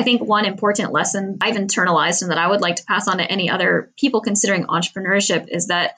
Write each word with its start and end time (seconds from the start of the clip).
I 0.00 0.02
think 0.02 0.22
one 0.22 0.46
important 0.46 0.92
lesson 0.92 1.36
I've 1.42 1.56
internalized 1.56 2.22
and 2.22 2.30
that 2.30 2.38
I 2.38 2.48
would 2.48 2.62
like 2.62 2.76
to 2.76 2.84
pass 2.84 3.06
on 3.06 3.18
to 3.18 3.30
any 3.30 3.50
other 3.50 3.92
people 3.98 4.22
considering 4.22 4.64
entrepreneurship 4.64 5.48
is 5.48 5.66
that 5.66 5.96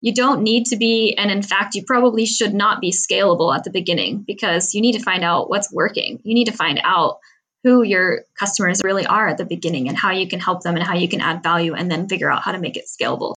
you 0.00 0.12
don't 0.12 0.42
need 0.42 0.66
to 0.66 0.76
be, 0.76 1.14
and 1.16 1.30
in 1.30 1.40
fact, 1.40 1.76
you 1.76 1.84
probably 1.84 2.26
should 2.26 2.52
not 2.52 2.80
be 2.80 2.90
scalable 2.90 3.54
at 3.54 3.62
the 3.62 3.70
beginning 3.70 4.24
because 4.26 4.74
you 4.74 4.80
need 4.80 4.94
to 4.94 5.04
find 5.04 5.22
out 5.22 5.48
what's 5.48 5.72
working. 5.72 6.18
You 6.24 6.34
need 6.34 6.46
to 6.46 6.52
find 6.52 6.80
out 6.82 7.20
who 7.62 7.84
your 7.84 8.22
customers 8.36 8.82
really 8.82 9.06
are 9.06 9.28
at 9.28 9.38
the 9.38 9.44
beginning 9.44 9.88
and 9.88 9.96
how 9.96 10.10
you 10.10 10.26
can 10.26 10.40
help 10.40 10.64
them 10.64 10.74
and 10.74 10.84
how 10.84 10.96
you 10.96 11.06
can 11.08 11.20
add 11.20 11.44
value 11.44 11.74
and 11.74 11.88
then 11.88 12.08
figure 12.08 12.32
out 12.32 12.42
how 12.42 12.50
to 12.50 12.58
make 12.58 12.76
it 12.76 12.86
scalable. 12.86 13.34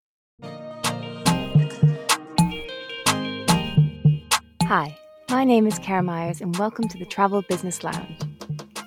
Hi, 4.64 4.98
my 5.30 5.44
name 5.44 5.68
is 5.68 5.78
Kara 5.78 6.02
Myers, 6.02 6.42
and 6.42 6.58
welcome 6.58 6.88
to 6.88 6.98
the 6.98 7.06
Travel 7.06 7.44
Business 7.44 7.84
Lounge. 7.84 8.37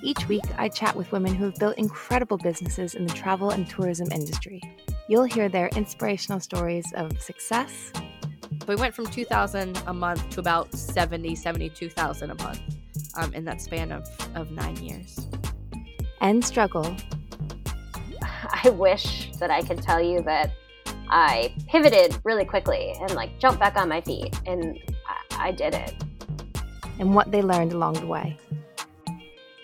Each 0.02 0.26
week, 0.28 0.44
I 0.56 0.70
chat 0.70 0.96
with 0.96 1.12
women 1.12 1.34
who 1.34 1.44
have 1.44 1.56
built 1.56 1.76
incredible 1.76 2.38
businesses 2.38 2.94
in 2.94 3.06
the 3.06 3.12
travel 3.12 3.50
and 3.50 3.68
tourism 3.68 4.08
industry. 4.10 4.62
You'll 5.08 5.24
hear 5.24 5.50
their 5.50 5.68
inspirational 5.68 6.40
stories 6.40 6.90
of 6.96 7.20
success. 7.20 7.92
We 8.66 8.76
went 8.76 8.94
from 8.94 9.06
2000 9.06 9.82
a 9.86 9.92
month 9.92 10.30
to 10.30 10.40
about 10.40 10.72
70, 10.72 11.34
72,000 11.34 12.30
a 12.30 12.34
month 12.42 12.60
um, 13.16 13.34
in 13.34 13.44
that 13.44 13.60
span 13.60 13.92
of, 13.92 14.08
of 14.34 14.50
nine 14.52 14.76
years. 14.76 15.28
And 16.22 16.42
struggle. 16.42 16.96
I 18.64 18.70
wish 18.70 19.30
that 19.38 19.50
I 19.50 19.60
could 19.60 19.82
tell 19.82 20.00
you 20.00 20.22
that 20.22 20.50
I 21.10 21.54
pivoted 21.68 22.18
really 22.24 22.46
quickly 22.46 22.94
and 23.00 23.10
like 23.14 23.38
jumped 23.38 23.60
back 23.60 23.76
on 23.76 23.90
my 23.90 24.00
feet, 24.00 24.34
and 24.46 24.78
I, 25.06 25.48
I 25.48 25.52
did 25.52 25.74
it. 25.74 25.94
And 26.98 27.14
what 27.14 27.30
they 27.30 27.42
learned 27.42 27.74
along 27.74 27.94
the 27.94 28.06
way 28.06 28.38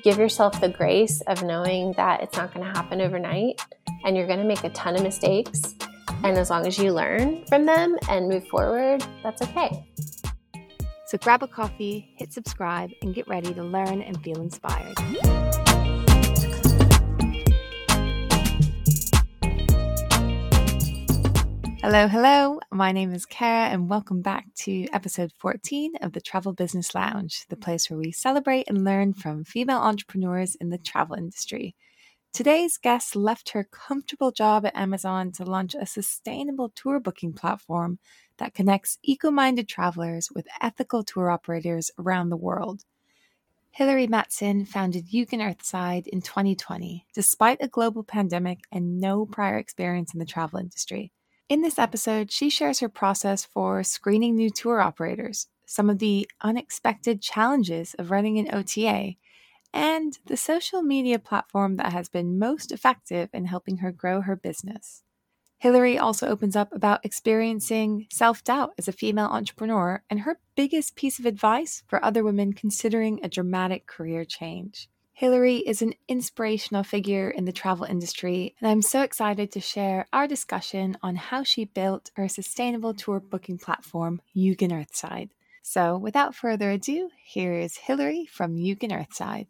give 0.06 0.18
yourself 0.18 0.60
the 0.60 0.68
grace 0.68 1.20
of 1.22 1.42
knowing 1.42 1.90
that 1.94 2.22
it's 2.22 2.36
not 2.36 2.54
going 2.54 2.64
to 2.64 2.72
happen 2.72 3.00
overnight 3.00 3.60
and 4.04 4.16
you're 4.16 4.28
going 4.28 4.38
to 4.38 4.44
make 4.44 4.62
a 4.62 4.70
ton 4.70 4.94
of 4.94 5.02
mistakes. 5.02 5.74
And 6.22 6.38
as 6.38 6.48
long 6.48 6.64
as 6.64 6.78
you 6.78 6.92
learn 6.92 7.44
from 7.46 7.66
them 7.66 7.98
and 8.08 8.28
move 8.28 8.46
forward, 8.46 9.04
that's 9.24 9.42
okay. 9.42 9.84
So 11.06 11.18
grab 11.18 11.42
a 11.42 11.48
coffee, 11.48 12.14
hit 12.18 12.32
subscribe, 12.32 12.90
and 13.02 13.16
get 13.16 13.26
ready 13.26 13.52
to 13.52 13.64
learn 13.64 14.00
and 14.00 14.22
feel 14.22 14.40
inspired. 14.40 14.94
Hello, 21.88 22.08
hello. 22.08 22.58
My 22.72 22.90
name 22.90 23.14
is 23.14 23.26
Kara, 23.26 23.68
and 23.68 23.88
welcome 23.88 24.20
back 24.20 24.46
to 24.56 24.88
episode 24.92 25.30
14 25.38 25.92
of 26.02 26.14
the 26.14 26.20
Travel 26.20 26.52
Business 26.52 26.96
Lounge, 26.96 27.46
the 27.48 27.54
place 27.54 27.88
where 27.88 27.96
we 28.00 28.10
celebrate 28.10 28.64
and 28.66 28.82
learn 28.82 29.14
from 29.14 29.44
female 29.44 29.78
entrepreneurs 29.78 30.56
in 30.56 30.70
the 30.70 30.78
travel 30.78 31.14
industry. 31.14 31.76
Today's 32.32 32.76
guest 32.76 33.14
left 33.14 33.50
her 33.50 33.62
comfortable 33.62 34.32
job 34.32 34.66
at 34.66 34.74
Amazon 34.74 35.30
to 35.34 35.44
launch 35.44 35.76
a 35.76 35.86
sustainable 35.86 36.70
tour 36.70 36.98
booking 36.98 37.32
platform 37.32 38.00
that 38.38 38.52
connects 38.52 38.98
eco 39.04 39.30
minded 39.30 39.68
travelers 39.68 40.28
with 40.34 40.48
ethical 40.60 41.04
tour 41.04 41.30
operators 41.30 41.92
around 42.00 42.30
the 42.30 42.36
world. 42.36 42.82
Hilary 43.70 44.08
Matson 44.08 44.64
founded 44.64 45.10
Yugen 45.12 45.40
Earthside 45.40 46.08
in 46.08 46.20
2020, 46.20 47.06
despite 47.14 47.58
a 47.60 47.68
global 47.68 48.02
pandemic 48.02 48.58
and 48.72 48.98
no 48.98 49.24
prior 49.24 49.56
experience 49.56 50.12
in 50.12 50.18
the 50.18 50.26
travel 50.26 50.58
industry. 50.58 51.12
In 51.48 51.62
this 51.62 51.78
episode, 51.78 52.32
she 52.32 52.50
shares 52.50 52.80
her 52.80 52.88
process 52.88 53.44
for 53.44 53.84
screening 53.84 54.34
new 54.34 54.50
tour 54.50 54.80
operators, 54.80 55.46
some 55.64 55.88
of 55.88 56.00
the 56.00 56.28
unexpected 56.40 57.22
challenges 57.22 57.94
of 58.00 58.10
running 58.10 58.36
an 58.40 58.52
OTA, 58.52 59.14
and 59.72 60.18
the 60.26 60.36
social 60.36 60.82
media 60.82 61.20
platform 61.20 61.76
that 61.76 61.92
has 61.92 62.08
been 62.08 62.36
most 62.40 62.72
effective 62.72 63.30
in 63.32 63.44
helping 63.44 63.76
her 63.76 63.92
grow 63.92 64.22
her 64.22 64.34
business. 64.34 65.04
Hilary 65.58 65.96
also 65.96 66.26
opens 66.26 66.56
up 66.56 66.72
about 66.72 67.04
experiencing 67.04 68.08
self 68.10 68.42
doubt 68.42 68.72
as 68.76 68.88
a 68.88 68.92
female 68.92 69.26
entrepreneur 69.26 70.02
and 70.10 70.20
her 70.20 70.40
biggest 70.56 70.96
piece 70.96 71.20
of 71.20 71.26
advice 71.26 71.84
for 71.86 72.04
other 72.04 72.24
women 72.24 72.54
considering 72.54 73.20
a 73.22 73.28
dramatic 73.28 73.86
career 73.86 74.24
change. 74.24 74.88
Hilary 75.16 75.56
is 75.56 75.80
an 75.80 75.94
inspirational 76.08 76.82
figure 76.82 77.30
in 77.30 77.46
the 77.46 77.52
travel 77.52 77.86
industry, 77.86 78.54
and 78.60 78.68
I'm 78.68 78.82
so 78.82 79.00
excited 79.00 79.50
to 79.52 79.62
share 79.62 80.06
our 80.12 80.26
discussion 80.26 80.98
on 81.02 81.16
how 81.16 81.42
she 81.42 81.64
built 81.64 82.10
her 82.16 82.28
sustainable 82.28 82.92
tour 82.92 83.18
booking 83.18 83.56
platform, 83.56 84.20
Yugen 84.36 84.72
Earthside. 84.72 85.30
So, 85.62 85.96
without 85.96 86.34
further 86.34 86.70
ado, 86.70 87.08
here 87.24 87.54
is 87.54 87.78
Hilary 87.78 88.26
from 88.26 88.56
Yugen 88.56 88.92
Earthside. 88.92 89.46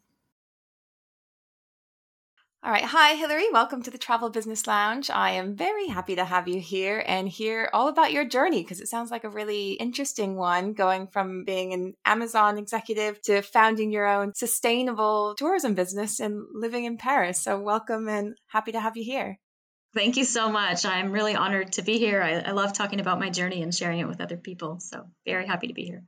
All 2.67 2.73
right. 2.73 2.83
Hi, 2.83 3.15
Hilary. 3.15 3.49
Welcome 3.53 3.85
to 3.85 3.93
the 3.93 3.97
Travel 3.97 4.29
Business 4.29 4.67
Lounge. 4.67 5.09
I 5.09 5.31
am 5.35 5.55
very 5.55 5.87
happy 5.87 6.17
to 6.17 6.25
have 6.25 6.49
you 6.49 6.59
here 6.59 7.01
and 7.07 7.29
hear 7.29 7.71
all 7.73 7.87
about 7.87 8.11
your 8.11 8.25
journey 8.25 8.61
because 8.61 8.81
it 8.81 8.89
sounds 8.89 9.09
like 9.09 9.23
a 9.23 9.31
really 9.31 9.75
interesting 9.75 10.35
one 10.35 10.73
going 10.73 11.07
from 11.07 11.45
being 11.45 11.73
an 11.75 11.95
Amazon 12.05 12.59
executive 12.59 13.23
to 13.23 13.43
founding 13.43 13.93
your 13.93 14.09
own 14.09 14.33
sustainable 14.35 15.37
tourism 15.39 15.77
business 15.77 16.19
and 16.19 16.45
living 16.55 16.87
in 16.87 16.97
Paris. 16.97 17.41
So, 17.41 17.61
welcome 17.61 18.09
and 18.09 18.35
happy 18.49 18.73
to 18.73 18.81
have 18.81 18.97
you 18.97 19.05
here. 19.05 19.39
Thank 19.95 20.17
you 20.17 20.25
so 20.25 20.51
much. 20.51 20.85
I'm 20.85 21.13
really 21.13 21.37
honored 21.37 21.75
to 21.75 21.83
be 21.83 21.99
here. 21.99 22.21
I, 22.21 22.33
I 22.41 22.51
love 22.51 22.73
talking 22.73 22.99
about 22.99 23.21
my 23.21 23.31
journey 23.31 23.63
and 23.63 23.73
sharing 23.73 24.01
it 24.01 24.09
with 24.09 24.21
other 24.21 24.39
people. 24.39 24.81
So, 24.81 25.05
very 25.25 25.47
happy 25.47 25.69
to 25.69 25.73
be 25.73 25.85
here. 25.85 26.03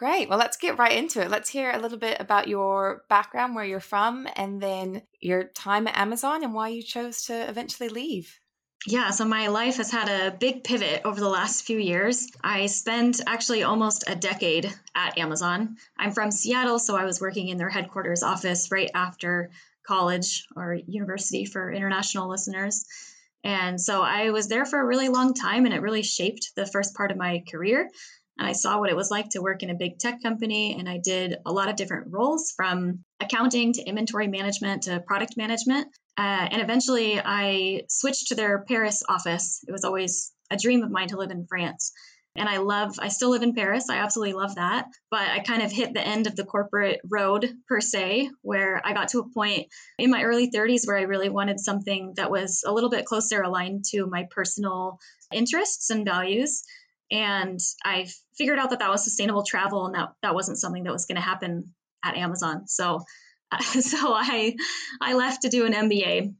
Great. 0.00 0.30
Well, 0.30 0.38
let's 0.38 0.56
get 0.56 0.78
right 0.78 0.96
into 0.96 1.20
it. 1.20 1.30
Let's 1.30 1.50
hear 1.50 1.70
a 1.70 1.78
little 1.78 1.98
bit 1.98 2.16
about 2.20 2.48
your 2.48 3.04
background, 3.10 3.54
where 3.54 3.66
you're 3.66 3.80
from, 3.80 4.26
and 4.34 4.58
then 4.58 5.02
your 5.20 5.44
time 5.44 5.86
at 5.86 5.98
Amazon 5.98 6.42
and 6.42 6.54
why 6.54 6.68
you 6.68 6.82
chose 6.82 7.24
to 7.24 7.34
eventually 7.34 7.90
leave. 7.90 8.40
Yeah, 8.86 9.10
so 9.10 9.26
my 9.26 9.48
life 9.48 9.76
has 9.76 9.90
had 9.90 10.08
a 10.08 10.34
big 10.34 10.64
pivot 10.64 11.02
over 11.04 11.20
the 11.20 11.28
last 11.28 11.66
few 11.66 11.78
years. 11.78 12.28
I 12.42 12.64
spent 12.64 13.20
actually 13.26 13.62
almost 13.62 14.04
a 14.06 14.16
decade 14.16 14.74
at 14.94 15.18
Amazon. 15.18 15.76
I'm 15.98 16.12
from 16.12 16.30
Seattle, 16.30 16.78
so 16.78 16.96
I 16.96 17.04
was 17.04 17.20
working 17.20 17.48
in 17.48 17.58
their 17.58 17.68
headquarters 17.68 18.22
office 18.22 18.72
right 18.72 18.90
after 18.94 19.50
college 19.86 20.46
or 20.56 20.78
university 20.86 21.44
for 21.44 21.70
international 21.70 22.30
listeners. 22.30 22.86
And 23.44 23.78
so 23.78 24.00
I 24.00 24.30
was 24.30 24.48
there 24.48 24.64
for 24.64 24.80
a 24.80 24.86
really 24.86 25.10
long 25.10 25.34
time, 25.34 25.66
and 25.66 25.74
it 25.74 25.82
really 25.82 26.02
shaped 26.02 26.52
the 26.56 26.64
first 26.64 26.94
part 26.94 27.10
of 27.10 27.18
my 27.18 27.44
career 27.50 27.90
and 28.40 28.48
I 28.48 28.52
saw 28.52 28.80
what 28.80 28.88
it 28.88 28.96
was 28.96 29.10
like 29.10 29.28
to 29.30 29.42
work 29.42 29.62
in 29.62 29.68
a 29.68 29.74
big 29.74 29.98
tech 29.98 30.22
company. 30.22 30.74
And 30.78 30.88
I 30.88 30.96
did 30.96 31.36
a 31.44 31.52
lot 31.52 31.68
of 31.68 31.76
different 31.76 32.06
roles 32.10 32.52
from 32.56 33.04
accounting 33.20 33.74
to 33.74 33.82
inventory 33.82 34.28
management 34.28 34.84
to 34.84 35.00
product 35.00 35.36
management. 35.36 35.88
Uh, 36.16 36.48
and 36.50 36.62
eventually 36.62 37.20
I 37.22 37.82
switched 37.90 38.28
to 38.28 38.34
their 38.34 38.64
Paris 38.66 39.02
office. 39.06 39.62
It 39.68 39.72
was 39.72 39.84
always 39.84 40.32
a 40.50 40.56
dream 40.56 40.82
of 40.82 40.90
mine 40.90 41.08
to 41.08 41.18
live 41.18 41.30
in 41.30 41.46
France. 41.46 41.92
And 42.34 42.48
I 42.48 42.58
love, 42.58 42.94
I 42.98 43.08
still 43.08 43.28
live 43.28 43.42
in 43.42 43.54
Paris. 43.54 43.90
I 43.90 43.96
absolutely 43.96 44.32
love 44.32 44.54
that. 44.54 44.86
But 45.10 45.28
I 45.28 45.40
kind 45.40 45.62
of 45.62 45.70
hit 45.70 45.92
the 45.92 46.06
end 46.06 46.26
of 46.26 46.34
the 46.34 46.44
corporate 46.44 47.00
road, 47.10 47.46
per 47.68 47.82
se, 47.82 48.30
where 48.40 48.80
I 48.82 48.94
got 48.94 49.08
to 49.08 49.18
a 49.18 49.28
point 49.34 49.66
in 49.98 50.10
my 50.10 50.22
early 50.22 50.50
30s 50.50 50.86
where 50.86 50.96
I 50.96 51.02
really 51.02 51.28
wanted 51.28 51.60
something 51.60 52.14
that 52.16 52.30
was 52.30 52.62
a 52.66 52.72
little 52.72 52.88
bit 52.88 53.04
closer 53.04 53.42
aligned 53.42 53.84
to 53.90 54.06
my 54.06 54.28
personal 54.30 54.98
interests 55.30 55.90
and 55.90 56.06
values 56.06 56.62
and 57.10 57.58
I 57.84 58.08
figured 58.36 58.58
out 58.58 58.70
that 58.70 58.78
that 58.78 58.90
was 58.90 59.04
sustainable 59.04 59.42
travel 59.42 59.86
and 59.86 59.94
that 59.94 60.12
that 60.22 60.34
wasn't 60.34 60.58
something 60.58 60.84
that 60.84 60.92
was 60.92 61.06
going 61.06 61.16
to 61.16 61.22
happen 61.22 61.74
at 62.04 62.16
Amazon. 62.16 62.66
So 62.66 63.00
uh, 63.50 63.62
so 63.62 64.12
I 64.12 64.56
I 65.00 65.14
left 65.14 65.42
to 65.42 65.48
do 65.48 65.66
an 65.66 65.72
MBA 65.72 66.34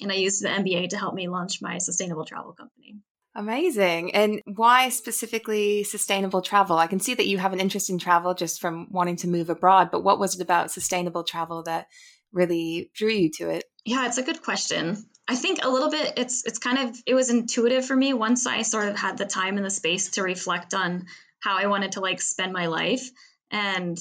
and 0.00 0.12
I 0.12 0.16
used 0.16 0.42
the 0.42 0.48
MBA 0.48 0.90
to 0.90 0.98
help 0.98 1.14
me 1.14 1.28
launch 1.28 1.60
my 1.62 1.78
sustainable 1.78 2.24
travel 2.24 2.52
company. 2.52 2.96
Amazing. 3.34 4.14
And 4.14 4.40
why 4.46 4.88
specifically 4.88 5.84
sustainable 5.84 6.40
travel? 6.40 6.78
I 6.78 6.86
can 6.86 7.00
see 7.00 7.12
that 7.14 7.26
you 7.26 7.36
have 7.36 7.52
an 7.52 7.60
interest 7.60 7.90
in 7.90 7.98
travel 7.98 8.32
just 8.32 8.62
from 8.62 8.88
wanting 8.90 9.16
to 9.16 9.28
move 9.28 9.50
abroad, 9.50 9.90
but 9.92 10.02
what 10.02 10.18
was 10.18 10.36
it 10.36 10.42
about 10.42 10.70
sustainable 10.70 11.22
travel 11.22 11.62
that 11.64 11.86
really 12.32 12.90
drew 12.94 13.10
you 13.10 13.30
to 13.32 13.50
it? 13.50 13.64
Yeah, 13.84 14.06
it's 14.06 14.16
a 14.16 14.22
good 14.22 14.42
question. 14.42 15.04
I 15.28 15.34
think 15.34 15.60
a 15.62 15.68
little 15.68 15.90
bit 15.90 16.14
it's 16.16 16.44
it's 16.44 16.58
kind 16.58 16.88
of 16.88 16.96
it 17.04 17.14
was 17.14 17.30
intuitive 17.30 17.84
for 17.84 17.96
me 17.96 18.14
once 18.14 18.46
I 18.46 18.62
sort 18.62 18.88
of 18.88 18.96
had 18.96 19.18
the 19.18 19.26
time 19.26 19.56
and 19.56 19.66
the 19.66 19.70
space 19.70 20.10
to 20.12 20.22
reflect 20.22 20.72
on 20.72 21.06
how 21.40 21.56
I 21.56 21.66
wanted 21.66 21.92
to 21.92 22.00
like 22.00 22.20
spend 22.20 22.52
my 22.52 22.66
life. 22.66 23.10
And 23.50 23.98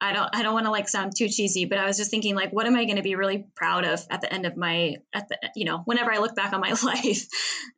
I 0.00 0.12
don't 0.12 0.34
I 0.34 0.42
don't 0.42 0.54
want 0.54 0.66
to 0.66 0.72
like 0.72 0.88
sound 0.88 1.14
too 1.16 1.28
cheesy 1.28 1.64
but 1.64 1.78
I 1.78 1.86
was 1.86 1.96
just 1.96 2.10
thinking 2.10 2.34
like 2.34 2.52
what 2.52 2.66
am 2.66 2.76
I 2.76 2.84
going 2.84 2.96
to 2.96 3.02
be 3.02 3.14
really 3.14 3.46
proud 3.54 3.84
of 3.84 4.04
at 4.10 4.20
the 4.20 4.32
end 4.32 4.46
of 4.46 4.56
my 4.56 4.96
at 5.14 5.28
the 5.28 5.38
you 5.54 5.64
know 5.64 5.82
whenever 5.84 6.12
I 6.12 6.18
look 6.18 6.36
back 6.36 6.52
on 6.52 6.60
my 6.60 6.74
life? 6.82 7.26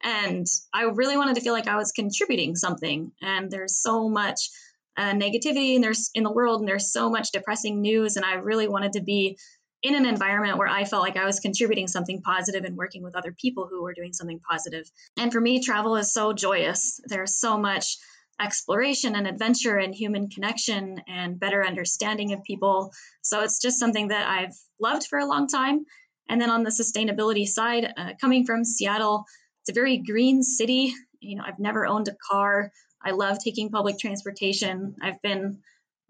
And 0.03 0.47
I 0.73 0.83
really 0.83 1.17
wanted 1.17 1.37
to 1.37 1.41
feel 1.41 1.55
like 1.55 1.69
I 1.69 1.77
was 1.77 1.93
contributing 1.93 2.55
something. 2.55 3.13
And 3.23 3.51
there's 3.51 3.81
so 3.81 4.09
much 4.09 4.51
uh, 4.97 5.13
negativity 5.13 5.75
and 5.75 5.83
there's 5.83 6.11
in 6.15 6.23
the 6.23 6.33
world 6.33 6.61
and 6.61 6.69
there's 6.69 6.93
so 6.93 7.11
much 7.11 7.33
depressing 7.33 7.81
news 7.81 8.17
and 8.17 8.25
I 8.25 8.35
really 8.35 8.69
wanted 8.69 8.93
to 8.93 9.03
be 9.03 9.39
in 9.85 9.95
an 9.95 10.07
environment 10.07 10.57
where 10.57 10.67
I 10.67 10.87
felt 10.87 11.03
like 11.03 11.19
I 11.19 11.27
was 11.27 11.41
contributing 11.41 11.87
something 11.87 12.23
positive 12.23 12.65
and 12.65 12.75
working 12.75 13.03
with 13.03 13.15
other 13.15 13.33
people 13.33 13.69
who 13.71 13.83
were 13.83 13.93
doing 13.93 14.15
something 14.15 14.41
positive. 14.41 14.91
And 15.19 15.31
for 15.31 15.41
me, 15.41 15.61
travel 15.61 15.97
is 15.97 16.13
so 16.13 16.33
joyous. 16.33 17.01
There's 17.05 17.39
so 17.39 17.59
much 17.59 17.99
exploration 18.41 19.15
and 19.15 19.27
adventure 19.27 19.77
and 19.77 19.95
human 19.95 20.31
connection 20.31 21.03
and 21.07 21.39
better 21.39 21.65
understanding 21.65 22.33
of 22.33 22.43
people. 22.43 22.93
So 23.21 23.43
it's 23.43 23.61
just 23.61 23.79
something 23.79 24.09
that 24.09 24.27
I've 24.27 24.57
loved 24.81 25.07
for 25.07 25.19
a 25.19 25.27
long 25.27 25.47
time. 25.49 25.85
And 26.31 26.41
then 26.41 26.49
on 26.49 26.63
the 26.63 26.71
sustainability 26.71 27.47
side, 27.47 27.93
uh, 27.97 28.13
coming 28.19 28.47
from 28.47 28.65
Seattle, 28.65 29.27
it's 29.61 29.69
a 29.69 29.75
very 29.75 29.99
green 29.99 30.43
city. 30.43 30.95
You 31.21 31.37
know, 31.37 31.45
I've 31.47 31.59
never 31.59 31.87
owned 31.87 32.09
a 32.09 32.17
car. 32.27 32.73
I 33.03 33.11
love 33.11 33.39
taking 33.39 33.69
public 33.69 33.99
transportation. 33.99 34.97
I've 35.03 35.21
been 35.21 35.59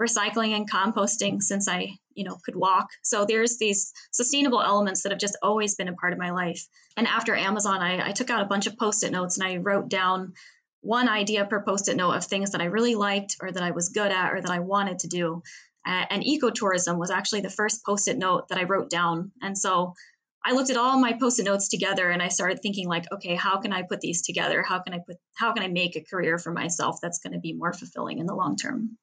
recycling 0.05 0.51
and 0.51 0.71
composting 0.71 1.43
since 1.43 1.69
I, 1.69 1.99
you 2.15 2.25
know, 2.25 2.37
could 2.45 2.56
walk. 2.56 2.89
So 3.03 3.25
there's 3.25 3.59
these 3.59 3.93
sustainable 4.11 4.62
elements 4.62 5.03
that 5.03 5.12
have 5.12 5.21
just 5.21 5.37
always 5.43 5.75
been 5.75 5.89
a 5.89 5.95
part 5.95 6.12
of 6.12 6.19
my 6.19 6.31
life. 6.31 6.67
And 6.97 7.06
after 7.06 7.35
Amazon, 7.35 7.81
I, 7.81 8.09
I 8.09 8.12
took 8.12 8.31
out 8.31 8.43
a 8.43 8.47
bunch 8.47 8.67
of 8.67 8.77
post-it 8.77 9.12
notes 9.12 9.39
and 9.39 9.47
I 9.47 9.56
wrote 9.56 9.89
down 9.89 10.35
one 10.81 11.09
idea 11.09 11.47
per 11.47 11.62
post-it 11.62 11.97
note 11.97 12.12
of 12.12 12.25
things 12.25 12.51
that 12.51 12.61
I 12.61 12.67
really 12.67 12.95
liked 12.95 13.37
or 13.41 13.51
that 13.51 13.62
I 13.62 13.71
was 13.71 13.89
good 13.89 14.12
at 14.12 14.33
or 14.33 14.41
that 14.41 14.51
I 14.51 14.61
wanted 14.61 15.01
to 15.01 15.09
do. 15.09 15.43
Uh, 15.87 16.05
and 16.11 16.23
ecotourism 16.23 16.99
was 16.99 17.11
actually 17.11 17.41
the 17.41 17.51
first 17.51 17.85
post-it 17.85 18.19
note 18.19 18.49
that 18.49 18.59
I 18.59 18.65
wrote 18.65 18.91
down. 18.91 19.33
And 19.43 19.56
so 19.56 19.95
I 20.45 20.53
looked 20.53 20.71
at 20.71 20.77
all 20.77 20.99
my 20.99 21.15
post-it 21.15 21.45
notes 21.45 21.69
together 21.69 22.11
and 22.11 22.23
I 22.23 22.29
started 22.29 22.61
thinking 22.61 22.87
like, 22.87 23.11
okay, 23.11 23.35
how 23.35 23.61
can 23.61 23.73
I 23.73 23.83
put 23.83 24.01
these 24.01 24.21
together? 24.21 24.62
How 24.62 24.81
can 24.81 24.93
I 24.93 24.99
put 24.99 25.17
how 25.35 25.53
can 25.53 25.62
I 25.62 25.69
make 25.69 25.97
a 25.97 26.03
career 26.03 26.39
for 26.39 26.53
myself 26.53 26.99
that's 27.01 27.19
going 27.19 27.33
to 27.33 27.39
be 27.39 27.55
more 27.55 27.73
fulfilling 27.73 28.19
in 28.19 28.27
the 28.27 28.35
long 28.35 28.56
term? 28.56 28.99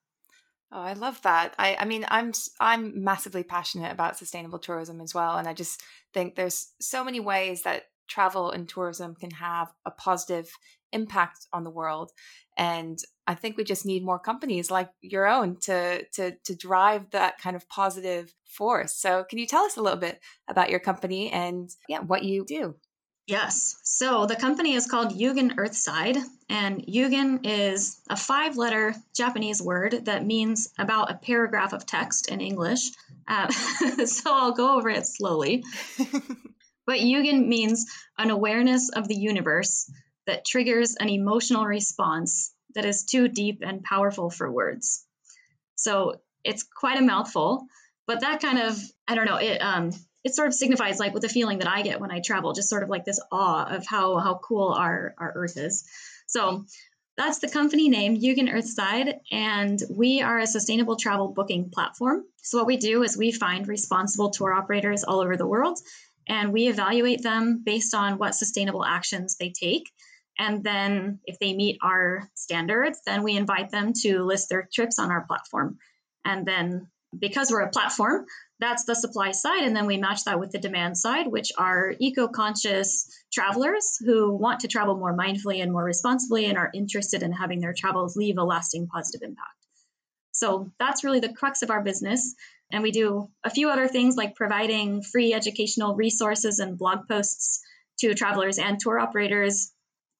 Oh, 0.71 0.79
I 0.81 0.93
love 0.93 1.21
that. 1.23 1.53
I, 1.59 1.75
I 1.79 1.85
mean, 1.85 2.05
I'm 2.07 2.31
I'm 2.59 3.03
massively 3.03 3.43
passionate 3.43 3.91
about 3.91 4.17
sustainable 4.17 4.59
tourism 4.59 5.01
as 5.01 5.13
well, 5.13 5.37
and 5.37 5.47
I 5.47 5.53
just 5.53 5.81
think 6.13 6.35
there's 6.35 6.73
so 6.79 7.03
many 7.03 7.19
ways 7.19 7.63
that 7.63 7.83
travel 8.07 8.51
and 8.51 8.67
tourism 8.69 9.15
can 9.15 9.31
have 9.31 9.71
a 9.85 9.91
positive 9.91 10.49
impact 10.93 11.47
on 11.53 11.63
the 11.63 11.69
world. 11.69 12.11
And 12.57 12.99
I 13.27 13.35
think 13.35 13.57
we 13.57 13.63
just 13.63 13.85
need 13.85 14.03
more 14.03 14.19
companies 14.19 14.71
like 14.71 14.89
your 15.01 15.27
own 15.27 15.57
to 15.61 16.05
to 16.13 16.35
to 16.45 16.55
drive 16.55 17.11
that 17.11 17.37
kind 17.39 17.55
of 17.57 17.67
positive 17.67 18.33
force. 18.45 18.93
So, 18.95 19.25
can 19.29 19.39
you 19.39 19.47
tell 19.47 19.63
us 19.65 19.75
a 19.77 19.81
little 19.81 19.99
bit 19.99 20.21
about 20.47 20.69
your 20.69 20.79
company 20.79 21.31
and 21.31 21.69
yeah, 21.89 21.99
what 21.99 22.23
you 22.23 22.45
do? 22.45 22.75
Yes. 23.27 23.75
So 23.83 24.25
the 24.25 24.35
company 24.35 24.73
is 24.73 24.87
called 24.87 25.17
Yugen 25.17 25.55
Earthside, 25.57 26.17
and 26.49 26.85
Yugen 26.85 27.41
is 27.45 27.99
a 28.09 28.17
five 28.17 28.57
letter 28.57 28.95
Japanese 29.15 29.61
word 29.61 30.05
that 30.05 30.25
means 30.25 30.69
about 30.77 31.11
a 31.11 31.15
paragraph 31.15 31.73
of 31.73 31.85
text 31.85 32.29
in 32.29 32.41
English. 32.41 32.89
Uh, 33.27 33.49
so 34.05 34.33
I'll 34.33 34.53
go 34.53 34.77
over 34.77 34.89
it 34.89 35.05
slowly. 35.05 35.63
but 36.85 36.99
Yugen 36.99 37.47
means 37.47 37.85
an 38.17 38.31
awareness 38.31 38.89
of 38.89 39.07
the 39.07 39.15
universe 39.15 39.89
that 40.27 40.45
triggers 40.45 40.95
an 40.95 41.09
emotional 41.09 41.65
response 41.65 42.53
that 42.75 42.85
is 42.85 43.03
too 43.03 43.27
deep 43.27 43.61
and 43.65 43.83
powerful 43.83 44.29
for 44.29 44.51
words. 44.51 45.05
So 45.75 46.21
it's 46.43 46.63
quite 46.63 46.99
a 46.99 47.03
mouthful, 47.03 47.65
but 48.07 48.21
that 48.21 48.41
kind 48.41 48.59
of, 48.59 48.77
I 49.07 49.15
don't 49.15 49.25
know, 49.25 49.37
it, 49.37 49.57
um, 49.59 49.91
it 50.23 50.35
sort 50.35 50.47
of 50.47 50.53
signifies 50.53 50.99
like 50.99 51.13
with 51.13 51.23
the 51.23 51.29
feeling 51.29 51.59
that 51.59 51.67
I 51.67 51.81
get 51.81 51.99
when 51.99 52.11
I 52.11 52.19
travel, 52.19 52.53
just 52.53 52.69
sort 52.69 52.83
of 52.83 52.89
like 52.89 53.05
this 53.05 53.19
awe 53.31 53.65
of 53.65 53.85
how 53.87 54.17
how 54.17 54.39
cool 54.43 54.69
our 54.69 55.13
our 55.17 55.31
Earth 55.35 55.57
is. 55.57 55.83
So 56.27 56.65
that's 57.17 57.39
the 57.39 57.49
company 57.49 57.89
name, 57.89 58.17
Yugen 58.17 58.51
Earthside, 58.51 59.19
and 59.31 59.81
we 59.89 60.21
are 60.21 60.39
a 60.39 60.47
sustainable 60.47 60.95
travel 60.95 61.27
booking 61.27 61.69
platform. 61.69 62.23
So 62.37 62.57
what 62.57 62.67
we 62.67 62.77
do 62.77 63.03
is 63.03 63.17
we 63.17 63.31
find 63.31 63.67
responsible 63.67 64.29
tour 64.29 64.53
operators 64.53 65.03
all 65.03 65.19
over 65.19 65.35
the 65.37 65.47
world, 65.47 65.79
and 66.27 66.53
we 66.53 66.67
evaluate 66.67 67.21
them 67.21 67.63
based 67.65 67.93
on 67.93 68.17
what 68.17 68.35
sustainable 68.35 68.85
actions 68.85 69.35
they 69.37 69.49
take. 69.49 69.91
And 70.39 70.63
then 70.63 71.19
if 71.25 71.37
they 71.39 71.53
meet 71.53 71.79
our 71.83 72.29
standards, 72.35 73.01
then 73.05 73.23
we 73.23 73.35
invite 73.35 73.69
them 73.69 73.93
to 74.01 74.23
list 74.23 74.49
their 74.49 74.67
trips 74.73 74.97
on 74.97 75.11
our 75.11 75.25
platform. 75.25 75.77
And 76.23 76.45
then 76.45 76.87
because 77.17 77.51
we're 77.51 77.61
a 77.61 77.69
platform, 77.69 78.25
that's 78.61 78.85
the 78.85 78.95
supply 78.95 79.31
side. 79.31 79.63
And 79.63 79.75
then 79.75 79.87
we 79.87 79.97
match 79.97 80.23
that 80.25 80.39
with 80.39 80.51
the 80.51 80.59
demand 80.59 80.95
side, 80.97 81.27
which 81.27 81.51
are 81.57 81.95
eco 81.99 82.27
conscious 82.27 83.09
travelers 83.33 83.97
who 84.05 84.31
want 84.33 84.61
to 84.61 84.67
travel 84.67 84.95
more 84.95 85.17
mindfully 85.17 85.61
and 85.61 85.71
more 85.71 85.83
responsibly 85.83 86.45
and 86.45 86.57
are 86.57 86.69
interested 86.73 87.23
in 87.23 87.31
having 87.31 87.59
their 87.59 87.73
travels 87.73 88.15
leave 88.15 88.37
a 88.37 88.43
lasting 88.43 88.87
positive 88.87 89.23
impact. 89.23 89.49
So 90.31 90.71
that's 90.79 91.03
really 91.03 91.19
the 91.19 91.33
crux 91.33 91.63
of 91.63 91.71
our 91.71 91.81
business. 91.81 92.35
And 92.71 92.83
we 92.83 92.91
do 92.91 93.29
a 93.43 93.49
few 93.49 93.69
other 93.69 93.87
things 93.87 94.15
like 94.15 94.35
providing 94.35 95.01
free 95.01 95.33
educational 95.33 95.95
resources 95.95 96.59
and 96.59 96.77
blog 96.77 97.07
posts 97.07 97.61
to 97.99 98.13
travelers 98.13 98.59
and 98.59 98.79
tour 98.79 98.99
operators. 98.99 99.71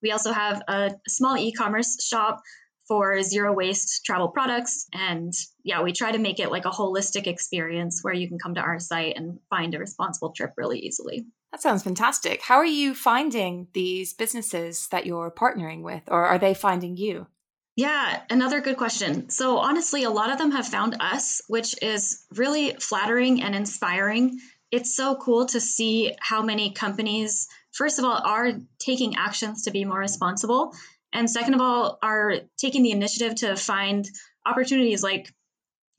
We 0.02 0.12
also 0.12 0.34
have 0.34 0.62
a 0.68 0.96
small 1.08 1.38
e 1.38 1.52
commerce 1.52 2.04
shop 2.04 2.42
for 2.88 3.22
zero 3.22 3.54
waste 3.54 4.04
travel 4.06 4.30
products. 4.30 4.88
And 4.94 5.34
yeah, 5.64 5.82
we 5.82 5.94
try 5.94 6.12
to 6.12 6.20
make 6.20 6.40
it 6.40 6.52
like 6.52 6.66
a 6.66 6.70
holistic 6.70 7.28
experience 7.28 8.00
where 8.02 8.14
you 8.14 8.28
can 8.28 8.40
come 8.40 8.56
to 8.56 8.62
our 8.62 8.80
site 8.80 9.18
and 9.18 9.40
find 9.50 9.74
a 9.74 9.80
responsible 9.80 10.32
trip 10.32 10.54
really 10.58 10.80
easily. 10.80 11.26
That 11.52 11.62
sounds 11.62 11.84
fantastic. 11.84 12.42
How 12.42 12.56
are 12.56 12.66
you 12.66 12.96
finding 12.96 13.68
these 13.74 14.14
businesses 14.14 14.88
that 14.90 15.06
you're 15.06 15.32
partnering 15.32 15.84
with, 15.84 16.04
or 16.08 16.26
are 16.26 16.40
they 16.40 16.54
finding 16.54 16.96
you? 16.96 17.28
Yeah, 17.76 18.22
another 18.30 18.62
good 18.62 18.78
question. 18.78 19.30
So, 19.30 19.58
honestly, 19.58 20.04
a 20.04 20.10
lot 20.10 20.32
of 20.32 20.38
them 20.38 20.52
have 20.52 20.68
found 20.68 20.98
us, 21.00 21.42
which 21.48 21.82
is 21.82 22.26
really 22.36 22.76
flattering 22.80 23.42
and 23.42 23.56
inspiring. 23.56 24.40
It's 24.72 24.96
so 24.96 25.16
cool 25.16 25.46
to 25.48 25.60
see 25.60 26.16
how 26.20 26.42
many 26.42 26.72
companies, 26.72 27.48
first 27.74 28.00
of 28.00 28.06
all, 28.06 28.22
are 28.24 28.52
taking 28.80 29.16
actions 29.16 29.64
to 29.64 29.72
be 29.72 29.84
more 29.84 30.00
responsible 30.00 30.74
and 31.14 31.30
second 31.30 31.54
of 31.54 31.62
all 31.62 32.00
are 32.02 32.36
taking 32.58 32.84
the 32.84 32.92
initiative 32.92 33.36
to 33.36 33.56
find 33.56 34.08
opportunities 34.46 35.04
like 35.04 35.34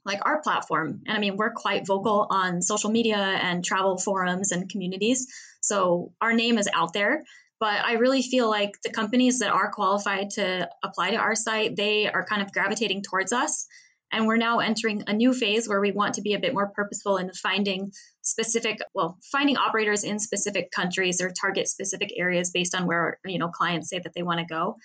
like 0.04 0.20
our 0.26 0.42
platform. 0.42 1.02
And 1.06 1.16
i 1.16 1.20
mean 1.20 1.36
we're 1.36 1.52
quite 1.52 1.86
vocal 1.86 2.26
on 2.30 2.62
social 2.62 2.90
media 2.90 3.16
and 3.16 3.64
travel 3.64 3.98
forums 3.98 4.52
and 4.52 4.68
communities. 4.68 5.26
So 5.60 6.12
our 6.20 6.32
name 6.32 6.58
is 6.58 6.68
out 6.72 6.92
there. 6.92 7.24
But 7.60 7.84
i 7.84 7.94
really 7.94 8.22
feel 8.22 8.48
like 8.48 8.72
the 8.82 8.90
companies 8.90 9.38
that 9.40 9.52
are 9.52 9.70
qualified 9.70 10.30
to 10.30 10.68
apply 10.82 11.10
to 11.10 11.16
our 11.16 11.34
site 11.34 11.76
they 11.76 12.08
are 12.08 12.24
kind 12.24 12.42
of 12.42 12.52
gravitating 12.52 13.02
towards 13.02 13.32
us. 13.32 13.66
And 14.14 14.26
we're 14.26 14.36
now 14.36 14.58
entering 14.58 15.04
a 15.06 15.14
new 15.14 15.32
phase 15.32 15.66
where 15.66 15.80
we 15.80 15.90
want 15.90 16.14
to 16.14 16.22
be 16.22 16.34
a 16.34 16.38
bit 16.38 16.52
more 16.52 16.68
purposeful 16.68 17.16
in 17.16 17.32
finding 17.32 17.92
specific 18.22 18.78
well 18.94 19.18
finding 19.30 19.56
operators 19.56 20.04
in 20.04 20.18
specific 20.18 20.70
countries 20.70 21.20
or 21.20 21.30
target 21.30 21.68
specific 21.68 22.12
areas 22.16 22.50
based 22.50 22.74
on 22.74 22.86
where 22.86 23.18
you 23.24 23.38
know 23.38 23.48
clients 23.48 23.88
say 23.88 23.98
that 23.98 24.12
they 24.14 24.22
want 24.22 24.40
to 24.40 24.46
go 24.46 24.76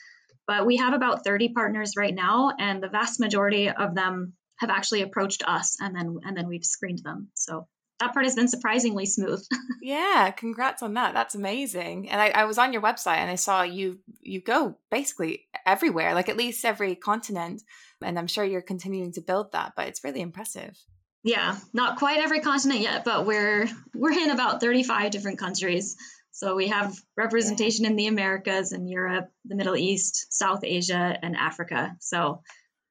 but 0.48 0.66
we 0.66 0.78
have 0.78 0.94
about 0.94 1.24
30 1.24 1.50
partners 1.50 1.94
right 1.98 2.16
now, 2.16 2.52
and 2.58 2.82
the 2.82 2.90
vast 2.90 3.20
majority 3.20 3.70
of 3.70 3.94
them 3.94 4.34
have 4.58 4.70
actually 4.70 5.02
approached 5.02 5.44
us, 5.46 5.78
and 5.80 5.96
then 5.96 6.18
and 6.24 6.36
then 6.36 6.48
we've 6.48 6.66
screened 6.66 7.04
them. 7.04 7.30
So 7.36 7.68
that 8.00 8.14
part 8.14 8.26
has 8.26 8.36
been 8.36 8.48
surprisingly 8.48 9.06
smooth. 9.06 9.44
yeah, 9.82 10.32
congrats 10.32 10.84
on 10.84 10.94
that. 10.96 11.14
That's 11.14 11.36
amazing. 11.36 12.10
And 12.10 12.22
I, 12.22 12.30
I, 12.30 12.46
was 12.46 12.58
on 12.58 12.72
your 12.72 12.82
website 12.82 13.18
and 13.18 13.30
I 13.30 13.36
saw 13.36 13.64
you 13.64 14.00
you 14.22 14.42
go 14.42 14.78
basically 14.92 15.48
everywhere, 15.66 16.14
like 16.14 16.30
at 16.30 16.38
least 16.38 16.64
every 16.64 16.96
continent. 16.96 17.64
And 18.02 18.20
I'm 18.20 18.28
sure 18.28 18.46
you're 18.46 18.62
continuing 18.62 19.14
to 19.14 19.22
build 19.22 19.54
that, 19.54 19.74
but 19.76 19.88
it's 19.88 20.04
really 20.04 20.22
impressive. 20.22 20.78
Yeah, 21.24 21.58
not 21.74 21.98
quite 21.98 22.20
every 22.20 22.40
continent 22.40 22.82
yet, 22.82 23.04
but 23.04 23.26
we're 23.26 23.68
we're 23.96 24.12
in 24.12 24.30
about 24.30 24.62
35 24.62 25.12
different 25.12 25.40
countries. 25.40 25.98
So 26.38 26.56
we 26.56 26.68
have 26.68 26.96
representation 27.16 27.88
in 27.88 27.96
the 27.96 28.06
Americas 28.06 28.72
and 28.72 28.88
Europe, 28.88 29.32
the 29.44 29.56
Middle 29.56 29.76
East, 29.76 30.28
South 30.30 30.64
Asia, 30.64 31.18
and 31.20 31.36
Africa. 31.36 31.96
So 32.00 32.44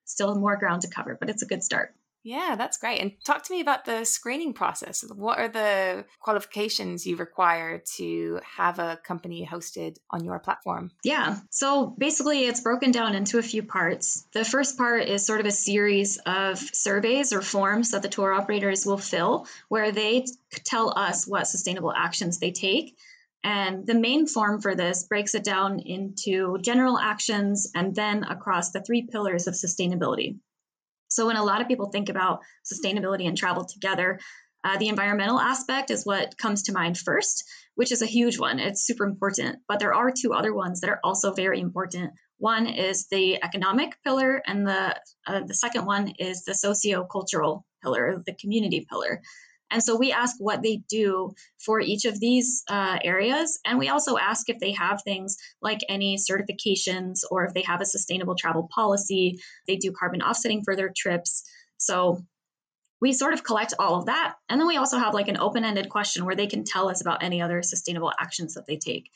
still 0.05 0.35
more 0.35 0.57
ground 0.57 0.83
to 0.83 0.91
cover, 0.91 1.17
but 1.19 1.31
it's 1.31 1.43
a 1.43 1.47
good 1.47 1.63
start. 1.63 1.95
Yeah, 2.25 2.57
that's 2.59 2.79
great. 2.79 3.01
And 3.01 3.13
talk 3.25 3.45
to 3.45 3.53
me 3.53 3.61
about 3.61 3.85
the 3.85 4.05
screening 4.05 4.53
process. 4.53 5.05
What 5.15 5.39
are 5.39 5.47
the 5.47 6.07
qualifications 6.19 7.07
you 7.07 7.15
require 7.15 7.85
to 7.99 8.41
have 8.57 8.81
a 8.81 8.99
company 9.07 9.49
hosted 9.49 9.99
on 10.11 10.25
your 10.25 10.41
platform? 10.41 10.91
Yeah. 11.05 11.39
So 11.51 11.87
basically, 11.87 12.47
it's 12.47 12.63
broken 12.63 12.91
down 12.91 13.15
into 13.15 13.39
a 13.39 13.43
few 13.43 13.63
parts. 13.63 14.27
The 14.33 14.45
first 14.45 14.77
part 14.77 15.09
is 15.09 15.25
sort 15.25 15.39
of 15.39 15.47
a 15.47 15.53
series 15.53 16.19
of 16.27 16.59
surveys 16.59 17.33
or 17.33 17.43
forms 17.43 17.93
that 17.93 18.03
the 18.03 18.09
tour 18.09 18.33
operators 18.33 18.85
will 18.85 18.99
fill 18.99 19.47
where 19.69 19.93
they 19.93 20.27
tell 20.65 20.99
us 20.99 21.29
what 21.29 21.47
sustainable 21.47 21.93
actions 21.93 22.41
they 22.41 22.51
take. 22.51 22.97
And 23.47 23.87
the 23.87 23.95
main 23.95 24.27
form 24.27 24.61
for 24.61 24.75
this 24.75 25.05
breaks 25.05 25.37
it 25.37 25.45
down 25.45 25.79
into 25.79 26.59
general 26.63 26.99
actions 26.99 27.71
and 27.77 27.95
then 27.95 28.25
across 28.25 28.73
the 28.73 28.81
three 28.81 29.07
pillars 29.07 29.47
of 29.47 29.55
sustainability. 29.55 30.41
So, 31.07 31.27
when 31.27 31.37
a 31.37 31.45
lot 31.45 31.61
of 31.61 31.69
people 31.69 31.93
think 31.93 32.09
about 32.09 32.41
sustainability 32.65 33.29
and 33.29 33.39
travel 33.39 33.65
together, 33.65 34.19
uh, 34.65 34.79
the 34.79 34.89
environmental 34.89 35.39
aspect 35.39 35.93
is 35.93 36.05
what 36.05 36.37
comes 36.37 36.65
to 36.65 36.73
mind 36.73 36.99
first, 36.99 37.45
which 37.77 37.93
is 37.93 38.03
a 38.03 38.07
huge 38.07 38.37
one. 38.37 38.59
It's 38.59 38.85
super 38.85 39.05
important. 39.05 39.61
But 39.69 39.79
there 39.79 39.95
are 39.95 40.11
two 40.11 40.33
other 40.33 40.53
ones 40.53 40.81
that 40.81 40.91
are 40.91 40.99
also 41.05 41.33
very 41.33 41.61
important. 41.61 42.15
One 42.39 42.67
is 42.67 43.07
the 43.13 43.41
economic 43.41 43.97
pillar, 44.03 44.43
and 44.45 44.67
the 44.67 45.01
uh, 45.25 45.43
the 45.47 45.55
second 45.55 45.85
one 45.85 46.15
is 46.19 46.43
the 46.43 46.55
socio-cultural 46.55 47.65
pillar, 47.81 48.21
the 48.27 48.35
community 48.35 48.85
pillar. 48.91 49.23
And 49.71 49.83
so 49.83 49.97
we 49.97 50.13
ask 50.13 50.37
what 50.39 50.63
they 50.63 50.83
do 50.89 51.35
for 51.59 51.81
each 51.81 52.05
of 52.05 52.21
these 52.21 52.63
uh, 52.69 52.99
areas. 53.03 53.59
And 53.65 53.79
we 53.79 53.89
also 53.89 54.17
ask 54.17 54.49
if 54.49 54.59
they 54.59 54.73
have 54.73 55.03
things 55.03 55.37
like 55.61 55.81
any 55.89 56.17
certifications 56.19 57.21
or 57.31 57.45
if 57.45 57.55
they 57.55 57.63
have 57.63 57.81
a 57.81 57.87
sustainable 57.87 58.37
travel 58.37 58.69
policy, 58.73 59.39
they 59.67 59.77
do 59.77 59.93
carbon 59.93 60.23
offsetting 60.23 60.63
for 60.63 60.77
their 60.77 60.93
trips. 60.97 61.43
So 61.79 62.25
we 63.01 63.13
sort 63.13 63.35
of 63.35 63.45
collect 63.45 63.75
all 63.79 63.97
of 63.97 64.07
that. 64.07 64.37
And 64.49 64.61
then 64.61 64.69
we 64.69 64.77
also 64.77 64.99
have 64.99 65.15
like 65.15 65.29
an 65.29 65.37
open 65.37 65.65
ended 65.65 65.89
question 65.89 66.25
where 66.25 66.37
they 66.37 66.47
can 66.47 66.65
tell 66.65 66.89
us 66.89 67.01
about 67.01 67.23
any 67.23 67.43
other 67.43 67.63
sustainable 67.63 68.13
actions 68.19 68.55
that 68.55 68.67
they 68.67 68.77
take. 68.77 69.11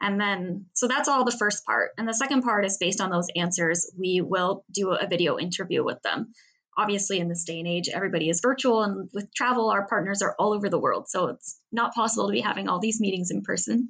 And 0.00 0.20
then, 0.20 0.66
so 0.74 0.88
that's 0.88 1.08
all 1.08 1.24
the 1.24 1.36
first 1.36 1.64
part. 1.64 1.90
And 1.98 2.06
the 2.06 2.14
second 2.14 2.42
part 2.42 2.64
is 2.64 2.76
based 2.76 3.00
on 3.00 3.10
those 3.10 3.28
answers, 3.34 3.90
we 3.98 4.20
will 4.20 4.64
do 4.70 4.92
a 4.92 5.06
video 5.06 5.38
interview 5.38 5.84
with 5.84 6.00
them. 6.02 6.32
Obviously, 6.76 7.18
in 7.18 7.28
this 7.28 7.44
day 7.44 7.58
and 7.58 7.68
age, 7.68 7.88
everybody 7.88 8.28
is 8.28 8.40
virtual, 8.40 8.82
and 8.82 9.08
with 9.12 9.32
travel, 9.34 9.70
our 9.70 9.86
partners 9.86 10.22
are 10.22 10.34
all 10.38 10.52
over 10.52 10.68
the 10.68 10.78
world. 10.78 11.08
So 11.08 11.28
it's 11.28 11.58
not 11.72 11.94
possible 11.94 12.26
to 12.26 12.32
be 12.32 12.40
having 12.40 12.68
all 12.68 12.78
these 12.78 13.00
meetings 13.00 13.30
in 13.30 13.42
person. 13.42 13.88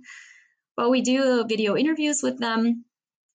But 0.77 0.91
we 0.91 1.01
do 1.01 1.45
video 1.47 1.77
interviews 1.77 2.23
with 2.23 2.39
them. 2.39 2.85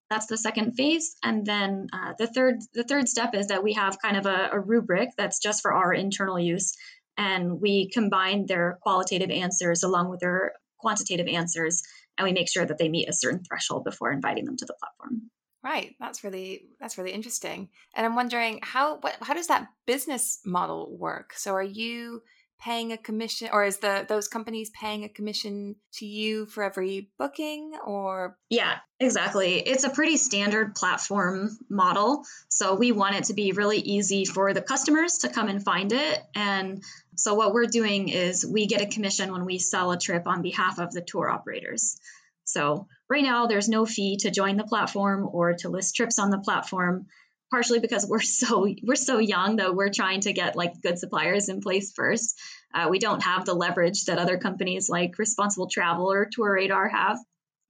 That's 0.10 0.28
the 0.28 0.38
second 0.38 0.74
phase, 0.74 1.16
and 1.24 1.46
then 1.46 1.88
uh, 1.94 2.14
the 2.18 2.28
third 2.28 2.60
the 2.74 2.84
third 2.84 3.08
step 3.08 3.34
is 3.34 3.48
that 3.48 3.64
we 3.64 3.74
have 3.74 4.02
kind 4.02 4.18
of 4.18 4.26
a, 4.26 4.50
a 4.52 4.60
rubric 4.60 5.10
that's 5.18 5.40
just 5.40 5.62
for 5.62 5.74
our 5.74 5.94
internal 5.94 6.38
use, 6.38 6.76
and 7.18 7.62
we 7.62 7.90
combine 7.90 8.46
their 8.46 8.78
qualitative 8.82 9.30
answers 9.30 9.84
along 9.84 10.10
with 10.10 10.20
their 10.20 10.54
quantitative 10.80 11.28
answers 11.28 11.84
and 12.18 12.26
we 12.26 12.34
make 12.34 12.50
sure 12.50 12.66
that 12.66 12.78
they 12.78 12.90
meet 12.90 13.10
a 13.10 13.14
certain 13.14 13.44
threshold 13.44 13.84
before 13.84 14.12
inviting 14.12 14.46
them 14.46 14.58
to 14.58 14.66
the 14.66 14.76
platform. 14.80 15.30
Right. 15.64 15.96
That's 16.00 16.24
really 16.24 16.66
that's 16.80 16.98
really 16.98 17.12
interesting. 17.12 17.70
And 17.96 18.06
I'm 18.06 18.16
wondering 18.16 18.60
how 18.64 18.98
what 18.98 19.16
how 19.22 19.34
does 19.34 19.48
that 19.48 19.68
business 19.86 20.40
model 20.46 20.96
work? 20.98 21.34
So 21.36 21.54
are 21.54 21.64
you 21.64 22.24
paying 22.62 22.92
a 22.92 22.98
commission 22.98 23.50
or 23.52 23.64
is 23.64 23.78
the 23.78 24.06
those 24.08 24.28
companies 24.28 24.70
paying 24.70 25.04
a 25.04 25.10
commission 25.10 25.76
to 25.94 26.06
you 26.06 26.46
for 26.46 26.64
every 26.64 27.10
booking 27.18 27.74
or 27.86 28.38
yeah 28.50 28.76
exactly 29.00 29.56
it's 29.56 29.84
a 29.84 29.90
pretty 29.90 30.16
standard 30.16 30.76
platform 30.76 31.58
model 31.70 32.24
so 32.50 32.76
we 32.76 32.92
want 32.92 33.16
it 33.16 33.24
to 33.24 33.34
be 33.34 33.52
really 33.52 33.80
easy 33.80 34.26
for 34.26 34.54
the 34.54 34.62
customers 34.62 35.20
to 35.20 35.30
come 35.30 35.48
and 35.48 35.64
find 35.64 35.92
it 35.92 36.22
and 36.36 36.84
so 37.16 37.34
what 37.34 37.54
we're 37.54 37.66
doing 37.66 38.10
is 38.10 38.46
we 38.46 38.68
get 38.68 38.82
a 38.82 38.86
commission 38.86 39.32
when 39.32 39.46
we 39.46 39.58
sell 39.58 39.92
a 39.92 39.98
trip 39.98 40.28
on 40.28 40.44
behalf 40.44 40.78
of 40.78 40.92
the 40.92 41.02
tour 41.02 41.30
operators 41.30 42.00
so 42.44 42.88
right 43.12 43.24
now 43.24 43.46
there's 43.46 43.68
no 43.68 43.86
fee 43.86 44.16
to 44.16 44.32
join 44.32 44.56
the 44.56 44.64
platform 44.64 45.28
or 45.30 45.54
to 45.54 45.68
list 45.68 45.96
trips 45.96 46.18
on 46.18 46.30
the 46.30 46.40
platform 46.40 47.08
partially 47.52 47.80
because 47.80 48.06
we're 48.10 48.22
so 48.22 48.68
we're 48.82 48.96
so 48.96 49.20
young 49.20 49.58
that 49.58 49.76
we're 49.76 49.90
trying 49.90 50.22
to 50.22 50.34
get 50.34 50.56
like 50.56 50.82
good 50.82 50.98
suppliers 50.98 51.50
in 51.50 51.62
place 51.62 51.92
first. 51.92 52.40
Uh, 52.74 52.88
we 52.90 53.00
don't 53.00 53.22
have 53.22 53.44
the 53.46 53.54
leverage 53.54 54.06
that 54.06 54.18
other 54.18 54.38
companies 54.38 54.90
like 54.90 55.20
Responsible 55.20 55.68
Travel 55.68 56.10
or 56.10 56.26
TourRadar 56.26 56.90
have. 56.90 57.20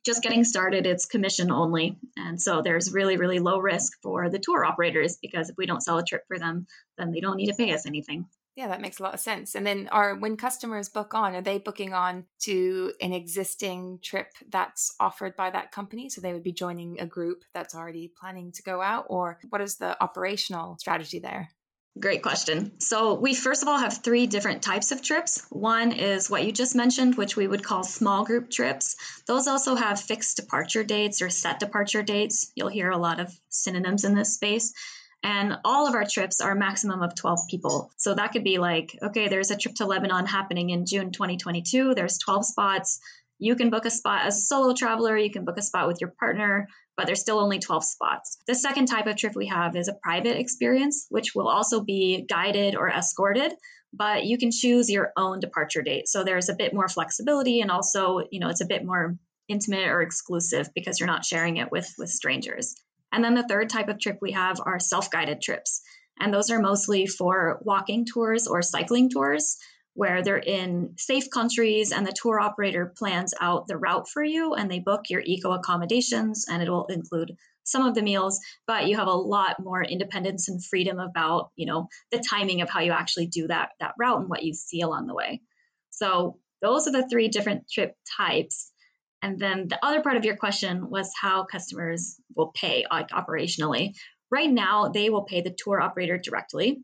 Just 0.03 0.24
getting 0.24 0.43
started, 0.43 0.88
it's 0.88 1.05
commission 1.05 1.51
only, 1.51 1.95
and 2.17 2.41
so 2.41 2.62
there's 2.62 2.91
really 2.91 3.17
really 3.17 3.39
low 3.39 3.60
risk 3.60 3.93
for 4.01 4.29
the 4.29 4.39
tour 4.39 4.63
operators 4.63 5.17
because 5.21 5.50
if 5.50 5.57
we 5.57 5.65
don't 5.65 5.81
sell 5.81 5.98
a 5.98 6.03
trip 6.03 6.24
for 6.27 6.38
them, 6.39 6.67
then 6.98 7.12
they 7.12 7.19
don't 7.19 7.38
need 7.38 7.48
to 7.48 7.55
pay 7.55 7.74
us 7.74 7.86
anything. 7.86 8.25
Yeah, 8.55 8.67
that 8.67 8.81
makes 8.81 9.00
a 9.00 9.03
lot 9.03 9.13
of 9.13 9.20
sense. 9.22 9.55
And 9.55 9.65
then 9.65 9.88
are 9.91 10.15
when 10.15 10.36
customers 10.36 10.89
book 10.89 11.13
on, 11.13 11.36
are 11.36 11.41
they 11.41 11.58
booking 11.58 11.93
on 11.93 12.25
to 12.41 12.91
an 13.01 13.13
existing 13.13 14.00
trip 14.03 14.27
that's 14.50 14.93
offered 15.00 15.36
by 15.38 15.50
that 15.51 15.72
company? 15.72 16.10
So 16.10 16.20
they 16.20 16.34
would 16.34 16.43
be 16.43 16.51
joining 16.51 17.00
a 17.00 17.05
group 17.05 17.43
that's 17.53 17.74
already 17.74 18.12
planning 18.20 18.51
to 18.51 18.63
go 18.63 18.81
out 18.81 19.05
or 19.08 19.39
what 19.50 19.62
is 19.62 19.77
the 19.77 20.01
operational 20.03 20.77
strategy 20.79 21.20
there? 21.20 21.50
Great 22.00 22.24
question. 22.24 22.79
So, 22.79 23.15
we 23.15 23.34
first 23.36 23.63
of 23.63 23.67
all 23.67 23.77
have 23.77 23.98
three 23.98 24.25
different 24.25 24.62
types 24.62 24.93
of 24.93 25.01
trips. 25.01 25.46
One 25.50 25.91
is 25.91 26.29
what 26.29 26.46
you 26.46 26.53
just 26.53 26.74
mentioned, 26.74 27.15
which 27.15 27.36
we 27.36 27.48
would 27.48 27.65
call 27.65 27.84
small 27.84 28.24
group 28.24 28.50
trips. 28.50 28.96
Those 29.27 29.48
also 29.48 29.75
have 29.75 30.00
fixed 30.00 30.38
departure 30.38 30.86
dates 30.86 31.22
or 31.22 31.29
set 31.29 31.60
departure 31.60 32.01
dates. 32.01 32.50
You'll 32.55 32.70
hear 32.70 32.91
a 32.91 32.98
lot 32.98 33.20
of 33.20 33.38
synonyms 33.50 34.05
in 34.05 34.15
this 34.15 34.34
space. 34.34 34.74
And 35.23 35.57
all 35.63 35.87
of 35.87 35.93
our 35.93 36.05
trips 36.05 36.41
are 36.41 36.51
a 36.51 36.55
maximum 36.59 37.03
of 37.03 37.13
12 37.15 37.41
people. 37.49 37.91
So 37.97 38.15
that 38.15 38.31
could 38.31 38.43
be 38.43 38.57
like, 38.57 38.97
okay, 39.01 39.27
there's 39.27 39.51
a 39.51 39.57
trip 39.57 39.75
to 39.75 39.85
Lebanon 39.85 40.25
happening 40.25 40.71
in 40.71 40.85
June 40.85 41.11
2022. 41.11 41.93
There's 41.93 42.17
12 42.17 42.45
spots. 42.45 42.99
You 43.37 43.55
can 43.55 43.69
book 43.69 43.85
a 43.85 43.91
spot 43.91 44.25
as 44.25 44.37
a 44.37 44.41
solo 44.41 44.73
traveler, 44.73 45.17
you 45.17 45.31
can 45.31 45.45
book 45.45 45.57
a 45.57 45.63
spot 45.63 45.87
with 45.87 45.99
your 45.99 46.11
partner, 46.19 46.67
but 46.95 47.07
there's 47.07 47.21
still 47.21 47.39
only 47.39 47.57
12 47.57 47.83
spots. 47.83 48.37
The 48.45 48.53
second 48.53 48.85
type 48.85 49.07
of 49.07 49.17
trip 49.17 49.33
we 49.35 49.47
have 49.47 49.75
is 49.75 49.87
a 49.87 49.93
private 49.93 50.39
experience, 50.39 51.07
which 51.09 51.33
will 51.33 51.47
also 51.47 51.81
be 51.81 52.25
guided 52.29 52.75
or 52.75 52.87
escorted, 52.87 53.51
but 53.93 54.25
you 54.25 54.37
can 54.37 54.51
choose 54.51 54.91
your 54.91 55.11
own 55.17 55.39
departure 55.39 55.81
date. 55.81 56.07
So 56.07 56.23
there's 56.23 56.49
a 56.49 56.55
bit 56.55 56.73
more 56.73 56.87
flexibility 56.87 57.61
and 57.61 57.71
also, 57.71 58.21
you 58.31 58.39
know, 58.39 58.49
it's 58.49 58.61
a 58.61 58.67
bit 58.67 58.85
more 58.85 59.17
intimate 59.47 59.87
or 59.87 60.01
exclusive 60.01 60.69
because 60.75 60.99
you're 60.99 61.07
not 61.07 61.25
sharing 61.25 61.57
it 61.57 61.71
with 61.71 61.91
with 61.97 62.09
strangers. 62.09 62.75
And 63.12 63.24
then 63.24 63.36
the 63.36 63.48
third 63.48 63.70
type 63.70 63.89
of 63.89 64.00
trip 64.00 64.20
we 64.22 64.32
have 64.32 64.60
are 64.65 64.80
self 64.80 65.10
guided 65.12 65.41
trips. 65.41 65.82
And 66.20 66.34
those 66.34 66.50
are 66.50 66.60
mostly 66.60 67.08
for 67.08 67.60
walking 67.62 68.06
tours 68.06 68.48
or 68.48 68.62
cycling 68.62 69.10
tours 69.10 69.58
where 69.94 70.24
they're 70.24 70.38
in 70.38 70.94
safe 70.98 71.30
countries 71.30 71.91
and 71.91 72.08
the 72.08 72.13
tour 72.13 72.39
operator 72.39 72.94
plans 72.98 73.34
out 73.41 73.68
the 73.68 73.77
route 73.77 74.08
for 74.08 74.24
you 74.24 74.53
and 74.53 74.72
they 74.72 74.80
book 74.80 75.10
your 75.10 75.22
eco 75.25 75.51
accommodations 75.51 76.46
and 76.50 76.63
it 76.63 76.70
will 76.70 76.86
include 76.86 77.36
some 77.63 77.86
of 77.86 77.94
the 77.94 78.01
meals. 78.01 78.39
But 78.68 78.88
you 78.88 78.96
have 78.96 79.08
a 79.08 79.13
lot 79.13 79.58
more 79.60 79.84
independence 79.84 80.48
and 80.48 80.63
freedom 80.63 81.00
about 81.00 81.51
you 81.56 81.65
know 81.65 81.88
the 82.12 82.20
timing 82.20 82.62
of 82.62 82.70
how 82.70 82.80
you 82.80 82.91
actually 82.91 83.27
do 83.27 83.48
that 83.48 83.70
that 83.80 83.96
route 84.00 84.22
and 84.22 84.30
what 84.30 84.44
you 84.44 84.53
see 84.53 84.82
along 84.82 85.08
the 85.08 85.15
way. 85.15 85.41
So 85.89 86.38
those 86.62 86.88
are 86.88 86.91
the 86.91 87.08
three 87.10 87.27
different 87.27 87.70
trip 87.70 87.96
types 88.18 88.70
and 89.21 89.39
then 89.39 89.67
the 89.67 89.83
other 89.85 90.01
part 90.01 90.17
of 90.17 90.25
your 90.25 90.35
question 90.35 90.89
was 90.89 91.11
how 91.19 91.43
customers 91.43 92.19
will 92.35 92.51
pay 92.55 92.85
like 92.89 93.09
operationally. 93.09 93.95
Right 94.29 94.49
now, 94.49 94.89
they 94.89 95.09
will 95.09 95.23
pay 95.23 95.41
the 95.41 95.55
tour 95.57 95.81
operator 95.81 96.17
directly, 96.17 96.81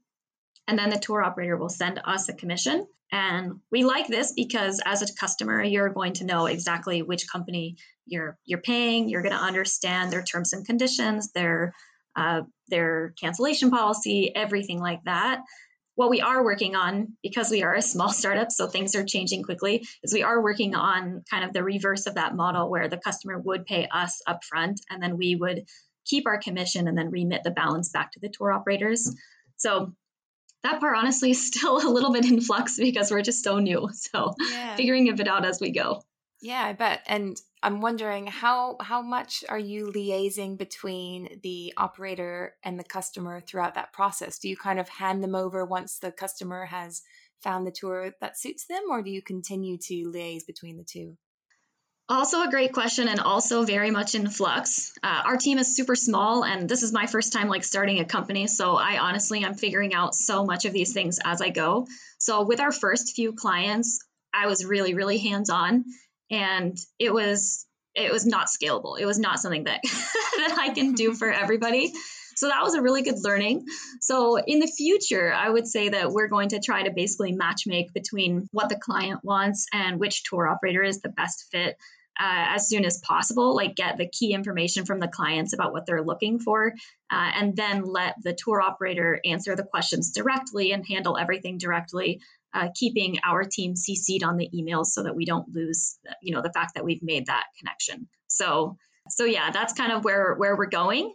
and 0.68 0.78
then 0.78 0.90
the 0.90 1.00
tour 1.00 1.24
operator 1.24 1.58
will 1.58 1.70
send 1.70 2.00
us 2.04 2.30
a 2.30 2.34
commission. 2.34 2.86
And 3.12 3.62
we 3.72 3.86
like 3.86 4.08
this 4.08 4.34
because 4.34 4.82
as 4.86 5.02
a 5.02 5.14
customer, 5.14 5.64
you're 5.64 5.90
going 5.90 6.14
to 6.14 6.26
know 6.26 6.46
exactly 6.46 7.02
which 7.02 7.30
company 7.30 7.78
you're 8.06 8.38
you're 8.46 8.62
paying. 8.62 9.08
You're 9.08 9.22
going 9.22 9.36
to 9.36 9.42
understand 9.42 10.12
their 10.12 10.24
terms 10.24 10.54
and 10.54 10.66
conditions, 10.66 11.32
their 11.32 11.74
uh, 12.16 12.42
their 12.68 13.14
cancellation 13.20 13.72
policy, 13.72 14.36
everything 14.36 14.80
like 14.80 15.04
that 15.06 15.42
what 15.98 16.12
we 16.12 16.22
are 16.22 16.44
working 16.44 16.76
on, 16.76 17.18
because 17.24 17.50
we 17.50 17.64
are 17.64 17.74
a 17.74 17.82
small 17.82 18.10
startup, 18.10 18.52
so 18.52 18.68
things 18.68 18.94
are 18.94 19.04
changing 19.04 19.42
quickly, 19.42 19.84
is 20.04 20.14
we 20.14 20.22
are 20.22 20.44
working 20.44 20.76
on 20.76 21.24
kind 21.28 21.44
of 21.44 21.54
the 21.54 21.64
reverse 21.64 22.06
of 22.06 22.14
that 22.14 22.36
model 22.36 22.70
where 22.70 22.88
the 22.88 23.00
customer 23.00 23.40
would 23.40 23.66
pay 23.66 23.88
us 23.92 24.22
upfront 24.28 24.76
and 24.92 25.02
then 25.02 25.18
we 25.18 25.36
would 25.36 25.66
keep 26.06 26.28
our 26.28 26.38
commission 26.38 26.88
and 26.88 26.96
then 26.96 27.10
remit 27.10 27.42
the 27.44 27.50
balance 27.50 27.90
back 27.90 28.12
to 28.12 28.20
the 28.20 28.30
tour 28.30 28.52
operators. 28.52 29.12
So 29.56 29.92
that 30.62 30.80
part 30.80 30.96
honestly 30.96 31.32
is 31.32 31.48
still 31.48 31.78
a 31.84 31.90
little 31.90 32.14
bit 32.14 32.26
in 32.26 32.42
flux 32.42 32.78
because 32.78 33.10
we're 33.10 33.24
just 33.24 33.44
so 33.44 33.58
new. 33.58 33.90
So 33.94 34.36
yeah. 34.52 34.76
figuring 34.76 35.10
a 35.10 35.14
bit 35.14 35.28
out 35.28 35.46
as 35.46 35.60
we 35.60 35.72
go. 35.72 36.04
Yeah, 36.48 36.64
I 36.64 36.72
bet. 36.72 37.02
And 37.08 37.36
I'm 37.62 37.82
wondering 37.82 38.26
how 38.26 38.78
how 38.80 39.02
much 39.02 39.44
are 39.50 39.60
you 39.60 39.88
liaising 39.88 40.58
between 40.58 41.42
the 41.44 41.74
operator 41.76 42.56
and 42.64 42.80
the 42.80 42.86
customer 42.86 43.42
throughout 43.42 43.76
that 43.76 43.92
process? 43.92 44.40
Do 44.40 44.48
you 44.48 44.56
kind 44.56 44.80
of 44.80 44.88
hand 44.88 45.22
them 45.22 45.36
over 45.36 45.66
once 45.66 46.00
the 46.00 46.10
customer 46.10 46.64
has 46.64 47.02
found 47.44 47.68
the 47.68 47.72
tour 47.72 48.14
that 48.22 48.40
suits 48.40 48.66
them, 48.66 48.84
or 48.90 49.02
do 49.02 49.10
you 49.10 49.22
continue 49.22 49.78
to 49.78 50.10
liaise 50.10 50.48
between 50.48 50.78
the 50.78 50.86
two? 50.86 51.18
Also, 52.08 52.42
a 52.42 52.50
great 52.50 52.72
question, 52.72 53.10
and 53.10 53.20
also 53.20 53.66
very 53.66 53.92
much 53.92 54.16
in 54.16 54.30
flux. 54.30 54.94
Uh, 55.04 55.24
our 55.26 55.36
team 55.36 55.58
is 55.58 55.76
super 55.76 55.98
small, 55.98 56.46
and 56.46 56.70
this 56.70 56.82
is 56.82 56.94
my 56.94 57.08
first 57.08 57.34
time 57.34 57.50
like 57.50 57.66
starting 57.66 58.00
a 58.00 58.06
company. 58.06 58.48
So 58.48 58.78
I 58.78 59.00
honestly 59.00 59.44
I'm 59.44 59.56
figuring 59.56 59.94
out 59.94 60.16
so 60.16 60.46
much 60.46 60.64
of 60.64 60.72
these 60.72 60.94
things 60.94 61.20
as 61.26 61.42
I 61.42 61.50
go. 61.50 61.88
So 62.20 62.46
with 62.46 62.62
our 62.62 62.72
first 62.72 63.18
few 63.18 63.34
clients, 63.34 64.00
I 64.34 64.48
was 64.48 64.64
really, 64.64 64.94
really 64.94 65.18
hands 65.18 65.50
on 65.50 65.84
and 66.30 66.78
it 67.00 67.14
was 67.14 67.66
it 67.96 68.12
was 68.12 68.26
not 68.28 68.48
scalable. 68.48 69.00
It 69.00 69.06
was 69.06 69.18
not 69.18 69.40
something 69.40 69.64
that 69.64 69.82
that 69.84 70.58
I 70.60 70.70
can 70.74 70.94
do 70.94 71.14
for 71.14 71.32
everybody. 71.32 71.94
So 72.36 72.50
that 72.50 72.62
was 72.62 72.76
a 72.76 72.82
really 72.84 73.02
good 73.02 73.18
learning. 73.24 73.66
So 74.00 74.38
in 74.38 74.60
the 74.60 74.68
future, 74.68 75.34
I 75.34 75.50
would 75.50 75.68
say 75.68 75.90
that 75.90 76.12
we're 76.12 76.28
going 76.28 76.50
to 76.50 76.60
try 76.60 76.84
to 76.84 76.92
basically 76.92 77.32
match 77.32 77.64
make 77.66 77.92
between 77.94 78.48
what 78.52 78.70
the 78.70 78.80
client 78.80 79.22
wants 79.24 79.66
and 79.74 80.00
which 80.00 80.24
tour 80.24 80.48
operator 80.48 80.84
is 80.84 81.02
the 81.02 81.10
best 81.10 81.48
fit 81.52 81.78
uh, 82.20 82.56
as 82.56 82.68
soon 82.68 82.86
as 82.86 83.00
possible, 83.00 83.56
like 83.56 83.76
get 83.76 83.98
the 83.98 84.08
key 84.08 84.34
information 84.34 84.86
from 84.86 85.00
the 85.00 85.08
clients 85.08 85.54
about 85.54 85.72
what 85.72 85.86
they're 85.86 86.04
looking 86.04 86.40
for, 86.40 86.74
uh, 87.12 87.32
and 87.36 87.56
then 87.56 87.84
let 87.84 88.16
the 88.24 88.34
tour 88.34 88.62
operator 88.62 89.20
answer 89.24 89.56
the 89.56 89.64
questions 89.64 90.12
directly 90.12 90.72
and 90.72 90.86
handle 90.88 91.18
everything 91.18 91.58
directly 91.58 92.22
uh, 92.54 92.70
keeping 92.76 93.20
our 93.26 93.44
team 93.44 93.76
CC'd 93.76 94.24
on 94.24 94.38
the 94.38 94.50
emails 94.54 94.88
so 94.88 95.04
that 95.04 95.16
we 95.16 95.26
don't 95.26 95.48
lose, 95.54 95.98
you 96.22 96.34
know, 96.34 96.42
the 96.42 96.52
fact 96.54 96.76
that 96.76 96.86
we've 96.86 97.04
made 97.04 97.28
that 97.28 97.46
connection. 97.60 98.08
So, 98.28 98.78
so 99.10 99.26
yeah, 99.26 99.52
that's 99.52 99.74
kind 99.74 99.92
of 99.92 100.04
where 100.04 100.36
where 100.36 100.56
we're 100.56 100.68
going. 100.68 101.14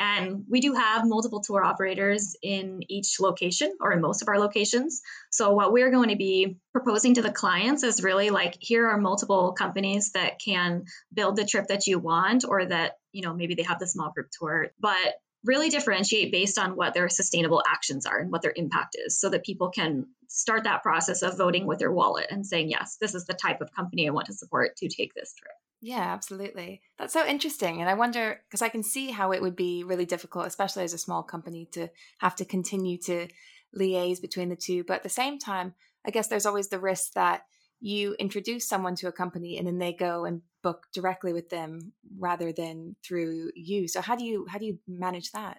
And 0.00 0.44
we 0.48 0.60
do 0.60 0.72
have 0.72 1.02
multiple 1.04 1.42
tour 1.42 1.62
operators 1.62 2.34
in 2.42 2.80
each 2.88 3.20
location 3.20 3.70
or 3.80 3.92
in 3.92 4.00
most 4.00 4.22
of 4.22 4.28
our 4.28 4.38
locations. 4.38 5.02
So, 5.30 5.52
what 5.52 5.72
we're 5.72 5.90
going 5.90 6.08
to 6.08 6.16
be 6.16 6.56
proposing 6.72 7.14
to 7.14 7.22
the 7.22 7.30
clients 7.30 7.82
is 7.82 8.02
really 8.02 8.30
like 8.30 8.56
here 8.60 8.88
are 8.88 8.98
multiple 8.98 9.52
companies 9.52 10.12
that 10.12 10.40
can 10.42 10.84
build 11.12 11.36
the 11.36 11.44
trip 11.44 11.66
that 11.68 11.86
you 11.86 11.98
want, 11.98 12.46
or 12.48 12.64
that, 12.64 12.94
you 13.12 13.20
know, 13.20 13.34
maybe 13.34 13.54
they 13.54 13.62
have 13.64 13.78
the 13.78 13.86
small 13.86 14.10
group 14.10 14.28
tour, 14.32 14.68
but 14.80 15.14
really 15.44 15.70
differentiate 15.70 16.32
based 16.32 16.58
on 16.58 16.76
what 16.76 16.92
their 16.94 17.08
sustainable 17.08 17.62
actions 17.66 18.06
are 18.06 18.18
and 18.18 18.30
what 18.30 18.42
their 18.42 18.52
impact 18.54 18.96
is 18.98 19.18
so 19.18 19.30
that 19.30 19.44
people 19.44 19.70
can 19.70 20.06
start 20.28 20.64
that 20.64 20.82
process 20.82 21.22
of 21.22 21.36
voting 21.36 21.66
with 21.66 21.78
their 21.78 21.92
wallet 21.92 22.26
and 22.30 22.46
saying, 22.46 22.68
yes, 22.68 22.96
this 23.00 23.14
is 23.14 23.24
the 23.24 23.34
type 23.34 23.60
of 23.60 23.74
company 23.74 24.06
I 24.06 24.12
want 24.12 24.26
to 24.26 24.34
support 24.34 24.76
to 24.76 24.88
take 24.88 25.14
this 25.14 25.32
trip. 25.34 25.52
Yeah, 25.80 26.12
absolutely. 26.12 26.82
That's 26.98 27.14
so 27.14 27.26
interesting. 27.26 27.80
And 27.80 27.88
I 27.88 27.94
wonder, 27.94 28.40
because 28.46 28.60
I 28.60 28.68
can 28.68 28.82
see 28.82 29.10
how 29.10 29.32
it 29.32 29.40
would 29.40 29.56
be 29.56 29.82
really 29.82 30.04
difficult, 30.04 30.46
especially 30.46 30.84
as 30.84 30.92
a 30.92 30.98
small 30.98 31.22
company, 31.22 31.66
to 31.72 31.88
have 32.18 32.36
to 32.36 32.44
continue 32.44 32.98
to 32.98 33.28
liaise 33.74 34.20
between 34.20 34.50
the 34.50 34.56
two. 34.56 34.84
But 34.84 34.96
at 34.96 35.02
the 35.04 35.08
same 35.08 35.38
time, 35.38 35.74
I 36.04 36.10
guess 36.10 36.28
there's 36.28 36.46
always 36.46 36.68
the 36.68 36.78
risk 36.78 37.14
that 37.14 37.44
you 37.80 38.14
introduce 38.18 38.68
someone 38.68 38.94
to 38.96 39.08
a 39.08 39.12
company 39.12 39.58
and 39.58 39.66
then 39.66 39.78
they 39.78 39.92
go 39.92 40.24
and 40.24 40.42
book 40.62 40.86
directly 40.92 41.32
with 41.32 41.48
them 41.48 41.92
rather 42.18 42.52
than 42.52 42.94
through 43.04 43.50
you. 43.54 43.88
So 43.88 44.00
how 44.00 44.16
do 44.16 44.24
you 44.24 44.46
how 44.48 44.58
do 44.58 44.66
you 44.66 44.78
manage 44.86 45.32
that? 45.32 45.58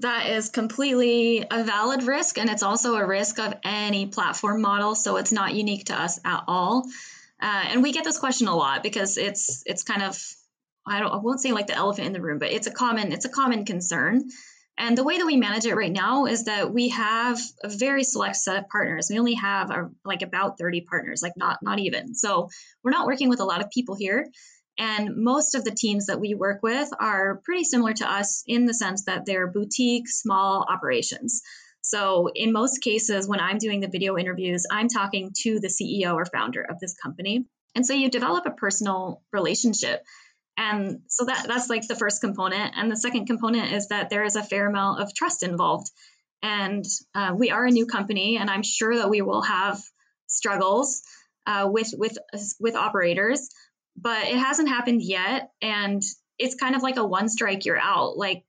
That 0.00 0.30
is 0.30 0.48
completely 0.48 1.44
a 1.50 1.64
valid 1.64 2.02
risk 2.04 2.38
and 2.38 2.48
it's 2.48 2.62
also 2.62 2.94
a 2.94 3.06
risk 3.06 3.38
of 3.38 3.54
any 3.64 4.06
platform 4.06 4.60
model, 4.62 4.94
so 4.94 5.16
it's 5.16 5.32
not 5.32 5.54
unique 5.54 5.86
to 5.86 5.94
us 5.94 6.20
at 6.24 6.44
all. 6.46 6.86
Uh, 7.40 7.64
and 7.68 7.82
we 7.82 7.92
get 7.92 8.04
this 8.04 8.18
question 8.18 8.48
a 8.48 8.54
lot 8.54 8.82
because 8.82 9.16
it's 9.16 9.62
it's 9.66 9.82
kind 9.82 10.02
of 10.02 10.22
I 10.86 11.00
don't 11.00 11.12
I 11.12 11.16
won't 11.16 11.40
say 11.40 11.52
like 11.52 11.66
the 11.66 11.74
elephant 11.74 12.06
in 12.06 12.12
the 12.12 12.20
room, 12.20 12.38
but 12.38 12.50
it's 12.50 12.66
a 12.66 12.70
common 12.70 13.12
it's 13.12 13.24
a 13.24 13.30
common 13.30 13.64
concern. 13.64 14.28
And 14.78 14.96
the 14.96 15.04
way 15.04 15.18
that 15.18 15.26
we 15.26 15.36
manage 15.36 15.66
it 15.66 15.74
right 15.74 15.92
now 15.92 16.24
is 16.24 16.44
that 16.44 16.72
we 16.72 16.88
have 16.88 17.38
a 17.62 17.68
very 17.68 18.02
select 18.02 18.36
set 18.36 18.56
of 18.56 18.68
partners. 18.68 19.08
We 19.10 19.18
only 19.18 19.34
have 19.34 19.70
a, 19.70 19.90
like 20.04 20.22
about 20.22 20.58
30 20.58 20.82
partners, 20.82 21.22
like 21.22 21.34
not 21.36 21.58
not 21.62 21.78
even. 21.78 22.14
So 22.14 22.48
we're 22.82 22.90
not 22.90 23.06
working 23.06 23.28
with 23.28 23.40
a 23.40 23.44
lot 23.44 23.60
of 23.60 23.70
people 23.70 23.94
here. 23.94 24.26
And 24.78 25.16
most 25.16 25.54
of 25.54 25.64
the 25.64 25.70
teams 25.70 26.06
that 26.06 26.20
we 26.20 26.34
work 26.34 26.62
with 26.62 26.88
are 26.98 27.42
pretty 27.44 27.64
similar 27.64 27.92
to 27.94 28.10
us 28.10 28.42
in 28.46 28.64
the 28.64 28.72
sense 28.72 29.04
that 29.04 29.26
they're 29.26 29.46
boutique, 29.46 30.08
small 30.08 30.64
operations. 30.66 31.42
So 31.82 32.30
in 32.34 32.52
most 32.52 32.80
cases, 32.80 33.28
when 33.28 33.40
I'm 33.40 33.58
doing 33.58 33.80
the 33.80 33.88
video 33.88 34.16
interviews, 34.16 34.66
I'm 34.70 34.88
talking 34.88 35.32
to 35.42 35.60
the 35.60 35.68
CEO 35.68 36.14
or 36.14 36.24
founder 36.24 36.62
of 36.62 36.78
this 36.78 36.94
company. 36.94 37.44
And 37.74 37.86
so 37.86 37.94
you 37.94 38.10
develop 38.10 38.46
a 38.46 38.50
personal 38.50 39.22
relationship. 39.32 40.02
And 40.56 41.00
so 41.08 41.24
that 41.24 41.46
that's 41.48 41.70
like 41.70 41.86
the 41.86 41.96
first 41.96 42.20
component. 42.20 42.74
And 42.76 42.90
the 42.90 42.96
second 42.96 43.26
component 43.26 43.72
is 43.72 43.88
that 43.88 44.10
there 44.10 44.24
is 44.24 44.36
a 44.36 44.42
fair 44.42 44.68
amount 44.68 45.00
of 45.00 45.14
trust 45.14 45.42
involved. 45.42 45.90
And 46.42 46.84
uh, 47.14 47.34
we 47.36 47.50
are 47.50 47.66
a 47.66 47.70
new 47.70 47.86
company, 47.86 48.36
and 48.38 48.50
I'm 48.50 48.62
sure 48.62 48.96
that 48.96 49.10
we 49.10 49.20
will 49.20 49.42
have 49.42 49.80
struggles 50.26 51.02
uh, 51.46 51.68
with 51.70 51.92
with 51.96 52.16
with 52.58 52.76
operators, 52.76 53.48
but 53.96 54.26
it 54.26 54.38
hasn't 54.38 54.68
happened 54.68 55.02
yet. 55.02 55.50
And 55.60 56.02
it's 56.38 56.54
kind 56.54 56.74
of 56.74 56.82
like 56.82 56.96
a 56.96 57.04
one 57.04 57.28
strike, 57.28 57.66
you're 57.66 57.80
out. 57.80 58.16
Like 58.16 58.44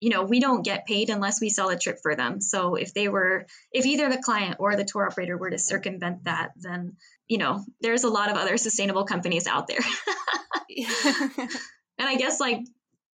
you 0.00 0.08
know, 0.08 0.22
we 0.22 0.40
don't 0.40 0.64
get 0.64 0.86
paid 0.86 1.10
unless 1.10 1.40
we 1.40 1.50
sell 1.50 1.68
a 1.68 1.78
trip 1.78 1.98
for 2.02 2.16
them. 2.16 2.40
So 2.40 2.74
if 2.74 2.94
they 2.94 3.08
were, 3.08 3.46
if 3.70 3.84
either 3.84 4.08
the 4.08 4.22
client 4.22 4.56
or 4.58 4.74
the 4.74 4.84
tour 4.84 5.06
operator 5.06 5.36
were 5.36 5.50
to 5.50 5.58
circumvent 5.58 6.24
that, 6.24 6.52
then, 6.56 6.96
you 7.28 7.36
know, 7.36 7.62
there's 7.82 8.04
a 8.04 8.08
lot 8.08 8.30
of 8.30 8.38
other 8.38 8.56
sustainable 8.56 9.04
companies 9.04 9.46
out 9.46 9.66
there. 9.66 9.80
and 11.98 12.08
I 12.08 12.16
guess 12.16 12.40
like 12.40 12.60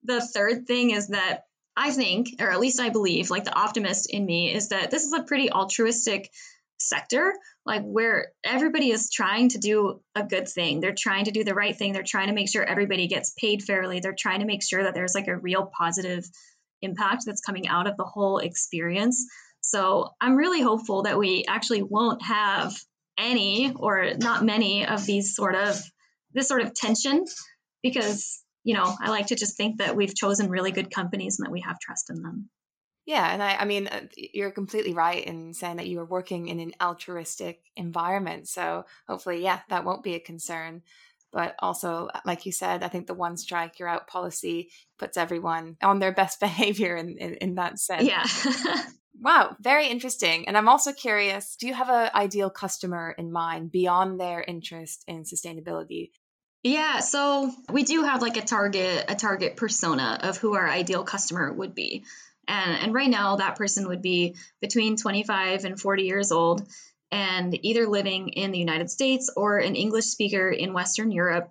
the 0.04 0.20
third 0.20 0.66
thing 0.66 0.90
is 0.90 1.08
that 1.08 1.44
I 1.76 1.90
think, 1.90 2.28
or 2.40 2.50
at 2.50 2.60
least 2.60 2.80
I 2.80 2.88
believe, 2.88 3.30
like 3.30 3.44
the 3.44 3.54
optimist 3.54 4.10
in 4.10 4.24
me 4.24 4.54
is 4.54 4.68
that 4.70 4.90
this 4.90 5.04
is 5.04 5.12
a 5.12 5.22
pretty 5.22 5.50
altruistic 5.50 6.30
sector, 6.78 7.34
like 7.64 7.82
where 7.82 8.32
everybody 8.44 8.90
is 8.90 9.10
trying 9.10 9.50
to 9.50 9.58
do 9.58 10.00
a 10.14 10.22
good 10.22 10.48
thing. 10.48 10.80
They're 10.80 10.94
trying 10.96 11.26
to 11.26 11.32
do 11.32 11.44
the 11.44 11.54
right 11.54 11.76
thing. 11.76 11.92
They're 11.92 12.02
trying 12.02 12.28
to 12.28 12.34
make 12.34 12.48
sure 12.48 12.64
everybody 12.64 13.08
gets 13.08 13.34
paid 13.38 13.62
fairly. 13.62 14.00
They're 14.00 14.14
trying 14.18 14.40
to 14.40 14.46
make 14.46 14.62
sure 14.62 14.84
that 14.84 14.94
there's 14.94 15.14
like 15.14 15.28
a 15.28 15.36
real 15.36 15.70
positive 15.76 16.26
impact 16.82 17.24
that's 17.26 17.40
coming 17.40 17.68
out 17.68 17.86
of 17.86 17.96
the 17.96 18.04
whole 18.04 18.38
experience. 18.38 19.26
So 19.60 20.10
I'm 20.20 20.36
really 20.36 20.62
hopeful 20.62 21.02
that 21.02 21.18
we 21.18 21.44
actually 21.48 21.82
won't 21.82 22.22
have 22.22 22.74
any 23.18 23.72
or 23.74 24.12
not 24.18 24.44
many 24.44 24.86
of 24.86 25.04
these 25.06 25.34
sort 25.34 25.54
of 25.54 25.82
this 26.32 26.48
sort 26.48 26.62
of 26.62 26.74
tension 26.74 27.24
because 27.90 28.42
you 28.64 28.74
know 28.74 28.94
I 29.00 29.10
like 29.10 29.28
to 29.28 29.36
just 29.36 29.56
think 29.56 29.78
that 29.78 29.96
we've 29.96 30.14
chosen 30.14 30.50
really 30.50 30.72
good 30.72 30.90
companies 30.90 31.38
and 31.38 31.46
that 31.46 31.52
we 31.52 31.60
have 31.60 31.78
trust 31.80 32.10
in 32.10 32.22
them. 32.22 32.48
Yeah, 33.06 33.32
and 33.32 33.40
I, 33.40 33.54
I 33.54 33.64
mean, 33.66 33.86
uh, 33.86 34.00
you're 34.16 34.50
completely 34.50 34.92
right 34.92 35.24
in 35.24 35.54
saying 35.54 35.76
that 35.76 35.86
you 35.86 36.00
are 36.00 36.04
working 36.04 36.48
in 36.48 36.58
an 36.58 36.72
altruistic 36.82 37.60
environment. 37.76 38.48
So 38.48 38.84
hopefully, 39.06 39.44
yeah, 39.44 39.60
that 39.68 39.84
won't 39.84 40.02
be 40.02 40.14
a 40.14 40.20
concern 40.20 40.82
but 41.32 41.54
also 41.58 42.08
like 42.24 42.46
you 42.46 42.52
said 42.52 42.82
i 42.82 42.88
think 42.88 43.06
the 43.06 43.14
one 43.14 43.36
strike 43.36 43.78
you're 43.78 43.88
out 43.88 44.06
policy 44.06 44.70
puts 44.98 45.16
everyone 45.16 45.76
on 45.82 45.98
their 45.98 46.12
best 46.12 46.40
behavior 46.46 46.96
in, 46.96 47.16
in, 47.18 47.34
in 47.34 47.54
that 47.56 47.78
sense 47.78 48.08
yeah 48.08 48.24
wow 49.20 49.54
very 49.60 49.88
interesting 49.88 50.48
and 50.48 50.56
i'm 50.56 50.68
also 50.68 50.92
curious 50.92 51.56
do 51.56 51.66
you 51.66 51.74
have 51.74 51.90
an 51.90 52.10
ideal 52.14 52.50
customer 52.50 53.14
in 53.18 53.30
mind 53.30 53.70
beyond 53.70 54.18
their 54.18 54.42
interest 54.42 55.04
in 55.06 55.24
sustainability 55.24 56.10
yeah 56.66 57.00
so 57.00 57.52
we 57.70 57.82
do 57.82 58.02
have 58.02 58.22
like 58.22 58.36
a 58.36 58.42
target 58.42 59.04
a 59.08 59.14
target 59.14 59.56
persona 59.56 60.18
of 60.22 60.36
who 60.36 60.54
our 60.54 60.68
ideal 60.68 61.04
customer 61.04 61.52
would 61.52 61.74
be 61.74 62.04
and, 62.48 62.82
and 62.82 62.94
right 62.94 63.10
now 63.10 63.36
that 63.36 63.56
person 63.56 63.88
would 63.88 64.02
be 64.02 64.36
between 64.60 64.96
25 64.96 65.64
and 65.64 65.80
40 65.80 66.02
years 66.04 66.32
old 66.32 66.66
and 67.10 67.56
either 67.64 67.86
living 67.86 68.28
in 68.30 68.52
the 68.52 68.58
United 68.58 68.90
States 68.90 69.30
or 69.34 69.58
an 69.58 69.76
English 69.76 70.06
speaker 70.06 70.48
in 70.50 70.72
Western 70.72 71.10
Europe. 71.10 71.50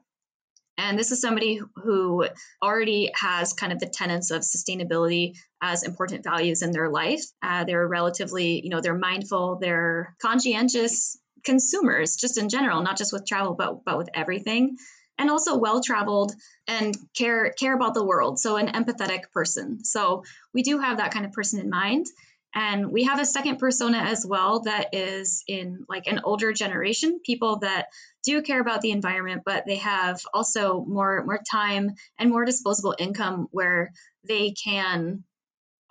And 0.77 0.99
this 0.99 1.11
is 1.11 1.21
somebody 1.21 1.61
who 1.77 2.27
already 2.61 3.11
has 3.15 3.53
kind 3.53 3.71
of 3.71 3.79
the 3.79 3.85
tenets 3.85 4.31
of 4.31 4.41
sustainability 4.41 5.37
as 5.61 5.83
important 5.83 6.25
values 6.25 6.61
in 6.61 6.71
their 6.71 6.89
life. 6.89 7.23
Uh, 7.41 7.63
they're 7.63 7.87
relatively, 7.87 8.61
you 8.61 8.69
know, 8.69 8.81
they're 8.81 8.97
mindful, 8.97 9.57
they're 9.61 10.15
conscientious 10.21 11.17
consumers 11.45 12.17
just 12.17 12.37
in 12.37 12.49
general, 12.49 12.83
not 12.83 12.97
just 12.97 13.13
with 13.13 13.25
travel, 13.25 13.53
but 13.53 13.85
but 13.85 13.97
with 13.97 14.09
everything. 14.13 14.77
And 15.17 15.29
also 15.29 15.57
well 15.57 15.81
traveled 15.81 16.33
and 16.67 16.95
care 17.15 17.51
care 17.51 17.73
about 17.73 17.93
the 17.93 18.05
world. 18.05 18.39
So 18.39 18.57
an 18.57 18.67
empathetic 18.67 19.31
person. 19.31 19.83
So 19.85 20.23
we 20.53 20.61
do 20.61 20.79
have 20.79 20.97
that 20.97 21.11
kind 21.11 21.25
of 21.25 21.31
person 21.31 21.59
in 21.59 21.69
mind. 21.69 22.07
And 22.53 22.89
we 22.89 23.03
have 23.03 23.19
a 23.19 23.25
second 23.25 23.57
persona 23.57 23.97
as 23.97 24.25
well 24.25 24.61
that 24.61 24.93
is 24.93 25.43
in 25.45 25.85
like 25.89 26.07
an 26.07 26.21
older 26.23 26.53
generation, 26.53 27.19
people 27.23 27.59
that 27.59 27.87
do 28.23 28.41
care 28.41 28.61
about 28.61 28.79
the 28.79 28.91
environment, 28.91 29.41
but 29.45 29.65
they 29.67 29.75
have 29.75 30.21
also 30.33 30.83
more 30.85 31.23
more 31.25 31.41
time 31.51 31.91
and 32.17 32.29
more 32.29 32.45
disposable 32.45 32.95
income 32.97 33.47
where 33.51 33.91
they 34.23 34.51
can 34.51 35.25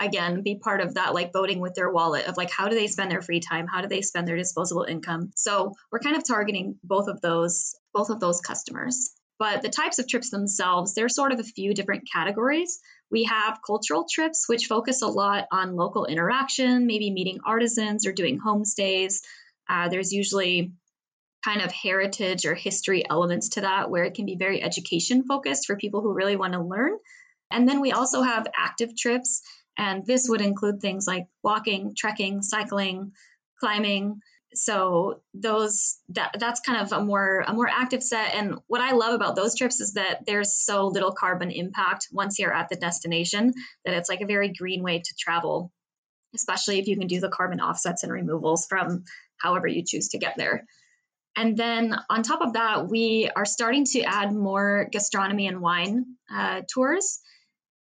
again 0.01 0.43
be 0.43 0.57
part 0.57 0.81
of 0.81 0.95
that 0.95 1.15
like 1.15 1.33
voting 1.33 1.61
with 1.61 1.75
their 1.75 1.91
wallet 1.91 2.27
of 2.27 2.37
like 2.37 2.51
how 2.51 2.69
do 2.69 2.75
they 2.75 2.87
spend 2.87 3.11
their 3.11 3.23
free 3.23 3.41
time? 3.41 3.67
How 3.67 3.81
do 3.81 3.89
they 3.89 4.03
spend 4.03 4.27
their 4.27 4.37
disposable 4.37 4.85
income? 4.85 5.31
So 5.37 5.73
we're 5.91 6.01
kind 6.01 6.17
of 6.17 6.27
targeting 6.27 6.77
both 6.83 7.09
of 7.09 7.21
those 7.21 7.75
both 7.93 8.11
of 8.11 8.21
those 8.21 8.41
customers. 8.41 9.11
But 9.39 9.63
the 9.63 9.69
types 9.69 9.99
of 9.99 10.09
trips 10.09 10.31
themselves 10.31 10.95
there's 10.95 11.15
sort 11.15 11.33
of 11.33 11.41
a 11.41 11.45
few 11.45 11.75
different 11.75 12.09
categories. 12.13 12.81
We 13.11 13.25
have 13.25 13.61
cultural 13.65 14.07
trips, 14.11 14.49
which 14.49 14.67
focus 14.67 15.03
a 15.03 15.09
lot 15.09 15.47
on 15.53 15.77
local 15.77 16.07
interaction, 16.07 16.87
maybe 16.87 17.11
meeting 17.11 17.41
artisans 17.47 18.07
or 18.07 18.13
doing 18.13 18.41
homestays. 18.41 19.21
Uh, 19.69 19.89
there's 19.89 20.13
usually 20.13 20.73
kind 21.45 21.61
of 21.61 21.71
heritage 21.71 22.47
or 22.47 22.55
history 22.55 23.05
elements 23.09 23.51
to 23.51 23.61
that 23.61 23.91
where 23.91 24.05
it 24.05 24.15
can 24.15 24.25
be 24.25 24.37
very 24.37 24.63
education 24.63 25.25
focused 25.25 25.67
for 25.67 25.77
people 25.77 26.01
who 26.01 26.15
really 26.15 26.37
want 26.37 26.55
to 26.55 26.61
learn. 26.61 26.93
And 27.51 27.69
then 27.69 27.81
we 27.81 27.93
also 27.93 28.23
have 28.23 28.47
active 28.57 28.97
trips, 28.97 29.43
and 29.77 30.07
this 30.07 30.27
would 30.29 30.41
include 30.41 30.81
things 30.81 31.07
like 31.07 31.27
walking, 31.43 31.95
trekking, 31.97 32.43
cycling, 32.43 33.13
climbing, 33.61 34.21
so 34.55 35.21
those 35.35 35.99
that 36.11 36.37
that's 36.39 36.61
kind 36.61 36.81
of 36.81 36.93
a 36.93 37.05
more 37.05 37.45
a 37.47 37.53
more 37.53 37.69
active 37.69 38.03
set. 38.03 38.35
And 38.35 38.59
what 38.69 38.81
i 38.81 38.93
love 38.93 39.15
about 39.15 39.37
those 39.37 39.57
trips 39.57 39.81
is 39.81 39.95
that 39.95 40.27
there's 40.27 40.55
so 40.55 40.87
little 40.87 41.13
carbon 41.13 41.51
impact 41.51 42.09
once 42.13 42.39
you're 42.39 42.53
at 42.53 42.69
the 42.69 42.77
destination 42.77 43.53
that 43.85 43.95
it's 43.95 44.09
like 44.09 44.21
a 44.21 44.27
very 44.27 44.53
green 44.53 44.83
way 44.83 45.01
to 45.01 45.15
travel 45.19 45.73
especially 46.35 46.79
if 46.79 46.89
you 46.89 46.97
can 46.97 47.07
do 47.07 47.21
the 47.21 47.29
carbon 47.29 47.61
offsets 47.61 48.03
and 48.03 48.13
removals 48.13 48.67
from 48.67 49.05
however 49.39 49.67
you 49.67 49.85
choose 49.87 50.09
to 50.09 50.19
get 50.19 50.35
there. 50.37 50.65
And 51.37 51.57
then 51.57 51.97
on 52.11 52.23
top 52.23 52.43
of 52.43 52.53
that 52.55 52.89
we 52.89 53.31
are 53.35 53.45
starting 53.45 53.85
to 53.87 54.03
add 54.03 54.33
more 54.33 54.89
gastronomy 54.91 55.47
and 55.47 55.61
wine 55.61 56.17
uh, 56.33 56.63
tours 56.73 57.21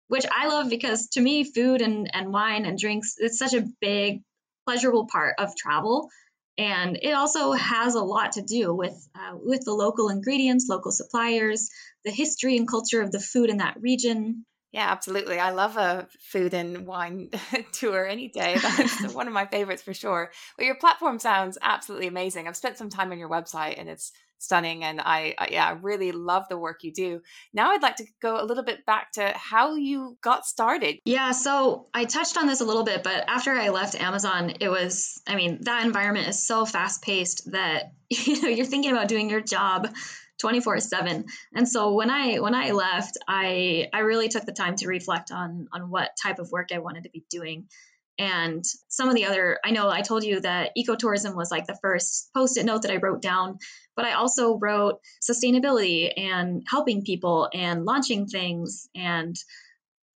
which 0.08 0.26
i 0.32 0.48
love 0.48 0.70
because 0.70 1.08
to 1.08 1.22
me 1.22 1.43
food 1.43 1.82
and, 1.82 2.10
and 2.13 2.32
wine 2.32 2.65
and 2.65 2.78
drinks 2.78 3.15
it's 3.17 3.39
such 3.39 3.54
a 3.54 3.67
big 3.82 4.22
pleasurable 4.65 5.08
part 5.08 5.36
of 5.38 5.56
travel 5.56 6.10
and 6.58 6.98
it 7.02 7.12
also 7.12 7.52
has 7.52 7.93
a 7.93 8.02
lot 8.02 8.34
to 8.34 8.41
do 8.41 8.74
with 8.74 9.08
uh, 9.15 9.36
with 9.36 9.63
the 9.63 9.74
local 9.74 10.10
ingredients, 10.10 10.67
local 10.67 10.91
suppliers, 10.91 11.70
the 12.04 12.12
history 12.12 12.58
and 12.58 12.67
culture 12.67 13.02
of 13.02 13.12
the 13.12 13.20
food 13.20 13.50
in 13.50 13.58
that 13.58 13.80
region. 13.80 14.43
Yeah, 14.72 14.91
absolutely. 14.91 15.39
I 15.39 15.52
love 15.52 15.78
a 15.78 16.08
food 16.20 16.54
and 16.54 16.86
wine 16.86 17.30
tour 17.72 18.06
any 18.06 18.28
day. 18.28 18.58
That's 18.62 19.13
one 19.13 19.28
of 19.28 19.34
my 19.34 19.46
favorites 19.46 19.82
for 19.82 19.93
sure. 19.93 20.32
But 20.58 20.65
your 20.65 20.76
platform 20.76 21.20
sounds 21.20 21.58
absolutely 21.62 22.08
amazing. 22.08 22.48
I've 22.48 22.58
spent 22.58 22.78
some 22.78 22.89
time 22.89 23.12
on 23.12 23.20
your 23.20 23.30
website 23.30 23.80
and 23.80 23.88
it's 23.88 24.12
stunning 24.39 24.84
and 24.84 25.02
I, 25.02 25.36
yeah, 25.50 25.67
I 25.67 25.71
really 25.71 26.12
love 26.12 26.45
the 26.50 26.58
work 26.58 26.84
you 26.84 26.93
do. 26.93 27.21
Now 27.54 27.71
I'd 27.71 27.82
like 27.82 27.97
to 27.97 28.06
go 28.21 28.41
a 28.41 28.45
little 28.45 28.63
bit 28.63 28.86
back 28.86 29.12
to 29.13 29.34
how 29.36 29.76
you 29.76 30.17
got 30.21 30.45
started. 30.45 31.00
Yeah, 31.06 31.32
so 31.32 31.88
I 31.93 32.06
touched 32.06 32.38
on 32.38 32.47
this 32.47 32.62
a 32.62 32.65
little 32.65 32.84
bit, 32.84 33.04
but 33.04 33.26
after 33.28 33.52
I 33.52 33.69
left 33.69 33.95
Amazon, 33.95 34.54
it 34.60 34.69
was 34.69 35.21
I 35.28 35.36
mean, 35.36 35.60
that 35.62 35.86
environment 35.86 36.28
is 36.28 36.45
so 36.45 36.65
fast-paced 36.65 37.52
that 37.52 37.93
you 38.10 38.41
know, 38.41 38.50
you're 38.50 38.65
thinking 38.65 38.91
about 38.91 39.08
doing 39.08 39.30
your 39.30 39.41
job 39.41 39.88
24 40.39 40.80
7 40.80 41.26
and 41.56 41.67
so 41.67 41.93
when 41.93 42.10
i 42.10 42.36
when 42.36 42.54
i 42.54 42.71
left 42.71 43.17
i 43.28 43.88
i 43.93 44.00
really 44.00 44.30
took 44.30 44.45
the 44.45 44.52
time 44.52 44.76
to 44.76 44.88
reflect 44.88 45.32
on 45.32 45.67
on 45.73 45.89
what 45.89 46.12
type 46.21 46.39
of 46.39 46.52
work 46.52 46.69
i 46.71 46.78
wanted 46.78 47.04
to 47.04 47.10
be 47.10 47.26
doing 47.30 47.65
and 48.19 48.63
some 48.88 49.10
of 49.10 49.15
the 49.15 49.26
other 49.26 49.58
i 49.65 49.71
know 49.71 49.89
i 49.89 50.02
told 50.02 50.23
you 50.23 50.39
that 50.39 50.71
ecotourism 50.78 51.36
was 51.36 51.50
like 51.50 51.65
the 51.65 51.78
first 51.82 52.30
post-it 52.36 52.65
note 52.65 52.84
that 52.84 52.91
i 52.91 52.97
wrote 52.97 53.21
down 53.21 53.58
but 53.97 54.05
i 54.05 54.13
also 54.13 54.57
wrote 54.57 55.01
sustainability 55.21 56.10
and 56.15 56.63
helping 56.69 57.03
people 57.03 57.49
and 57.53 57.83
launching 57.83 58.27
things 58.27 58.88
and 58.95 59.36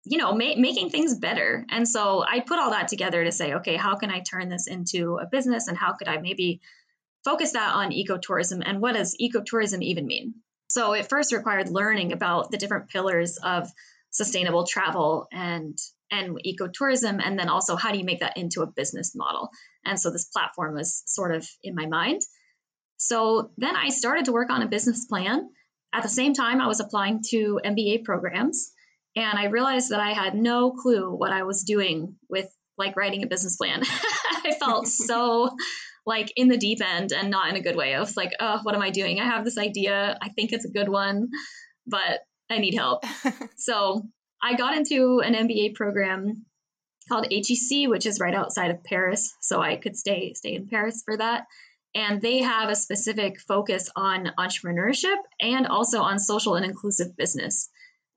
you 0.03 0.17
know 0.17 0.31
ma- 0.31 0.55
making 0.57 0.89
things 0.89 1.17
better. 1.17 1.65
And 1.69 1.87
so 1.87 2.23
i 2.23 2.39
put 2.39 2.59
all 2.59 2.71
that 2.71 2.87
together 2.89 3.23
to 3.23 3.31
say 3.31 3.53
okay 3.55 3.75
how 3.75 3.95
can 3.95 4.11
i 4.11 4.19
turn 4.19 4.49
this 4.49 4.67
into 4.67 5.17
a 5.17 5.25
business 5.25 5.67
and 5.67 5.77
how 5.77 5.93
could 5.93 6.07
i 6.07 6.17
maybe 6.17 6.61
focus 7.23 7.51
that 7.51 7.73
on 7.75 7.91
ecotourism 7.91 8.61
and 8.65 8.81
what 8.81 8.95
does 8.95 9.15
ecotourism 9.21 9.81
even 9.81 10.07
mean? 10.07 10.35
So 10.69 10.93
it 10.93 11.09
first 11.09 11.33
required 11.33 11.69
learning 11.69 12.11
about 12.11 12.51
the 12.51 12.57
different 12.57 12.89
pillars 12.89 13.37
of 13.41 13.69
sustainable 14.11 14.65
travel 14.65 15.27
and 15.31 15.77
and 16.11 16.39
ecotourism 16.43 17.21
and 17.23 17.37
then 17.37 17.49
also 17.49 17.75
how 17.75 17.91
do 17.91 17.99
you 17.99 18.03
make 18.03 18.21
that 18.21 18.37
into 18.37 18.61
a 18.61 18.67
business 18.67 19.15
model? 19.15 19.49
And 19.85 19.99
so 19.99 20.09
this 20.09 20.25
platform 20.25 20.75
was 20.75 21.03
sort 21.05 21.35
of 21.35 21.47
in 21.63 21.75
my 21.75 21.85
mind 21.85 22.21
so 22.99 23.49
then 23.57 23.75
i 23.75 23.89
started 23.89 24.25
to 24.25 24.31
work 24.31 24.49
on 24.51 24.61
a 24.61 24.67
business 24.67 25.05
plan 25.05 25.49
at 25.93 26.03
the 26.03 26.09
same 26.09 26.33
time 26.33 26.61
i 26.61 26.67
was 26.67 26.79
applying 26.79 27.21
to 27.27 27.59
mba 27.65 28.03
programs 28.03 28.71
and 29.15 29.39
i 29.39 29.45
realized 29.45 29.89
that 29.89 29.99
i 29.99 30.13
had 30.13 30.35
no 30.35 30.71
clue 30.71 31.09
what 31.11 31.31
i 31.31 31.43
was 31.43 31.63
doing 31.63 32.15
with 32.29 32.47
like 32.77 32.95
writing 32.95 33.23
a 33.23 33.27
business 33.27 33.55
plan 33.55 33.81
i 34.45 34.55
felt 34.59 34.87
so 35.07 35.49
like 36.09 36.33
in 36.35 36.47
the 36.47 36.57
deep 36.57 36.81
end 36.81 37.13
and 37.13 37.29
not 37.29 37.49
in 37.49 37.55
a 37.55 37.61
good 37.61 37.75
way. 37.75 37.93
I 37.93 37.99
was 37.99 38.17
like, 38.17 38.31
oh, 38.39 38.59
what 38.63 38.75
am 38.75 38.81
I 38.81 38.89
doing? 38.89 39.19
I 39.19 39.25
have 39.25 39.45
this 39.45 39.57
idea. 39.57 40.17
I 40.21 40.29
think 40.29 40.51
it's 40.51 40.65
a 40.65 40.71
good 40.71 40.89
one, 40.89 41.29
but 41.87 42.21
I 42.49 42.57
need 42.57 42.73
help. 42.73 43.05
so 43.57 44.01
I 44.41 44.55
got 44.55 44.75
into 44.75 45.21
an 45.23 45.35
MBA 45.35 45.75
program 45.75 46.45
called 47.07 47.27
HEC, 47.31 47.87
which 47.87 48.05
is 48.05 48.19
right 48.19 48.33
outside 48.33 48.71
of 48.71 48.83
Paris. 48.83 49.33
So 49.39 49.61
I 49.61 49.75
could 49.75 49.95
stay 49.95 50.33
stay 50.33 50.55
in 50.55 50.67
Paris 50.67 51.03
for 51.05 51.15
that. 51.15 51.45
And 51.95 52.21
they 52.21 52.39
have 52.39 52.69
a 52.69 52.75
specific 52.75 53.39
focus 53.39 53.89
on 53.95 54.31
entrepreneurship 54.37 55.17
and 55.39 55.65
also 55.65 56.01
on 56.01 56.19
social 56.19 56.55
and 56.55 56.65
inclusive 56.65 57.17
business. 57.17 57.69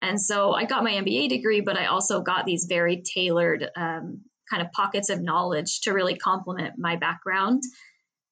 And 0.03 0.21
so 0.21 0.53
I 0.53 0.65
got 0.65 0.85
my 0.85 0.93
MBA 0.93 1.29
degree, 1.29 1.61
but 1.61 1.79
I 1.79 1.87
also 1.87 2.21
got 2.21 2.45
these 2.45 2.67
very 2.69 3.03
tailored 3.03 3.71
um, 3.77 4.23
kind 4.51 4.63
of 4.63 4.73
pockets 4.73 5.09
of 5.09 5.23
knowledge 5.23 5.81
to 5.83 5.93
really 5.93 6.17
complement 6.17 6.75
my 6.77 6.97
background. 6.97 7.63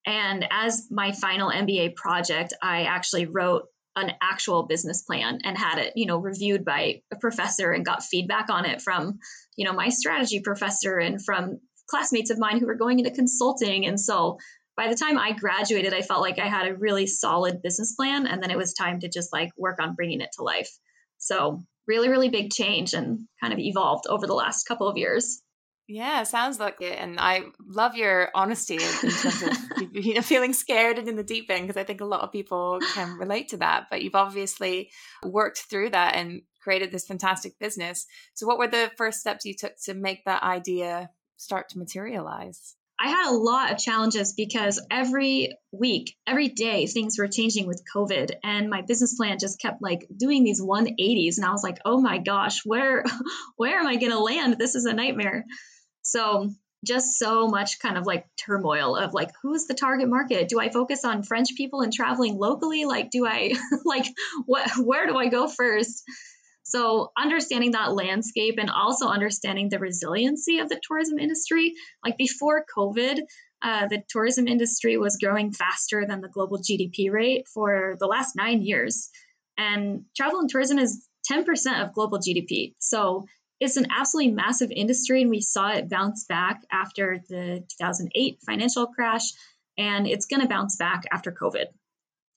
And 0.05 0.47
as 0.51 0.89
my 0.91 1.13
final 1.13 1.51
MBA 1.51 1.95
project, 1.95 2.53
I 2.63 2.83
actually 2.83 3.27
wrote 3.27 3.65
an 3.97 4.13
actual 4.23 4.65
business 4.65 5.03
plan 5.03 5.41
and 5.45 5.57
had 5.57 5.79
it, 5.79 5.93
you 5.97 6.07
know, 6.07 6.19
reviewed 6.19 6.65
by 6.65 7.03
a 7.13 7.17
professor 7.17 7.73
and 7.73 7.85
got 7.85 8.03
feedback 8.03 8.51
on 8.51 8.65
it 8.65 8.81
from, 8.81 9.19
you 9.57 9.65
know, 9.65 9.73
my 9.73 9.89
strategy 9.89 10.41
professor 10.41 10.99
and 10.99 11.25
from 11.25 11.61
classmates 11.89 12.31
of 12.31 12.39
mine 12.39 12.59
who 12.59 12.67
were 12.67 12.77
going 12.77 12.99
into 12.99 13.11
consulting. 13.11 13.87
And 13.87 14.01
so 14.01 14.39
by 14.81 14.89
the 14.89 14.95
time 14.95 15.19
I 15.19 15.33
graduated, 15.33 15.93
I 15.93 16.01
felt 16.01 16.23
like 16.23 16.39
I 16.39 16.47
had 16.47 16.67
a 16.67 16.75
really 16.75 17.07
solid 17.07 17.61
business 17.61 17.93
plan. 17.93 18.27
And 18.27 18.43
then 18.43 18.51
it 18.51 18.57
was 18.57 18.73
time 18.73 19.01
to 19.01 19.11
just 19.11 19.31
like 19.31 19.51
work 19.59 19.77
on 19.79 19.95
bringing 19.95 20.23
it 20.23 20.31
to 20.37 20.43
life. 20.43 20.71
So, 21.19 21.63
really, 21.87 22.09
really 22.09 22.31
big 22.31 22.51
change 22.51 22.95
and 22.95 23.29
kind 23.43 23.53
of 23.53 23.59
evolved 23.59 24.07
over 24.09 24.27
the 24.27 24.33
last 24.33 24.65
couple 24.65 24.89
of 24.89 24.97
years. 24.97 25.43
Yeah, 25.87 26.23
sounds 26.23 26.59
like 26.59 26.81
it, 26.81 26.99
and 26.99 27.21
I 27.21 27.43
love 27.67 27.95
your 27.95 28.31
honesty 28.35 28.77
in, 28.77 29.11
terms 29.11 29.43
of 29.43 29.93
you 29.93 30.15
know 30.15 30.23
feeling 30.23 30.55
scared 30.55 30.99
and 30.99 31.09
in 31.09 31.17
the 31.17 31.25
deep 31.25 31.51
end 31.51 31.67
because 31.67 31.79
I 31.79 31.85
think 31.85 32.01
a 32.01 32.07
lot 32.07 32.21
of 32.21 32.33
people 32.33 32.79
can 32.95 33.19
relate 33.19 33.49
to 33.49 33.59
that. 33.59 33.89
But 33.91 34.01
you've 34.01 34.15
obviously 34.15 34.93
worked 35.25 35.59
through 35.69 35.91
that 35.91 36.15
and 36.15 36.43
created 36.63 36.91
this 36.91 37.07
fantastic 37.07 37.59
business. 37.59 38.07
So, 38.33 38.47
what 38.47 38.57
were 38.57 38.69
the 38.69 38.91
first 38.97 39.21
steps 39.21 39.45
you 39.45 39.55
took 39.55 39.73
to 39.85 39.95
make 39.95 40.25
that 40.25 40.43
idea 40.43 41.11
start 41.37 41.69
to 41.71 41.79
materialize? 41.79 42.77
I 43.01 43.09
had 43.09 43.31
a 43.31 43.35
lot 43.35 43.73
of 43.73 43.79
challenges 43.79 44.35
because 44.35 44.85
every 44.91 45.57
week, 45.73 46.17
every 46.27 46.49
day, 46.49 46.87
things 46.87 47.17
were 47.19 47.29
changing 47.29 47.67
with 47.67 47.83
COVID, 47.97 48.33
and 48.45 48.69
my 48.69 48.83
business 48.83 49.15
plan 49.15 49.39
just 49.41 49.59
kept 49.59 49.81
like 49.81 50.07
doing 50.15 50.45
these 50.45 50.61
180s, 50.61 51.39
and 51.39 51.47
I 51.47 51.51
was 51.53 51.63
like, 51.63 51.79
"Oh 51.85 52.01
my 52.01 52.19
gosh, 52.19 52.61
where, 52.65 53.05
where 53.57 53.79
am 53.79 53.87
I 53.87 53.97
going 53.97 54.13
to 54.13 54.19
land? 54.19 54.57
This 54.59 54.75
is 54.75 54.85
a 54.85 54.93
nightmare." 54.93 55.47
So 56.03 56.51
just 56.85 57.19
so 57.19 57.47
much 57.49 57.79
kind 57.79 57.97
of 57.97 58.07
like 58.07 58.27
turmoil 58.37 58.97
of 58.97 59.13
like 59.13 59.31
who's 59.43 59.67
the 59.67 59.75
target 59.75 60.09
market 60.09 60.49
do 60.49 60.59
i 60.59 60.71
focus 60.71 61.05
on 61.05 61.23
french 61.23 61.49
people 61.55 61.83
and 61.83 61.93
traveling 61.93 62.39
locally 62.39 62.87
like 62.87 63.11
do 63.11 63.27
i 63.27 63.53
like 63.85 64.07
what 64.47 64.67
where 64.79 65.07
do 65.07 65.15
i 65.17 65.29
go 65.29 65.47
first 65.47 66.03
so 66.71 67.11
understanding 67.17 67.73
that 67.73 67.93
landscape 67.93 68.57
and 68.59 68.71
also 68.71 69.07
understanding 69.07 69.69
the 69.69 69.79
resiliency 69.79 70.59
of 70.59 70.69
the 70.69 70.81
tourism 70.87 71.19
industry 71.19 71.75
like 72.05 72.17
before 72.17 72.65
covid 72.77 73.21
uh, 73.63 73.87
the 73.89 74.03
tourism 74.09 74.49
industry 74.49 74.97
was 74.97 75.19
growing 75.23 75.53
faster 75.53 76.07
than 76.07 76.21
the 76.21 76.29
global 76.29 76.59
gdp 76.59 77.11
rate 77.11 77.47
for 77.53 77.97
the 78.01 78.07
last 78.07 78.35
nine 78.37 78.63
years 78.63 79.11
and 79.59 80.05
travel 80.17 80.41
and 80.41 80.49
tourism 80.49 80.79
is 80.79 81.07
10% 81.31 81.85
of 81.85 81.93
global 81.93 82.19
gdp 82.19 82.75
so 82.79 83.25
it's 83.61 83.77
an 83.77 83.89
absolutely 83.91 84.33
massive 84.33 84.71
industry, 84.71 85.21
and 85.21 85.31
we 85.31 85.43
saw 85.43 85.71
it 85.73 85.91
bounce 85.91 86.25
back 86.25 86.63
after 86.73 87.23
the 87.29 87.63
2008 87.79 88.39
financial 88.45 88.87
crash, 88.87 89.33
and 89.77 90.07
it's 90.07 90.25
going 90.25 90.41
to 90.41 90.49
bounce 90.49 90.77
back 90.77 91.05
after 91.13 91.31
COVID. 91.31 91.67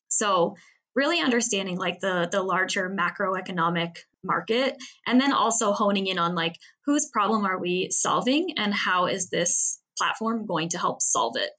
So, 0.10 0.58
really 0.96 1.22
understanding 1.22 1.78
like 1.78 2.02
the 2.02 2.28
the 2.30 2.44
larger 2.44 2.90
macroeconomic 2.90 3.96
market, 4.24 4.76
and 5.08 5.20
then 5.20 5.34
also 5.34 5.72
honing 5.74 6.08
in 6.08 6.20
on 6.20 6.36
like 6.36 6.58
whose 6.86 7.10
problem 7.12 7.46
are 7.46 7.60
we 7.60 7.90
solving, 7.92 8.54
and 8.58 8.74
how 8.74 9.06
is 9.06 9.30
this 9.30 9.80
platform 9.98 10.46
going 10.46 10.70
to 10.70 10.78
help 10.78 11.02
solve 11.02 11.36
it? 11.38 11.52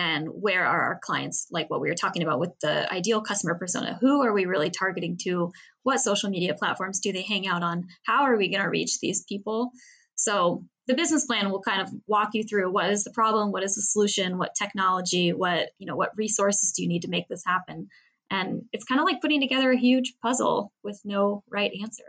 And 0.00 0.28
where 0.28 0.64
are 0.64 0.82
our 0.82 1.00
clients 1.02 1.48
like 1.50 1.68
what 1.70 1.80
we 1.80 1.88
were 1.88 1.96
talking 1.96 2.22
about 2.22 2.38
with 2.38 2.52
the 2.62 2.92
ideal 2.92 3.20
customer 3.20 3.56
persona? 3.56 3.98
Who 4.00 4.22
are 4.22 4.32
we 4.32 4.46
really 4.46 4.70
targeting 4.70 5.18
to? 5.22 5.52
What 5.82 5.98
social 5.98 6.30
media 6.30 6.54
platforms 6.54 7.00
do 7.00 7.12
they 7.12 7.22
hang 7.22 7.48
out 7.48 7.62
on? 7.62 7.88
How 8.04 8.24
are 8.24 8.36
we 8.36 8.48
going 8.48 8.62
to 8.62 8.68
reach 8.68 9.00
these 9.00 9.24
people? 9.24 9.70
So 10.14 10.64
the 10.88 10.94
business 10.94 11.26
plan 11.26 11.50
will 11.50 11.60
kind 11.60 11.82
of 11.82 11.92
walk 12.06 12.30
you 12.32 12.42
through 12.42 12.72
what 12.72 12.90
is 12.90 13.04
the 13.04 13.12
problem 13.12 13.52
what 13.52 13.62
is 13.62 13.76
the 13.76 13.82
solution 13.82 14.38
what 14.38 14.54
technology 14.54 15.32
what 15.32 15.68
you 15.78 15.86
know 15.86 15.94
what 15.94 16.16
resources 16.16 16.72
do 16.72 16.82
you 16.82 16.88
need 16.88 17.02
to 17.02 17.08
make 17.08 17.28
this 17.28 17.42
happen 17.46 17.88
and 18.30 18.62
it's 18.72 18.84
kind 18.84 19.00
of 19.00 19.06
like 19.06 19.22
putting 19.22 19.40
together 19.40 19.70
a 19.70 19.78
huge 19.78 20.14
puzzle 20.20 20.72
with 20.82 21.00
no 21.04 21.42
right 21.50 21.72
answer. 21.80 22.04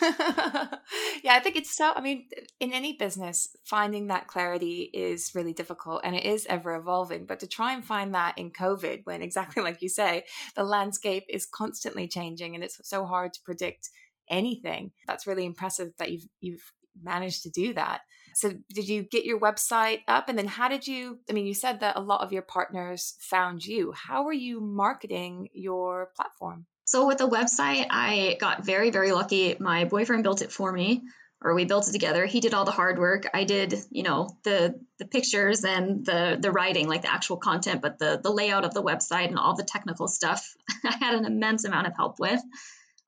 yeah, 1.24 1.34
I 1.34 1.40
think 1.40 1.56
it's 1.56 1.74
so, 1.74 1.92
I 1.94 2.00
mean, 2.00 2.28
in 2.60 2.72
any 2.72 2.92
business, 2.92 3.48
finding 3.64 4.06
that 4.06 4.28
clarity 4.28 4.90
is 4.94 5.32
really 5.34 5.52
difficult 5.52 6.02
and 6.04 6.14
it 6.14 6.24
is 6.24 6.46
ever 6.48 6.76
evolving. 6.76 7.26
But 7.26 7.40
to 7.40 7.48
try 7.48 7.72
and 7.72 7.84
find 7.84 8.14
that 8.14 8.38
in 8.38 8.52
COVID, 8.52 9.00
when 9.04 9.20
exactly 9.20 9.62
like 9.62 9.82
you 9.82 9.88
say, 9.88 10.24
the 10.54 10.64
landscape 10.64 11.24
is 11.28 11.46
constantly 11.46 12.06
changing 12.06 12.54
and 12.54 12.62
it's 12.62 12.78
so 12.84 13.04
hard 13.04 13.32
to 13.32 13.40
predict 13.44 13.90
anything, 14.30 14.92
that's 15.08 15.26
really 15.26 15.44
impressive 15.44 15.90
that 15.98 16.12
you've, 16.12 16.28
you've 16.40 16.72
managed 17.02 17.42
to 17.42 17.50
do 17.50 17.74
that. 17.74 18.02
So, 18.34 18.52
did 18.72 18.88
you 18.88 19.02
get 19.02 19.24
your 19.24 19.40
website 19.40 20.00
up? 20.08 20.28
And 20.28 20.38
then, 20.38 20.46
how 20.46 20.68
did 20.68 20.86
you? 20.86 21.18
I 21.28 21.32
mean, 21.32 21.46
you 21.46 21.54
said 21.54 21.80
that 21.80 21.96
a 21.96 22.00
lot 22.00 22.22
of 22.22 22.32
your 22.32 22.42
partners 22.42 23.14
found 23.20 23.64
you. 23.64 23.92
How 23.92 24.24
were 24.24 24.32
you 24.32 24.60
marketing 24.60 25.48
your 25.52 26.10
platform? 26.16 26.66
So, 26.84 27.06
with 27.06 27.18
the 27.18 27.28
website, 27.28 27.86
I 27.90 28.36
got 28.40 28.64
very, 28.64 28.90
very 28.90 29.12
lucky. 29.12 29.56
My 29.58 29.84
boyfriend 29.84 30.22
built 30.22 30.42
it 30.42 30.52
for 30.52 30.70
me, 30.70 31.02
or 31.40 31.54
we 31.54 31.64
built 31.64 31.88
it 31.88 31.92
together. 31.92 32.26
He 32.26 32.40
did 32.40 32.54
all 32.54 32.64
the 32.64 32.70
hard 32.70 32.98
work. 32.98 33.28
I 33.32 33.44
did, 33.44 33.74
you 33.90 34.02
know, 34.02 34.28
the 34.44 34.80
the 34.98 35.06
pictures 35.06 35.64
and 35.64 36.04
the 36.04 36.38
the 36.40 36.50
writing, 36.50 36.88
like 36.88 37.02
the 37.02 37.12
actual 37.12 37.36
content, 37.36 37.82
but 37.82 37.98
the 37.98 38.20
the 38.22 38.32
layout 38.32 38.64
of 38.64 38.74
the 38.74 38.82
website 38.82 39.28
and 39.28 39.38
all 39.38 39.54
the 39.54 39.64
technical 39.64 40.08
stuff, 40.08 40.54
I 40.84 40.96
had 40.96 41.14
an 41.14 41.24
immense 41.24 41.64
amount 41.64 41.86
of 41.86 41.94
help 41.94 42.18
with. 42.18 42.40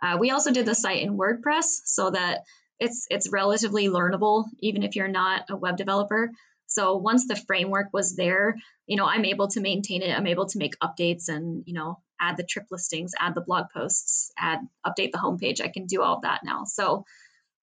Uh, 0.03 0.19
we 0.21 0.31
also 0.31 0.53
did 0.53 0.67
the 0.67 0.75
site 0.75 1.03
in 1.03 1.17
WordPress 1.17 1.81
so 1.85 2.11
that 2.11 2.41
it's 2.79 3.07
it's 3.11 3.31
relatively 3.31 3.89
learnable 3.89 4.45
even 4.61 4.83
if 4.83 4.97
you're 4.97 5.09
not 5.09 5.45
a 5.51 5.57
web 5.57 5.77
developer 5.77 6.31
so 6.67 6.97
once 6.97 7.27
the 7.27 7.37
framework 7.37 7.89
was 7.93 8.17
there 8.17 8.57
you 8.87 8.97
know 8.97 9.07
i'm 9.07 9.25
able 9.25 9.49
to 9.49 9.61
maintain 9.61 10.03
it 10.03 10.17
i'm 10.17 10.27
able 10.27 10.47
to 10.47 10.59
make 10.59 10.79
updates 10.81 11.29
and 11.29 11.65
you 11.67 11.75
know 11.75 11.99
add 12.21 12.37
the 12.37 12.45
trip 12.45 12.67
listings 12.71 13.13
add 13.19 13.35
the 13.35 13.41
blog 13.41 13.67
posts 13.75 14.31
add 14.39 14.61
update 14.87 15.13
the 15.13 15.19
homepage 15.19 15.61
i 15.61 15.69
can 15.69 15.87
do 15.87 16.03
all 16.03 16.17
of 16.17 16.23
that 16.23 16.41
now 16.45 16.65
so 16.65 17.05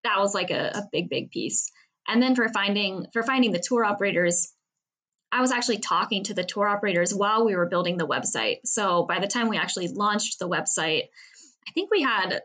that 0.04 0.20
was 0.20 0.34
like 0.34 0.52
a, 0.52 0.72
a 0.76 0.90
big, 0.92 1.10
big 1.10 1.32
piece. 1.32 1.72
And 2.08 2.22
then 2.22 2.36
for 2.36 2.48
finding 2.50 3.08
for 3.14 3.24
finding 3.24 3.52
the 3.52 3.64
tour 3.66 3.84
operators, 3.84 4.52
I 5.32 5.42
was 5.42 5.52
actually 5.52 5.80
talking 5.80 6.26
to 6.26 6.34
the 6.34 6.44
tour 6.44 6.68
operators 6.68 7.14
while 7.14 7.46
we 7.46 7.56
were 7.56 7.66
building 7.66 7.98
the 7.98 8.08
website. 8.08 8.58
So 8.66 9.04
by 9.04 9.20
the 9.20 9.28
time 9.28 9.50
we 9.50 9.58
actually 9.58 9.88
launched 9.88 10.38
the 10.38 10.50
website, 10.50 11.04
I 11.68 11.72
think 11.74 11.90
we 11.90 12.02
had, 12.02 12.42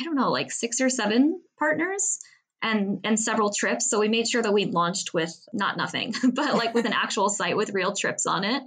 I 0.00 0.04
don't 0.04 0.14
know, 0.14 0.30
like 0.30 0.52
six 0.52 0.80
or 0.80 0.90
seven 0.90 1.40
partners 1.58 2.18
and 2.62 3.00
and 3.04 3.18
several 3.18 3.52
trips. 3.52 3.88
So 3.88 4.00
we 4.00 4.08
made 4.08 4.28
sure 4.28 4.42
that 4.42 4.52
we 4.52 4.64
launched 4.66 5.14
with 5.14 5.34
not 5.52 5.76
nothing, 5.76 6.14
but 6.32 6.54
like 6.54 6.74
with 6.74 6.86
an 6.86 6.92
actual 7.04 7.28
site 7.28 7.56
with 7.56 7.74
real 7.74 7.94
trips 7.94 8.26
on 8.26 8.44
it. 8.44 8.62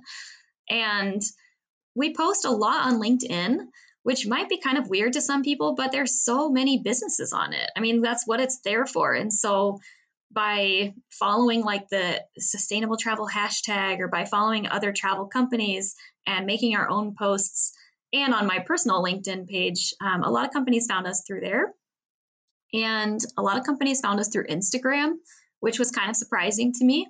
And 0.70 1.22
we 1.96 2.14
post 2.14 2.46
a 2.46 2.52
lot 2.52 2.86
on 2.86 3.02
LinkedIn, 3.02 3.58
which 4.04 4.26
might 4.26 4.50
be 4.50 4.60
kind 4.60 4.78
of 4.78 4.90
weird 4.90 5.14
to 5.14 5.22
some 5.22 5.44
people, 5.44 5.76
but 5.76 5.92
there's 5.92 6.24
so 6.24 6.50
many 6.50 6.82
businesses 6.84 7.34
on 7.34 7.54
it. 7.54 7.70
I 7.76 7.82
mean, 7.82 8.02
that's 8.02 8.26
what 8.26 8.40
it's 8.40 8.60
there 8.64 8.86
for. 8.86 9.14
And 9.14 9.34
so 9.34 9.80
by 10.34 10.94
following 11.10 11.62
like 11.62 11.90
the 11.90 12.22
sustainable 12.38 12.96
travel 12.96 13.28
hashtag 13.28 14.00
or 14.00 14.08
by 14.08 14.24
following 14.24 14.68
other 14.68 14.94
travel 14.94 15.26
companies 15.26 15.96
and 16.26 16.46
making 16.46 16.76
our 16.76 16.90
own 16.90 17.16
posts 17.18 17.74
and 18.14 18.34
on 18.34 18.48
my 18.48 18.60
personal 18.60 19.04
linkedin 19.04 19.48
page 19.48 19.94
um, 20.02 20.24
a 20.24 20.30
lot 20.30 20.46
of 20.46 20.54
companies 20.54 20.88
found 20.88 21.08
us 21.08 21.24
through 21.26 21.42
there. 21.42 21.74
And 22.74 23.20
a 23.38 23.42
lot 23.42 23.58
of 23.58 23.66
companies 23.66 24.00
found 24.00 24.20
us 24.20 24.30
through 24.30 24.48
instagram 24.48 25.14
which 25.60 25.78
was 25.80 25.92
kind 25.92 26.10
of 26.10 26.16
surprising 26.16 26.74
to 26.74 26.84
me. 26.84 27.08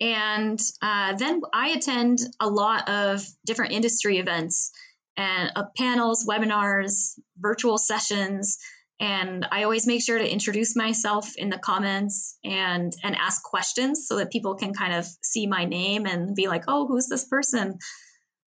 And 0.00 0.60
uh, 0.80 1.14
then 1.16 1.42
i 1.52 1.68
attend 1.70 2.20
a 2.40 2.48
lot 2.48 2.88
of 2.88 3.26
different 3.44 3.72
industry 3.72 4.18
events 4.18 4.72
and 5.16 5.52
uh, 5.54 5.64
panels 5.76 6.26
webinars 6.26 7.18
virtual 7.38 7.76
sessions 7.78 8.58
and 8.98 9.46
i 9.50 9.64
always 9.64 9.86
make 9.86 10.02
sure 10.02 10.18
to 10.18 10.32
introduce 10.32 10.76
myself 10.76 11.36
in 11.36 11.50
the 11.50 11.58
comments 11.58 12.38
and 12.44 12.92
and 13.02 13.16
ask 13.16 13.42
questions 13.42 14.06
so 14.06 14.16
that 14.16 14.30
people 14.30 14.54
can 14.54 14.72
kind 14.72 14.94
of 14.94 15.06
see 15.22 15.46
my 15.46 15.64
name 15.64 16.06
and 16.06 16.34
be 16.34 16.48
like 16.48 16.64
oh 16.68 16.86
who's 16.86 17.08
this 17.08 17.24
person 17.24 17.78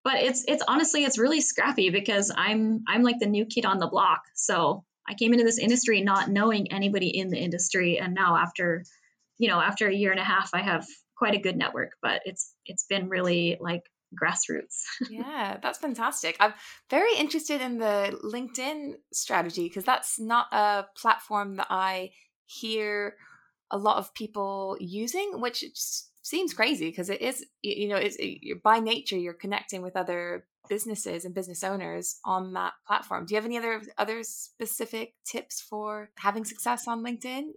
but 0.03 0.15
it's 0.15 0.43
it's 0.47 0.63
honestly 0.67 1.03
it's 1.03 1.17
really 1.17 1.41
scrappy 1.41 1.89
because 1.89 2.31
i'm 2.35 2.83
i'm 2.87 3.03
like 3.03 3.19
the 3.19 3.25
new 3.25 3.45
kid 3.45 3.65
on 3.65 3.79
the 3.79 3.87
block 3.87 4.21
so 4.35 4.83
i 5.07 5.13
came 5.13 5.33
into 5.33 5.45
this 5.45 5.59
industry 5.59 6.01
not 6.01 6.29
knowing 6.29 6.71
anybody 6.71 7.09
in 7.09 7.29
the 7.29 7.37
industry 7.37 7.99
and 7.99 8.13
now 8.13 8.35
after 8.35 8.83
you 9.37 9.47
know 9.47 9.59
after 9.59 9.87
a 9.87 9.93
year 9.93 10.11
and 10.11 10.19
a 10.19 10.23
half 10.23 10.49
i 10.53 10.61
have 10.61 10.85
quite 11.15 11.35
a 11.35 11.39
good 11.39 11.57
network 11.57 11.91
but 12.01 12.21
it's 12.25 12.53
it's 12.65 12.85
been 12.85 13.09
really 13.09 13.57
like 13.59 13.83
grassroots. 14.19 14.83
yeah, 15.09 15.57
that's 15.61 15.79
fantastic. 15.79 16.35
I'm 16.39 16.53
very 16.89 17.15
interested 17.17 17.61
in 17.61 17.77
the 17.77 18.17
LinkedIn 18.23 18.93
strategy 19.13 19.63
because 19.63 19.83
that's 19.83 20.19
not 20.19 20.47
a 20.51 20.85
platform 20.95 21.55
that 21.57 21.67
I 21.69 22.11
hear 22.45 23.15
a 23.71 23.77
lot 23.77 23.97
of 23.97 24.13
people 24.13 24.77
using, 24.79 25.39
which 25.39 25.63
seems 26.29 26.53
crazy 26.53 26.89
because 26.89 27.09
it 27.09 27.21
is, 27.21 27.45
you 27.61 27.87
know, 27.87 27.97
it's 27.97 28.15
it, 28.19 28.61
by 28.63 28.79
nature 28.79 29.17
you're 29.17 29.33
connecting 29.33 29.81
with 29.81 29.95
other 29.95 30.45
businesses 30.69 31.25
and 31.25 31.33
business 31.33 31.63
owners 31.63 32.19
on 32.23 32.53
that 32.53 32.73
platform. 32.85 33.25
Do 33.25 33.33
you 33.33 33.37
have 33.37 33.45
any 33.45 33.57
other 33.57 33.81
other 33.97 34.23
specific 34.23 35.13
tips 35.25 35.59
for 35.59 36.11
having 36.17 36.45
success 36.45 36.87
on 36.87 37.03
LinkedIn? 37.03 37.51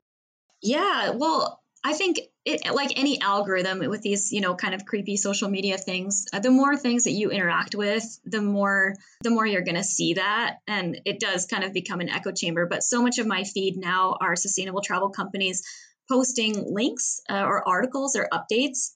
Yeah, 0.63 1.11
well, 1.17 1.61
I 1.85 1.95
think 1.95 2.21
it 2.45 2.73
like 2.73 2.99
any 2.99 3.21
algorithm 3.21 3.81
with 3.81 4.03
these, 4.03 4.33
you 4.33 4.41
know, 4.41 4.55
kind 4.55 4.75
of 4.75 4.87
creepy 4.87 5.17
social 5.17 5.49
media 5.49 5.77
things, 5.77 6.27
uh, 6.33 6.39
the 6.39 6.51
more 6.51 6.77
things 6.77 7.05
that 7.05 7.11
you 7.11 7.31
interact 7.31 7.75
with, 7.75 8.05
the 8.25 8.41
more 8.41 8.95
the 9.23 9.31
more 9.31 9.45
you're 9.45 9.63
going 9.63 9.77
to 9.77 9.85
see 9.85 10.15
that 10.15 10.59
and 10.67 11.01
it 11.05 11.21
does 11.21 11.47
kind 11.47 11.65
of 11.65 11.73
become 11.73 12.01
an 12.01 12.09
echo 12.09 12.33
chamber, 12.33 12.67
but 12.67 12.83
so 12.83 13.03
much 13.03 13.19
of 13.19 13.27
my 13.27 13.45
feed 13.45 13.77
now 13.77 14.17
are 14.21 14.37
sustainable 14.37 14.81
travel 14.81 15.11
companies 15.11 15.63
posting 16.13 16.75
links 16.75 17.21
uh, 17.31 17.43
or 17.43 17.67
articles 17.67 18.17
or 18.17 18.29
updates. 18.33 18.91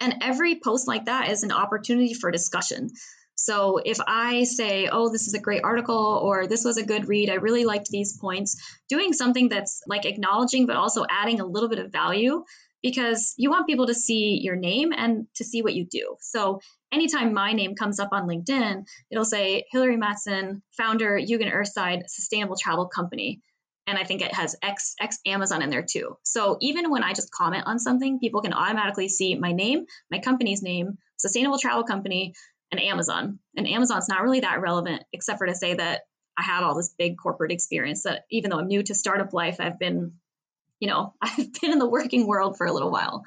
And 0.00 0.16
every 0.22 0.58
post 0.62 0.88
like 0.88 1.04
that 1.04 1.30
is 1.30 1.44
an 1.44 1.52
opportunity 1.52 2.14
for 2.14 2.32
discussion. 2.32 2.88
So 3.36 3.78
if 3.78 3.98
I 4.04 4.42
say, 4.42 4.88
oh, 4.90 5.08
this 5.08 5.28
is 5.28 5.34
a 5.34 5.40
great 5.40 5.62
article 5.62 6.20
or 6.22 6.48
this 6.48 6.64
was 6.64 6.78
a 6.78 6.84
good 6.84 7.08
read, 7.08 7.30
I 7.30 7.34
really 7.34 7.64
liked 7.64 7.88
these 7.88 8.18
points, 8.18 8.60
doing 8.88 9.12
something 9.12 9.48
that's 9.48 9.82
like 9.86 10.04
acknowledging, 10.04 10.66
but 10.66 10.76
also 10.76 11.04
adding 11.08 11.40
a 11.40 11.46
little 11.46 11.68
bit 11.68 11.78
of 11.78 11.92
value 11.92 12.44
because 12.82 13.34
you 13.36 13.48
want 13.48 13.68
people 13.68 13.86
to 13.86 13.94
see 13.94 14.40
your 14.42 14.56
name 14.56 14.92
and 14.92 15.28
to 15.36 15.44
see 15.44 15.62
what 15.62 15.74
you 15.74 15.86
do. 15.88 16.16
So 16.20 16.60
anytime 16.92 17.32
my 17.32 17.52
name 17.52 17.76
comes 17.76 18.00
up 18.00 18.08
on 18.10 18.28
LinkedIn, 18.28 18.84
it'll 19.12 19.24
say 19.24 19.64
Hilary 19.70 19.96
Matson, 19.96 20.62
founder, 20.76 21.16
Yugen 21.16 21.52
Earthside 21.52 22.02
Sustainable 22.08 22.56
Travel 22.56 22.88
Company. 22.88 23.40
And 23.86 23.98
I 23.98 24.04
think 24.04 24.22
it 24.22 24.32
has 24.32 24.56
X, 24.62 24.94
X 25.00 25.18
Amazon 25.26 25.62
in 25.62 25.70
there 25.70 25.82
too. 25.82 26.16
So 26.22 26.56
even 26.60 26.90
when 26.90 27.02
I 27.02 27.14
just 27.14 27.32
comment 27.32 27.64
on 27.66 27.78
something, 27.78 28.20
people 28.20 28.42
can 28.42 28.52
automatically 28.52 29.08
see 29.08 29.34
my 29.34 29.52
name, 29.52 29.86
my 30.10 30.20
company's 30.20 30.62
name, 30.62 30.98
Sustainable 31.16 31.58
Travel 31.58 31.82
Company, 31.84 32.34
and 32.70 32.80
Amazon. 32.80 33.38
And 33.56 33.68
Amazon's 33.68 34.08
not 34.08 34.22
really 34.22 34.40
that 34.40 34.60
relevant, 34.60 35.04
except 35.12 35.38
for 35.38 35.46
to 35.46 35.54
say 35.54 35.74
that 35.74 36.02
I 36.38 36.42
have 36.42 36.64
all 36.64 36.74
this 36.74 36.94
big 36.96 37.18
corporate 37.18 37.52
experience 37.52 38.04
that 38.04 38.24
even 38.30 38.50
though 38.50 38.58
I'm 38.58 38.68
new 38.68 38.82
to 38.82 38.94
startup 38.94 39.32
life, 39.32 39.56
I've 39.60 39.78
been, 39.78 40.14
you 40.80 40.88
know, 40.88 41.14
I've 41.22 41.52
been 41.60 41.72
in 41.72 41.78
the 41.78 41.88
working 41.88 42.26
world 42.26 42.56
for 42.56 42.66
a 42.66 42.72
little 42.72 42.90
while. 42.90 43.22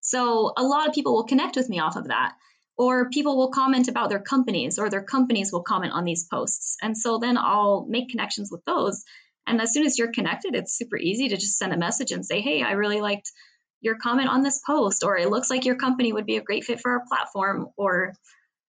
So 0.00 0.52
a 0.56 0.62
lot 0.62 0.86
of 0.86 0.94
people 0.94 1.14
will 1.14 1.24
connect 1.24 1.56
with 1.56 1.68
me 1.68 1.80
off 1.80 1.96
of 1.96 2.08
that. 2.08 2.34
Or 2.78 3.08
people 3.08 3.38
will 3.38 3.50
comment 3.50 3.88
about 3.88 4.10
their 4.10 4.20
companies, 4.20 4.78
or 4.78 4.90
their 4.90 5.02
companies 5.02 5.50
will 5.50 5.62
comment 5.62 5.94
on 5.94 6.04
these 6.04 6.26
posts. 6.26 6.76
And 6.82 6.96
so 6.96 7.16
then 7.18 7.38
I'll 7.38 7.86
make 7.88 8.10
connections 8.10 8.50
with 8.52 8.62
those. 8.66 9.02
And 9.46 9.60
as 9.60 9.72
soon 9.72 9.86
as 9.86 9.98
you're 9.98 10.12
connected, 10.12 10.54
it's 10.54 10.76
super 10.76 10.96
easy 10.96 11.28
to 11.28 11.36
just 11.36 11.58
send 11.58 11.72
a 11.72 11.78
message 11.78 12.12
and 12.12 12.26
say, 12.26 12.40
hey, 12.40 12.62
I 12.62 12.72
really 12.72 13.00
liked 13.00 13.30
your 13.80 13.96
comment 13.96 14.28
on 14.28 14.42
this 14.42 14.60
post, 14.66 15.04
or 15.04 15.16
it 15.16 15.30
looks 15.30 15.50
like 15.50 15.64
your 15.64 15.76
company 15.76 16.12
would 16.12 16.26
be 16.26 16.36
a 16.36 16.42
great 16.42 16.64
fit 16.64 16.80
for 16.80 16.92
our 16.92 17.04
platform, 17.08 17.68
or 17.76 18.14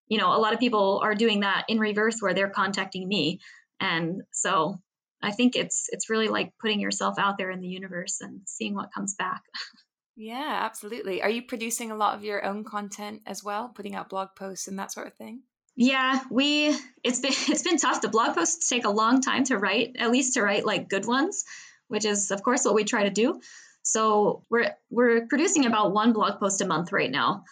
you 0.08 0.18
know, 0.18 0.36
a 0.36 0.40
lot 0.40 0.54
of 0.54 0.60
people 0.60 1.02
are 1.04 1.16
doing 1.16 1.42
that 1.42 1.66
in 1.68 1.80
reverse 1.80 2.18
where 2.20 2.34
they're 2.34 2.50
contacting 2.50 3.08
me. 3.08 3.40
And 3.80 4.22
so 4.32 4.80
I 5.22 5.32
think 5.32 5.56
it's 5.56 5.88
it's 5.92 6.10
really 6.10 6.28
like 6.28 6.54
putting 6.62 6.80
yourself 6.80 7.18
out 7.18 7.38
there 7.38 7.52
in 7.52 7.62
the 7.62 7.68
universe 7.68 8.22
and 8.22 8.42
seeing 8.46 8.74
what 8.74 8.94
comes 8.94 9.16
back. 9.16 9.42
Yeah, 10.16 10.62
absolutely. 10.64 11.22
Are 11.22 11.30
you 11.30 11.44
producing 11.44 11.92
a 11.92 11.96
lot 11.96 12.16
of 12.16 12.24
your 12.24 12.44
own 12.44 12.64
content 12.64 13.22
as 13.28 13.44
well, 13.44 13.70
putting 13.70 13.96
out 13.96 14.10
blog 14.10 14.30
posts 14.36 14.68
and 14.68 14.80
that 14.80 14.92
sort 14.92 15.08
of 15.08 15.14
thing? 15.14 15.44
Yeah, 15.78 16.20
we 16.32 16.76
it's 17.04 17.20
been 17.20 17.32
it's 17.48 17.62
been 17.62 17.78
tough. 17.78 18.02
The 18.02 18.10
blog 18.10 18.36
posts 18.36 18.68
take 18.68 18.86
a 18.86 18.90
long 18.90 19.22
time 19.22 19.46
to 19.46 19.58
write, 19.58 19.96
at 19.98 20.12
least 20.12 20.34
to 20.34 20.42
write 20.42 20.66
like 20.66 20.90
good 20.90 21.06
ones, 21.06 21.46
which 21.88 22.04
is 22.04 22.32
of 22.32 22.44
course 22.44 22.66
what 22.66 22.74
we 22.74 22.84
try 22.84 23.04
to 23.04 23.12
do. 23.12 23.40
So 23.84 24.44
we're 24.50 24.76
we're 24.90 25.28
producing 25.28 25.66
about 25.66 25.94
one 25.94 26.12
blog 26.12 26.40
post 26.40 26.62
a 26.62 26.68
month 26.68 26.92
right 26.92 27.12
now. 27.12 27.44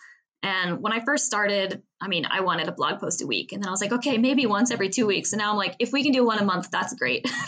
And 0.41 0.81
when 0.81 0.93
I 0.93 1.03
first 1.03 1.25
started, 1.25 1.81
I 1.99 2.07
mean, 2.07 2.25
I 2.29 2.41
wanted 2.41 2.67
a 2.67 2.71
blog 2.71 2.99
post 2.99 3.23
a 3.23 3.27
week. 3.27 3.51
And 3.51 3.63
then 3.63 3.67
I 3.67 3.71
was 3.71 3.81
like, 3.81 3.93
okay, 3.93 4.19
maybe 4.19 4.45
once 4.45 4.69
every 4.69 4.89
two 4.89 5.07
weeks. 5.07 5.33
And 5.33 5.39
now 5.39 5.49
I'm 5.49 5.57
like, 5.57 5.75
if 5.79 5.91
we 5.91 6.03
can 6.03 6.11
do 6.11 6.23
one 6.23 6.37
a 6.37 6.45
month, 6.45 6.69
that's 6.69 6.93
great. 6.93 7.23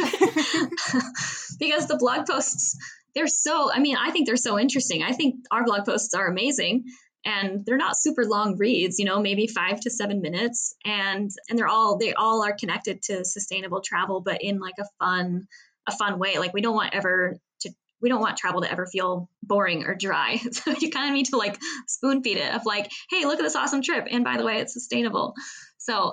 because 1.59 1.87
the 1.87 1.97
blog 1.99 2.25
posts, 2.25 2.75
they're 3.13 3.27
so, 3.27 3.71
I 3.71 3.77
mean, 3.79 3.97
I 3.97 4.09
think 4.09 4.25
they're 4.25 4.35
so 4.35 4.57
interesting. 4.57 5.03
I 5.03 5.11
think 5.11 5.45
our 5.51 5.63
blog 5.63 5.85
posts 5.85 6.15
are 6.15 6.25
amazing 6.25 6.85
and 7.25 7.65
they're 7.65 7.77
not 7.77 7.97
super 7.97 8.25
long 8.25 8.57
reads 8.57 8.99
you 8.99 9.05
know 9.05 9.19
maybe 9.19 9.47
five 9.47 9.79
to 9.79 9.89
seven 9.89 10.21
minutes 10.21 10.75
and 10.85 11.29
and 11.49 11.57
they're 11.57 11.67
all 11.67 11.97
they 11.97 12.13
all 12.13 12.43
are 12.43 12.55
connected 12.57 13.01
to 13.01 13.25
sustainable 13.25 13.81
travel 13.81 14.21
but 14.21 14.41
in 14.41 14.59
like 14.59 14.75
a 14.79 14.85
fun 14.99 15.47
a 15.87 15.91
fun 15.91 16.19
way 16.19 16.37
like 16.37 16.53
we 16.53 16.61
don't 16.61 16.75
want 16.75 16.93
ever 16.93 17.37
to 17.61 17.71
we 18.01 18.09
don't 18.09 18.21
want 18.21 18.37
travel 18.37 18.61
to 18.61 18.71
ever 18.71 18.85
feel 18.85 19.29
boring 19.43 19.85
or 19.85 19.95
dry. 19.95 20.39
So 20.51 20.71
you 20.79 20.89
kind 20.89 21.09
of 21.09 21.13
need 21.13 21.27
to 21.27 21.37
like 21.37 21.57
spoon 21.87 22.21
feed 22.23 22.37
it 22.37 22.53
of 22.53 22.65
like, 22.65 22.91
hey, 23.09 23.25
look 23.25 23.39
at 23.39 23.43
this 23.43 23.55
awesome 23.55 23.81
trip. 23.81 24.07
And 24.09 24.23
by 24.23 24.37
the 24.37 24.45
way, 24.45 24.59
it's 24.59 24.73
sustainable. 24.73 25.33
So 25.77 26.11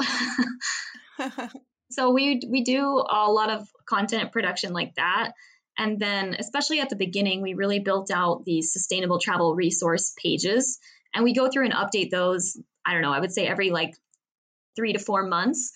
so 1.91 2.11
we 2.11 2.41
we 2.49 2.63
do 2.63 3.05
a 3.09 3.31
lot 3.31 3.51
of 3.51 3.69
content 3.87 4.33
production 4.33 4.73
like 4.73 4.95
that. 4.97 5.33
And 5.79 5.99
then 5.99 6.37
especially 6.39 6.81
at 6.81 6.89
the 6.89 6.97
beginning, 6.97 7.43
we 7.43 7.55
really 7.55 7.81
built 7.81 8.11
out 8.11 8.45
these 8.45 8.73
sustainable 8.73 9.19
travel 9.19 9.55
resource 9.55 10.15
pages. 10.23 10.79
And 11.15 11.25
we 11.25 11.35
go 11.35 11.49
through 11.49 11.65
and 11.65 11.75
update 11.75 12.11
those, 12.11 12.57
I 12.87 12.93
don't 12.93 13.03
know, 13.03 13.13
I 13.13 13.21
would 13.21 13.33
say 13.33 13.47
every 13.47 13.71
like 13.71 13.95
three 14.77 14.93
to 14.93 14.99
four 14.99 15.27
months 15.27 15.73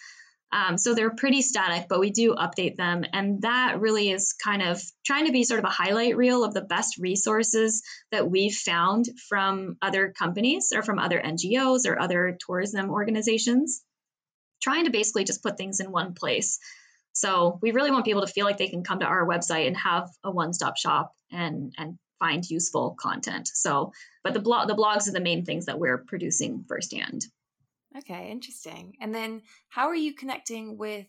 um, 0.51 0.79
so 0.79 0.95
they're 0.95 1.15
pretty 1.15 1.43
static, 1.43 1.87
but 1.89 2.01
we 2.01 2.11
do 2.11 2.35
update 2.35 2.77
them. 2.77 3.05
And 3.13 3.43
that 3.43 3.81
really 3.81 4.11
is 4.11 4.33
kind 4.33 4.63
of 4.63 4.81
trying 5.05 5.27
to 5.27 5.33
be 5.33 5.45
sort 5.45 5.59
of 5.59 5.67
a 5.67 5.71
highlight 5.71 6.17
reel 6.17 6.43
of 6.43 6.55
the 6.55 6.63
best 6.63 6.97
resources 6.99 7.83
that 8.13 8.31
we've 8.31 8.55
found 8.55 9.07
from 9.29 9.77
other 9.83 10.13
companies 10.19 10.73
or 10.75 10.83
from 10.83 10.99
other 10.99 11.21
NGOs 11.21 11.87
or 11.87 12.01
other 12.01 12.39
tourism 12.41 12.91
organizations, 12.91 13.83
trying 14.63 14.87
to 14.87 14.91
basically 14.91 15.25
just 15.25 15.43
put 15.43 15.59
things 15.59 15.81
in 15.81 15.93
one 15.93 16.15
place. 16.15 16.59
So 17.19 17.59
we 17.61 17.73
really 17.73 17.91
want 17.91 18.05
people 18.05 18.25
to 18.25 18.33
feel 18.33 18.47
like 18.47 18.59
they 18.59 18.69
can 18.69 18.85
come 18.85 19.01
to 19.01 19.05
our 19.05 19.27
website 19.27 19.67
and 19.67 19.77
have 19.77 20.09
a 20.23 20.31
one-stop 20.31 20.77
shop 20.77 21.15
and 21.33 21.75
and 21.77 21.99
find 22.21 22.49
useful 22.49 22.97
content. 22.99 23.51
So, 23.53 23.93
but 24.23 24.35
the 24.35 24.41
blog 24.41 24.69
the 24.69 24.77
blogs 24.77 25.09
are 25.09 25.13
the 25.13 25.21
main 25.21 25.45
things 25.45 25.67
that 25.67 25.81
we're 25.81 25.99
producing 25.99 26.65
firsthand. 26.69 27.27
Okay, 27.97 28.31
interesting. 28.31 28.95
And 29.01 29.13
then 29.13 29.43
how 29.69 29.89
are 29.89 29.97
you 29.97 30.15
connecting 30.15 30.79
with 30.79 31.07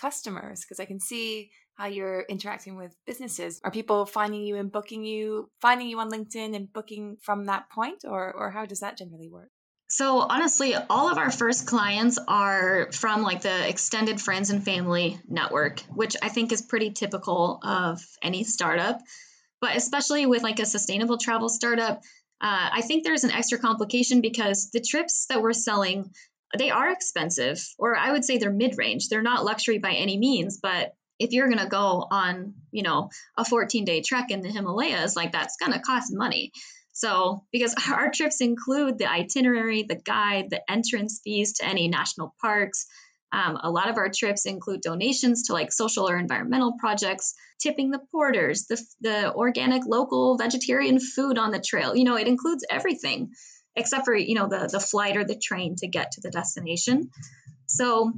customers? 0.00 0.60
Because 0.60 0.78
I 0.78 0.84
can 0.84 1.00
see 1.00 1.50
how 1.74 1.86
you're 1.86 2.20
interacting 2.28 2.76
with 2.76 2.94
businesses. 3.04 3.60
Are 3.64 3.72
people 3.72 4.06
finding 4.06 4.42
you 4.42 4.56
and 4.56 4.70
booking 4.70 5.04
you, 5.04 5.50
finding 5.60 5.88
you 5.88 5.98
on 5.98 6.08
LinkedIn 6.08 6.54
and 6.54 6.72
booking 6.72 7.16
from 7.20 7.46
that 7.46 7.68
point, 7.68 8.04
or 8.04 8.32
or 8.32 8.52
how 8.52 8.64
does 8.64 8.78
that 8.78 8.96
generally 8.96 9.28
work? 9.28 9.50
So 9.90 10.18
honestly, 10.20 10.74
all 10.74 11.10
of 11.10 11.16
our 11.16 11.30
first 11.30 11.66
clients 11.66 12.18
are 12.28 12.92
from 12.92 13.22
like 13.22 13.40
the 13.40 13.68
extended 13.68 14.20
friends 14.20 14.50
and 14.50 14.62
family 14.62 15.18
network, 15.26 15.80
which 15.94 16.14
I 16.22 16.28
think 16.28 16.52
is 16.52 16.60
pretty 16.60 16.90
typical 16.90 17.58
of 17.62 18.04
any 18.22 18.44
startup. 18.44 19.00
But 19.62 19.76
especially 19.76 20.26
with 20.26 20.42
like 20.42 20.60
a 20.60 20.66
sustainable 20.66 21.16
travel 21.16 21.48
startup, 21.48 22.02
uh, 22.40 22.68
I 22.72 22.82
think 22.82 23.02
there's 23.02 23.24
an 23.24 23.30
extra 23.30 23.58
complication 23.58 24.20
because 24.20 24.70
the 24.70 24.80
trips 24.80 25.26
that 25.26 25.40
we're 25.40 25.54
selling, 25.54 26.10
they 26.56 26.70
are 26.70 26.90
expensive, 26.90 27.66
or 27.78 27.96
I 27.96 28.12
would 28.12 28.24
say 28.24 28.36
they're 28.36 28.52
mid-range. 28.52 29.08
They're 29.08 29.22
not 29.22 29.44
luxury 29.44 29.78
by 29.78 29.92
any 29.92 30.18
means, 30.18 30.58
but 30.62 30.94
if 31.18 31.32
you're 31.32 31.48
going 31.48 31.58
to 31.58 31.66
go 31.66 32.06
on, 32.08 32.54
you 32.70 32.82
know, 32.82 33.10
a 33.36 33.42
14-day 33.42 34.02
trek 34.02 34.30
in 34.30 34.42
the 34.42 34.50
Himalayas, 34.50 35.16
like 35.16 35.32
that's 35.32 35.56
going 35.56 35.72
to 35.72 35.80
cost 35.80 36.14
money. 36.14 36.52
So, 36.98 37.44
because 37.52 37.76
our 37.92 38.10
trips 38.10 38.40
include 38.40 38.98
the 38.98 39.08
itinerary, 39.08 39.84
the 39.84 39.94
guide, 39.94 40.50
the 40.50 40.68
entrance 40.68 41.20
fees 41.22 41.54
to 41.54 41.64
any 41.64 41.86
national 41.86 42.34
parks. 42.40 42.86
Um, 43.30 43.58
a 43.62 43.70
lot 43.70 43.88
of 43.88 43.98
our 43.98 44.08
trips 44.08 44.46
include 44.46 44.80
donations 44.80 45.44
to 45.44 45.52
like 45.52 45.70
social 45.70 46.08
or 46.08 46.16
environmental 46.16 46.76
projects, 46.78 47.34
tipping 47.60 47.90
the 47.90 48.00
porters, 48.10 48.66
the, 48.66 48.82
the 49.00 49.32
organic 49.32 49.86
local 49.86 50.38
vegetarian 50.38 50.98
food 50.98 51.38
on 51.38 51.52
the 51.52 51.60
trail. 51.60 51.94
You 51.94 52.04
know, 52.04 52.16
it 52.16 52.26
includes 52.26 52.64
everything 52.68 53.30
except 53.76 54.04
for, 54.04 54.16
you 54.16 54.34
know, 54.34 54.48
the, 54.48 54.68
the 54.72 54.80
flight 54.80 55.16
or 55.16 55.24
the 55.24 55.38
train 55.38 55.76
to 55.76 55.86
get 55.86 56.12
to 56.12 56.20
the 56.20 56.30
destination. 56.30 57.10
So 57.66 58.12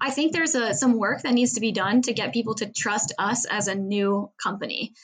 I 0.00 0.10
think 0.10 0.32
there's 0.32 0.54
a, 0.54 0.72
some 0.72 0.96
work 0.96 1.20
that 1.22 1.34
needs 1.34 1.54
to 1.54 1.60
be 1.60 1.72
done 1.72 2.00
to 2.02 2.14
get 2.14 2.32
people 2.32 2.54
to 2.54 2.72
trust 2.72 3.12
us 3.18 3.44
as 3.44 3.68
a 3.68 3.74
new 3.74 4.30
company 4.42 4.94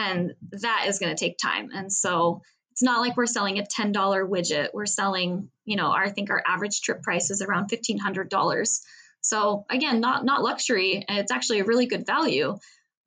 and 0.00 0.34
that 0.62 0.84
is 0.88 0.98
going 0.98 1.14
to 1.14 1.24
take 1.24 1.36
time. 1.38 1.70
And 1.72 1.92
so 1.92 2.42
it's 2.72 2.82
not 2.82 3.00
like 3.00 3.16
we're 3.16 3.26
selling 3.26 3.58
a 3.58 3.62
$10 3.62 3.92
widget. 3.94 4.68
We're 4.72 4.86
selling 4.86 5.50
you 5.70 5.76
know 5.76 5.86
our, 5.86 6.02
i 6.02 6.10
think 6.10 6.30
our 6.30 6.42
average 6.44 6.80
trip 6.80 7.00
price 7.02 7.30
is 7.30 7.40
around 7.40 7.70
$1500 7.70 8.80
so 9.20 9.64
again 9.70 10.00
not 10.00 10.24
not 10.24 10.42
luxury 10.42 11.04
it's 11.08 11.32
actually 11.32 11.60
a 11.60 11.64
really 11.64 11.86
good 11.86 12.04
value 12.04 12.58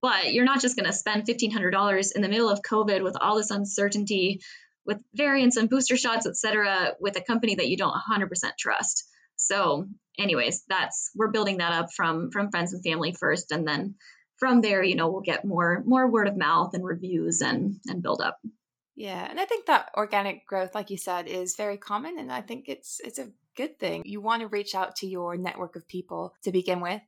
but 0.01 0.33
you're 0.33 0.45
not 0.45 0.61
just 0.61 0.75
going 0.75 0.85
to 0.85 0.93
spend 0.93 1.27
$1500 1.27 2.11
in 2.15 2.21
the 2.21 2.29
middle 2.29 2.49
of 2.49 2.61
covid 2.61 3.03
with 3.03 3.17
all 3.19 3.35
this 3.35 3.51
uncertainty 3.51 4.39
with 4.85 4.97
variants 5.13 5.57
and 5.57 5.69
booster 5.69 5.97
shots 5.97 6.25
et 6.25 6.37
cetera 6.37 6.93
with 7.01 7.17
a 7.17 7.21
company 7.21 7.55
that 7.55 7.67
you 7.67 7.77
don't 7.77 7.95
100% 8.11 8.29
trust. 8.57 9.05
So 9.35 9.87
anyways 10.17 10.63
that's 10.69 11.09
we're 11.15 11.31
building 11.31 11.57
that 11.57 11.73
up 11.73 11.91
from 11.91 12.31
from 12.31 12.51
friends 12.51 12.73
and 12.73 12.83
family 12.83 13.13
first 13.19 13.51
and 13.51 13.67
then 13.67 13.95
from 14.43 14.59
there, 14.59 14.83
you 14.83 14.97
know, 14.97 15.07
we'll 15.07 15.21
get 15.21 15.45
more 15.45 15.81
more 15.85 16.05
word 16.05 16.27
of 16.27 16.35
mouth 16.35 16.73
and 16.73 16.83
reviews 16.83 17.39
and 17.39 17.79
and 17.87 18.03
build 18.03 18.19
up. 18.19 18.41
Yeah, 18.93 19.25
and 19.29 19.39
I 19.39 19.45
think 19.45 19.67
that 19.67 19.89
organic 19.95 20.45
growth, 20.45 20.75
like 20.75 20.89
you 20.89 20.97
said, 20.97 21.27
is 21.27 21.55
very 21.55 21.77
common, 21.77 22.19
and 22.19 22.29
I 22.29 22.41
think 22.41 22.65
it's 22.67 22.99
it's 23.05 23.19
a 23.19 23.31
good 23.55 23.79
thing. 23.79 24.01
You 24.03 24.19
want 24.19 24.41
to 24.41 24.49
reach 24.49 24.75
out 24.75 24.97
to 24.97 25.07
your 25.07 25.37
network 25.37 25.77
of 25.77 25.87
people 25.87 26.33
to 26.43 26.51
begin 26.51 26.81
with, 26.81 27.01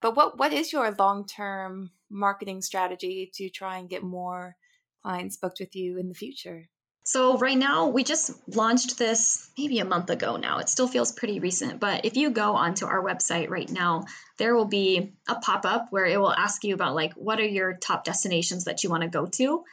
but 0.00 0.16
what 0.16 0.38
what 0.38 0.54
is 0.54 0.72
your 0.72 0.90
long 0.92 1.26
term 1.26 1.90
marketing 2.08 2.62
strategy 2.62 3.30
to 3.34 3.50
try 3.50 3.76
and 3.76 3.90
get 3.90 4.02
more 4.02 4.56
clients 5.02 5.36
booked 5.36 5.60
with 5.60 5.76
you 5.76 5.98
in 5.98 6.08
the 6.08 6.14
future? 6.14 6.70
So, 7.08 7.38
right 7.38 7.56
now, 7.56 7.88
we 7.88 8.04
just 8.04 8.32
launched 8.54 8.98
this 8.98 9.48
maybe 9.56 9.78
a 9.78 9.86
month 9.86 10.10
ago 10.10 10.36
now. 10.36 10.58
It 10.58 10.68
still 10.68 10.86
feels 10.86 11.10
pretty 11.10 11.40
recent, 11.40 11.80
but 11.80 12.04
if 12.04 12.18
you 12.18 12.28
go 12.28 12.54
onto 12.54 12.84
our 12.84 13.02
website 13.02 13.48
right 13.48 13.70
now, 13.70 14.04
there 14.36 14.54
will 14.54 14.66
be 14.66 15.14
a 15.26 15.36
pop 15.36 15.64
up 15.64 15.86
where 15.88 16.04
it 16.04 16.20
will 16.20 16.34
ask 16.34 16.64
you 16.64 16.74
about, 16.74 16.94
like, 16.94 17.14
what 17.14 17.40
are 17.40 17.46
your 17.46 17.72
top 17.72 18.04
destinations 18.04 18.64
that 18.64 18.84
you 18.84 18.90
want 18.90 19.04
to 19.04 19.08
go 19.08 19.24
to? 19.24 19.64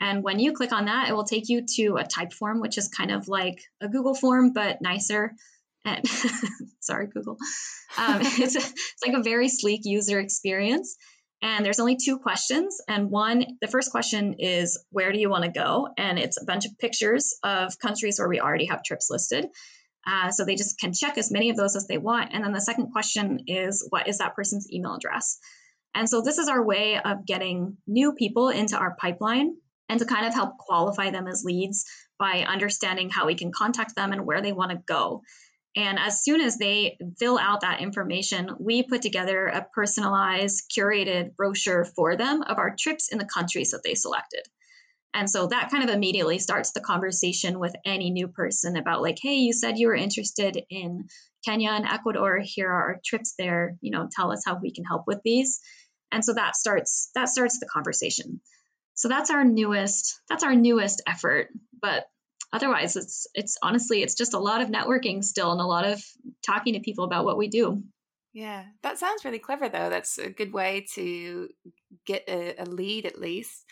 And 0.00 0.22
when 0.22 0.38
you 0.38 0.52
click 0.52 0.70
on 0.70 0.84
that, 0.84 1.08
it 1.08 1.14
will 1.14 1.24
take 1.24 1.48
you 1.48 1.66
to 1.74 1.96
a 1.96 2.04
Typeform, 2.04 2.60
which 2.60 2.78
is 2.78 2.86
kind 2.86 3.10
of 3.10 3.26
like 3.26 3.60
a 3.80 3.88
Google 3.88 4.14
form, 4.14 4.52
but 4.52 4.80
nicer. 4.80 5.34
And 5.84 6.06
sorry, 6.78 7.08
Google. 7.08 7.38
Um, 7.98 8.20
it's, 8.22 8.54
a, 8.54 8.60
it's 8.60 9.02
like 9.04 9.16
a 9.16 9.22
very 9.24 9.48
sleek 9.48 9.80
user 9.82 10.20
experience. 10.20 10.96
And 11.44 11.62
there's 11.62 11.78
only 11.78 11.98
two 12.02 12.18
questions. 12.18 12.80
And 12.88 13.10
one, 13.10 13.44
the 13.60 13.68
first 13.68 13.90
question 13.90 14.36
is, 14.38 14.82
where 14.88 15.12
do 15.12 15.18
you 15.18 15.28
want 15.28 15.44
to 15.44 15.50
go? 15.50 15.88
And 15.98 16.18
it's 16.18 16.40
a 16.40 16.44
bunch 16.46 16.64
of 16.64 16.78
pictures 16.78 17.34
of 17.44 17.78
countries 17.78 18.18
where 18.18 18.30
we 18.30 18.40
already 18.40 18.64
have 18.64 18.82
trips 18.82 19.10
listed. 19.10 19.48
Uh, 20.06 20.30
so 20.30 20.46
they 20.46 20.54
just 20.54 20.78
can 20.78 20.94
check 20.94 21.18
as 21.18 21.30
many 21.30 21.50
of 21.50 21.56
those 21.56 21.76
as 21.76 21.86
they 21.86 21.98
want. 21.98 22.30
And 22.32 22.42
then 22.42 22.52
the 22.52 22.62
second 22.62 22.92
question 22.92 23.40
is, 23.46 23.86
what 23.90 24.08
is 24.08 24.18
that 24.18 24.34
person's 24.34 24.72
email 24.72 24.94
address? 24.94 25.38
And 25.94 26.08
so 26.08 26.22
this 26.22 26.38
is 26.38 26.48
our 26.48 26.64
way 26.64 26.98
of 26.98 27.26
getting 27.26 27.76
new 27.86 28.14
people 28.14 28.48
into 28.48 28.78
our 28.78 28.96
pipeline 28.98 29.54
and 29.90 30.00
to 30.00 30.06
kind 30.06 30.26
of 30.26 30.32
help 30.32 30.56
qualify 30.56 31.10
them 31.10 31.28
as 31.28 31.44
leads 31.44 31.84
by 32.18 32.46
understanding 32.48 33.10
how 33.10 33.26
we 33.26 33.34
can 33.34 33.52
contact 33.52 33.94
them 33.94 34.12
and 34.12 34.24
where 34.24 34.40
they 34.40 34.52
want 34.52 34.70
to 34.70 34.78
go. 34.86 35.20
And 35.76 35.98
as 35.98 36.22
soon 36.22 36.40
as 36.40 36.56
they 36.56 36.98
fill 37.18 37.38
out 37.38 37.62
that 37.62 37.80
information, 37.80 38.50
we 38.60 38.84
put 38.84 39.02
together 39.02 39.46
a 39.46 39.66
personalized, 39.74 40.70
curated 40.76 41.34
brochure 41.36 41.84
for 41.84 42.16
them 42.16 42.42
of 42.42 42.58
our 42.58 42.74
trips 42.78 43.10
in 43.10 43.18
the 43.18 43.24
countries 43.24 43.70
that 43.70 43.82
they 43.84 43.94
selected. 43.94 44.42
And 45.14 45.30
so 45.30 45.46
that 45.46 45.70
kind 45.70 45.88
of 45.88 45.94
immediately 45.94 46.38
starts 46.40 46.72
the 46.72 46.80
conversation 46.80 47.60
with 47.60 47.74
any 47.84 48.10
new 48.10 48.28
person 48.28 48.76
about, 48.76 49.02
like, 49.02 49.18
hey, 49.20 49.34
you 49.34 49.52
said 49.52 49.78
you 49.78 49.86
were 49.86 49.94
interested 49.94 50.60
in 50.70 51.08
Kenya 51.44 51.70
and 51.70 51.86
Ecuador. 51.86 52.40
Here 52.42 52.68
are 52.68 52.82
our 52.82 53.00
trips 53.04 53.34
there. 53.38 53.76
You 53.80 53.92
know, 53.92 54.08
tell 54.10 54.32
us 54.32 54.42
how 54.44 54.58
we 54.60 54.72
can 54.72 54.84
help 54.84 55.04
with 55.06 55.20
these. 55.24 55.60
And 56.10 56.24
so 56.24 56.34
that 56.34 56.56
starts 56.56 57.10
that 57.14 57.28
starts 57.28 57.58
the 57.58 57.66
conversation. 57.66 58.40
So 58.94 59.08
that's 59.08 59.30
our 59.30 59.44
newest 59.44 60.20
that's 60.28 60.44
our 60.44 60.54
newest 60.54 61.02
effort. 61.06 61.48
But 61.80 62.06
otherwise 62.54 62.96
it's 62.96 63.26
it's 63.34 63.58
honestly 63.62 64.02
it's 64.02 64.14
just 64.14 64.32
a 64.32 64.38
lot 64.38 64.62
of 64.62 64.68
networking 64.68 65.22
still 65.22 65.52
and 65.52 65.60
a 65.60 65.66
lot 65.66 65.84
of 65.84 66.02
talking 66.42 66.74
to 66.74 66.80
people 66.80 67.04
about 67.04 67.24
what 67.24 67.36
we 67.36 67.48
do. 67.48 67.82
Yeah 68.32 68.64
that 68.82 68.98
sounds 68.98 69.24
really 69.24 69.38
clever 69.38 69.68
though. 69.68 69.90
That's 69.90 70.18
a 70.18 70.30
good 70.30 70.52
way 70.52 70.86
to 70.94 71.48
get 72.06 72.24
a, 72.28 72.54
a 72.62 72.64
lead 72.64 73.04
at 73.04 73.20
least. 73.20 73.64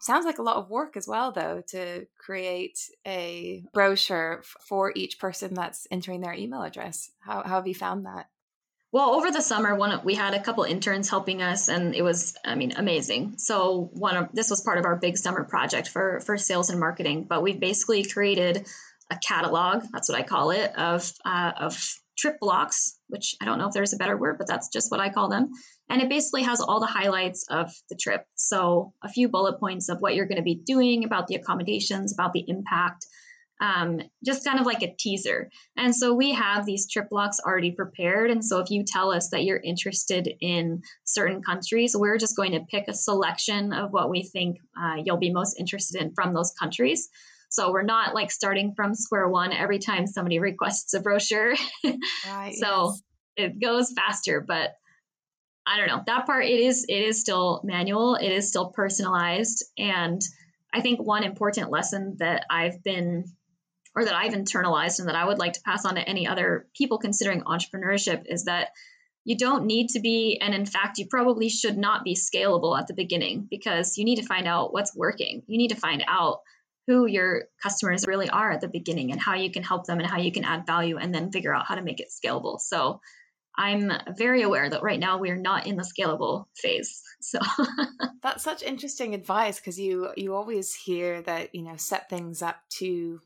Sounds 0.00 0.24
like 0.24 0.38
a 0.38 0.42
lot 0.42 0.56
of 0.56 0.70
work 0.70 0.96
as 0.96 1.08
well 1.08 1.32
though 1.32 1.62
to 1.68 2.06
create 2.16 2.78
a 3.06 3.64
brochure 3.74 4.42
for 4.68 4.92
each 4.94 5.18
person 5.18 5.54
that's 5.54 5.88
entering 5.90 6.20
their 6.20 6.34
email 6.34 6.62
address. 6.62 7.10
How, 7.18 7.42
how 7.42 7.56
have 7.56 7.66
you 7.66 7.74
found 7.74 8.06
that 8.06 8.26
well, 8.90 9.10
over 9.10 9.30
the 9.30 9.42
summer, 9.42 9.74
one 9.74 10.00
we 10.04 10.14
had 10.14 10.34
a 10.34 10.42
couple 10.42 10.64
interns 10.64 11.10
helping 11.10 11.42
us, 11.42 11.68
and 11.68 11.94
it 11.94 12.02
was, 12.02 12.34
I 12.44 12.54
mean, 12.54 12.72
amazing. 12.76 13.34
So 13.38 13.90
one 13.92 14.16
of 14.16 14.28
this 14.32 14.50
was 14.50 14.62
part 14.62 14.78
of 14.78 14.86
our 14.86 14.96
big 14.96 15.18
summer 15.18 15.44
project 15.44 15.88
for 15.88 16.20
for 16.20 16.38
sales 16.38 16.70
and 16.70 16.80
marketing. 16.80 17.26
But 17.28 17.42
we've 17.42 17.60
basically 17.60 18.04
created 18.04 18.66
a 19.10 19.16
catalog. 19.16 19.84
That's 19.92 20.08
what 20.08 20.18
I 20.18 20.22
call 20.22 20.50
it 20.50 20.74
of 20.76 21.12
uh, 21.24 21.52
of 21.58 21.94
trip 22.16 22.40
blocks, 22.40 22.98
which 23.08 23.36
I 23.40 23.44
don't 23.44 23.58
know 23.58 23.68
if 23.68 23.74
there's 23.74 23.92
a 23.92 23.98
better 23.98 24.16
word, 24.16 24.38
but 24.38 24.48
that's 24.48 24.68
just 24.68 24.90
what 24.90 25.00
I 25.00 25.10
call 25.10 25.28
them. 25.28 25.50
And 25.88 26.02
it 26.02 26.08
basically 26.08 26.42
has 26.42 26.60
all 26.60 26.80
the 26.80 26.86
highlights 26.86 27.46
of 27.48 27.70
the 27.88 27.96
trip. 27.96 28.24
So 28.34 28.92
a 29.02 29.08
few 29.08 29.28
bullet 29.28 29.60
points 29.60 29.88
of 29.88 29.98
what 30.00 30.14
you're 30.14 30.26
going 30.26 30.36
to 30.36 30.42
be 30.42 30.56
doing, 30.56 31.04
about 31.04 31.28
the 31.28 31.36
accommodations, 31.36 32.12
about 32.12 32.32
the 32.32 32.44
impact, 32.46 33.06
um, 33.60 34.00
just 34.24 34.44
kind 34.44 34.60
of 34.60 34.66
like 34.66 34.82
a 34.82 34.94
teaser. 34.98 35.50
And 35.76 35.94
so 35.94 36.14
we 36.14 36.32
have 36.32 36.64
these 36.64 36.88
trip 36.90 37.08
blocks 37.10 37.40
already 37.44 37.72
prepared. 37.72 38.30
And 38.30 38.44
so 38.44 38.60
if 38.60 38.70
you 38.70 38.84
tell 38.84 39.10
us 39.10 39.30
that 39.30 39.44
you're 39.44 39.60
interested 39.62 40.28
in 40.40 40.82
certain 41.04 41.42
countries, 41.42 41.96
we're 41.96 42.18
just 42.18 42.36
going 42.36 42.52
to 42.52 42.60
pick 42.60 42.84
a 42.88 42.94
selection 42.94 43.72
of 43.72 43.90
what 43.90 44.10
we 44.10 44.22
think 44.22 44.58
uh, 44.80 44.96
you'll 45.04 45.16
be 45.16 45.32
most 45.32 45.58
interested 45.58 46.00
in 46.00 46.12
from 46.14 46.34
those 46.34 46.52
countries. 46.52 47.08
So 47.50 47.72
we're 47.72 47.82
not 47.82 48.14
like 48.14 48.30
starting 48.30 48.74
from 48.76 48.94
square 48.94 49.28
one 49.28 49.52
every 49.52 49.78
time 49.78 50.06
somebody 50.06 50.38
requests 50.40 50.94
a 50.94 51.00
brochure. 51.00 51.54
Right, 51.84 52.54
so 52.54 52.92
yes. 52.92 53.02
it 53.36 53.60
goes 53.60 53.92
faster, 53.92 54.44
but 54.46 54.74
I 55.66 55.76
don't 55.76 55.88
know. 55.88 56.02
That 56.06 56.26
part 56.26 56.44
it 56.44 56.60
is 56.60 56.84
it 56.88 57.02
is 57.02 57.20
still 57.20 57.60
manual, 57.64 58.14
it 58.14 58.30
is 58.30 58.48
still 58.48 58.70
personalized 58.70 59.64
and 59.76 60.22
I 60.72 60.80
think 60.82 61.00
one 61.00 61.24
important 61.24 61.70
lesson 61.70 62.16
that 62.18 62.44
I've 62.50 62.82
been 62.82 63.24
or 63.94 64.04
that 64.04 64.14
I've 64.14 64.32
internalized 64.32 64.98
and 64.98 65.08
that 65.08 65.16
I 65.16 65.24
would 65.24 65.38
like 65.38 65.54
to 65.54 65.62
pass 65.62 65.84
on 65.84 65.96
to 65.96 66.08
any 66.08 66.26
other 66.26 66.66
people 66.74 66.98
considering 66.98 67.42
entrepreneurship 67.42 68.24
is 68.26 68.44
that 68.44 68.68
you 69.24 69.36
don't 69.36 69.66
need 69.66 69.88
to 69.90 70.00
be, 70.00 70.38
and 70.40 70.54
in 70.54 70.64
fact, 70.64 70.98
you 70.98 71.06
probably 71.06 71.48
should 71.48 71.76
not 71.76 72.04
be 72.04 72.14
scalable 72.14 72.78
at 72.78 72.86
the 72.86 72.94
beginning 72.94 73.46
because 73.50 73.98
you 73.98 74.04
need 74.04 74.16
to 74.16 74.26
find 74.26 74.46
out 74.46 74.72
what's 74.72 74.96
working. 74.96 75.42
You 75.46 75.58
need 75.58 75.68
to 75.68 75.76
find 75.76 76.02
out 76.06 76.40
who 76.86 77.04
your 77.04 77.44
customers 77.62 78.06
really 78.06 78.30
are 78.30 78.50
at 78.50 78.62
the 78.62 78.68
beginning 78.68 79.12
and 79.12 79.20
how 79.20 79.34
you 79.34 79.50
can 79.50 79.62
help 79.62 79.84
them 79.84 79.98
and 79.98 80.08
how 80.08 80.18
you 80.18 80.32
can 80.32 80.44
add 80.44 80.66
value 80.66 80.96
and 80.96 81.14
then 81.14 81.30
figure 81.30 81.54
out 81.54 81.66
how 81.66 81.74
to 81.74 81.82
make 81.82 82.00
it 82.00 82.08
scalable. 82.08 82.58
So 82.58 83.02
I'm 83.54 83.92
very 84.16 84.42
aware 84.42 84.70
that 84.70 84.82
right 84.82 84.98
now 84.98 85.18
we 85.18 85.30
are 85.30 85.36
not 85.36 85.66
in 85.66 85.76
the 85.76 85.82
scalable 85.82 86.46
phase. 86.56 87.02
So 87.20 87.40
that's 88.22 88.42
such 88.42 88.62
interesting 88.62 89.14
advice 89.14 89.58
because 89.60 89.78
you 89.78 90.08
you 90.16 90.34
always 90.34 90.74
hear 90.74 91.20
that 91.22 91.54
you 91.54 91.62
know 91.62 91.76
set 91.76 92.08
things 92.08 92.40
up 92.40 92.60
to 92.78 93.20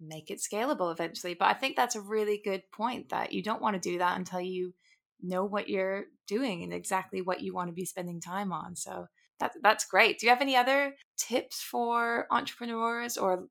make 0.00 0.30
it 0.30 0.40
scalable 0.40 0.92
eventually. 0.92 1.34
But 1.34 1.48
I 1.48 1.54
think 1.54 1.76
that's 1.76 1.96
a 1.96 2.00
really 2.00 2.40
good 2.42 2.62
point 2.72 3.10
that 3.10 3.32
you 3.32 3.42
don't 3.42 3.62
want 3.62 3.80
to 3.80 3.90
do 3.90 3.98
that 3.98 4.18
until 4.18 4.40
you 4.40 4.74
know 5.22 5.44
what 5.44 5.68
you're 5.68 6.04
doing 6.26 6.62
and 6.62 6.72
exactly 6.72 7.22
what 7.22 7.40
you 7.40 7.54
want 7.54 7.68
to 7.68 7.74
be 7.74 7.84
spending 7.84 8.20
time 8.20 8.52
on. 8.52 8.76
So 8.76 9.06
that, 9.40 9.52
that's 9.62 9.84
great. 9.84 10.18
Do 10.18 10.26
you 10.26 10.30
have 10.30 10.42
any 10.42 10.56
other 10.56 10.94
tips 11.16 11.62
for 11.62 12.26
entrepreneurs 12.30 13.16
or 13.16 13.46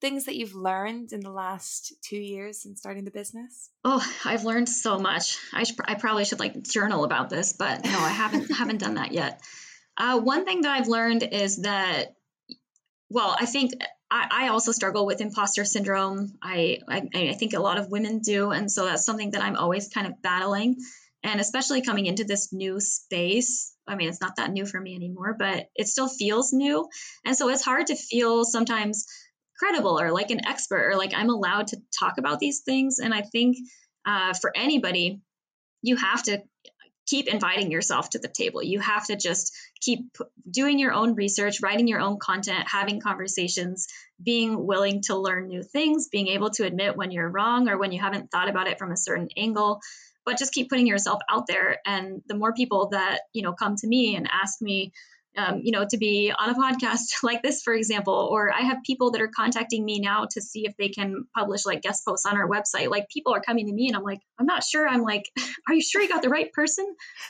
things 0.00 0.24
that 0.24 0.36
you've 0.36 0.54
learned 0.54 1.12
in 1.12 1.20
the 1.20 1.30
last 1.30 1.94
two 2.02 2.18
years 2.18 2.62
since 2.62 2.80
starting 2.80 3.04
the 3.04 3.10
business? 3.10 3.70
Oh, 3.84 4.04
I've 4.24 4.44
learned 4.44 4.68
so 4.68 4.98
much. 4.98 5.38
I, 5.52 5.64
I 5.84 5.94
probably 5.94 6.24
should 6.24 6.40
like 6.40 6.62
journal 6.62 7.04
about 7.04 7.30
this, 7.30 7.52
but 7.52 7.84
no, 7.84 7.98
I 7.98 8.10
haven't 8.10 8.50
haven't 8.52 8.78
done 8.78 8.94
that 8.94 9.12
yet. 9.12 9.40
Uh, 9.96 10.20
one 10.20 10.44
thing 10.44 10.62
that 10.62 10.72
I've 10.72 10.88
learned 10.88 11.22
is 11.22 11.62
that, 11.62 12.14
well, 13.10 13.36
I 13.38 13.46
think 13.46 13.72
I, 14.14 14.44
I 14.44 14.48
also 14.48 14.70
struggle 14.70 15.06
with 15.06 15.20
imposter 15.20 15.64
syndrome. 15.64 16.38
I, 16.40 16.78
I, 16.88 17.08
I 17.12 17.32
think 17.32 17.52
a 17.52 17.58
lot 17.58 17.78
of 17.78 17.90
women 17.90 18.20
do, 18.20 18.52
and 18.52 18.70
so 18.70 18.84
that's 18.84 19.04
something 19.04 19.32
that 19.32 19.42
I'm 19.42 19.56
always 19.56 19.88
kind 19.88 20.06
of 20.06 20.22
battling. 20.22 20.76
And 21.24 21.40
especially 21.40 21.82
coming 21.82 22.06
into 22.06 22.22
this 22.22 22.52
new 22.52 22.78
space, 22.80 23.74
I 23.88 23.96
mean, 23.96 24.08
it's 24.08 24.20
not 24.20 24.36
that 24.36 24.52
new 24.52 24.66
for 24.66 24.80
me 24.80 24.94
anymore, 24.94 25.34
but 25.36 25.66
it 25.74 25.88
still 25.88 26.08
feels 26.08 26.52
new. 26.52 26.88
And 27.24 27.36
so 27.36 27.48
it's 27.48 27.64
hard 27.64 27.88
to 27.88 27.96
feel 27.96 28.44
sometimes 28.44 29.06
credible 29.58 29.98
or 29.98 30.12
like 30.12 30.30
an 30.30 30.46
expert 30.46 30.92
or 30.92 30.96
like 30.96 31.12
I'm 31.12 31.30
allowed 31.30 31.68
to 31.68 31.82
talk 31.98 32.18
about 32.18 32.38
these 32.38 32.60
things. 32.60 33.00
And 33.00 33.12
I 33.12 33.22
think 33.22 33.56
uh, 34.06 34.34
for 34.34 34.52
anybody, 34.54 35.22
you 35.82 35.96
have 35.96 36.22
to 36.24 36.42
keep 37.06 37.28
inviting 37.28 37.70
yourself 37.70 38.10
to 38.10 38.18
the 38.18 38.28
table. 38.28 38.62
You 38.62 38.80
have 38.80 39.06
to 39.06 39.16
just 39.16 39.54
keep 39.80 40.16
doing 40.50 40.78
your 40.78 40.92
own 40.92 41.14
research, 41.14 41.60
writing 41.62 41.86
your 41.86 42.00
own 42.00 42.18
content, 42.18 42.66
having 42.66 43.00
conversations, 43.00 43.88
being 44.22 44.66
willing 44.66 45.02
to 45.02 45.16
learn 45.16 45.48
new 45.48 45.62
things, 45.62 46.08
being 46.08 46.28
able 46.28 46.50
to 46.50 46.64
admit 46.64 46.96
when 46.96 47.10
you're 47.10 47.28
wrong 47.28 47.68
or 47.68 47.78
when 47.78 47.92
you 47.92 48.00
haven't 48.00 48.30
thought 48.30 48.48
about 48.48 48.68
it 48.68 48.78
from 48.78 48.92
a 48.92 48.96
certain 48.96 49.28
angle 49.36 49.80
but 50.24 50.38
just 50.38 50.54
keep 50.54 50.70
putting 50.70 50.86
yourself 50.86 51.20
out 51.30 51.46
there 51.46 51.78
and 51.84 52.22
the 52.26 52.34
more 52.34 52.52
people 52.52 52.88
that 52.90 53.20
you 53.32 53.42
know 53.42 53.52
come 53.52 53.76
to 53.76 53.86
me 53.86 54.16
and 54.16 54.28
ask 54.30 54.60
me 54.60 54.92
um, 55.36 55.60
you 55.62 55.72
know 55.72 55.84
to 55.88 55.96
be 55.96 56.32
on 56.36 56.50
a 56.50 56.54
podcast 56.54 57.00
like 57.22 57.42
this 57.42 57.62
for 57.62 57.74
example 57.74 58.28
or 58.30 58.52
i 58.52 58.60
have 58.60 58.78
people 58.84 59.10
that 59.10 59.20
are 59.20 59.30
contacting 59.34 59.84
me 59.84 59.98
now 59.98 60.26
to 60.30 60.40
see 60.40 60.64
if 60.66 60.76
they 60.76 60.88
can 60.88 61.24
publish 61.36 61.66
like 61.66 61.82
guest 61.82 62.04
posts 62.06 62.26
on 62.26 62.36
our 62.36 62.48
website. 62.48 62.90
Like 62.90 63.08
people 63.08 63.34
are 63.34 63.40
coming 63.40 63.66
to 63.66 63.72
me 63.72 63.88
and 63.88 63.96
i'm 63.96 64.02
like 64.02 64.20
i'm 64.38 64.46
not 64.46 64.64
sure. 64.64 64.86
I'm 64.86 65.02
like 65.02 65.24
are 65.68 65.74
you 65.74 65.82
sure 65.82 66.02
you 66.02 66.08
got 66.08 66.22
the 66.22 66.28
right 66.28 66.52
person? 66.52 66.86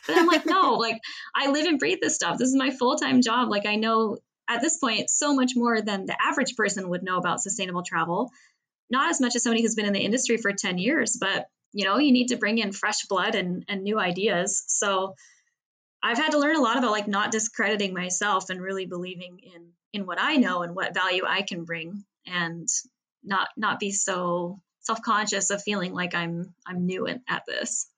But 0.07 0.19
i'm 0.19 0.27
like 0.27 0.47
no 0.47 0.73
like 0.79 1.01
i 1.35 1.51
live 1.51 1.67
and 1.67 1.79
breathe 1.79 1.99
this 2.03 2.15
stuff. 2.15 2.39
This 2.39 2.49
is 2.49 2.57
my 2.57 2.71
full-time 2.71 3.23
job. 3.23 3.51
Like 3.51 3.67
i 3.67 3.77
know 3.77 4.19
at 4.49 4.61
this 4.61 4.79
point 4.79 5.09
so 5.09 5.35
much 5.35 5.53
more 5.57 5.81
than 5.81 6.05
the 6.05 6.17
average 6.21 6.55
person 6.57 6.89
would 6.91 7.03
know 7.03 7.17
about 7.17 7.41
sustainable 7.41 7.83
travel. 7.83 8.31
Not 8.91 9.11
as 9.11 9.21
much 9.21 9.35
as 9.35 9.43
somebody 9.43 9.63
who's 9.63 9.75
been 9.75 9.87
in 9.87 9.95
the 9.95 10.05
industry 10.05 10.37
for 10.37 10.53
10 10.53 10.79
years 10.79 11.17
but 11.19 11.47
you 11.73 11.85
know 11.85 11.99
you 11.99 12.13
need 12.13 12.29
to 12.29 12.37
bring 12.37 12.59
in 12.59 12.73
fresh 12.73 13.07
blood 13.07 13.35
and, 13.35 13.65
and 13.69 13.83
new 13.83 13.99
ideas. 13.99 14.63
So 14.67 15.15
i've 16.05 16.19
had 16.19 16.31
to 16.31 16.39
learn 16.39 16.57
a 16.57 16.61
lot 16.61 16.79
about 16.79 16.93
like 16.93 17.09
not 17.09 17.33
discrediting 17.33 17.93
myself 17.95 18.51
and 18.51 18.61
really 18.61 18.87
believing 18.87 19.39
in 19.39 19.73
in 19.93 20.07
what 20.07 20.21
i 20.21 20.37
know 20.37 20.63
and 20.63 20.75
what 20.75 20.95
value 20.95 21.25
i 21.27 21.43
can 21.43 21.65
bring 21.65 22.05
and 22.27 22.69
not 23.23 23.49
not 23.57 23.81
be 23.81 23.91
so 23.91 24.61
self-conscious 24.81 25.51
of 25.51 25.63
feeling 25.63 25.93
like 25.93 26.15
i'm 26.15 26.55
i'm 26.67 26.87
new 26.87 27.07
at, 27.07 27.43
this 27.47 27.89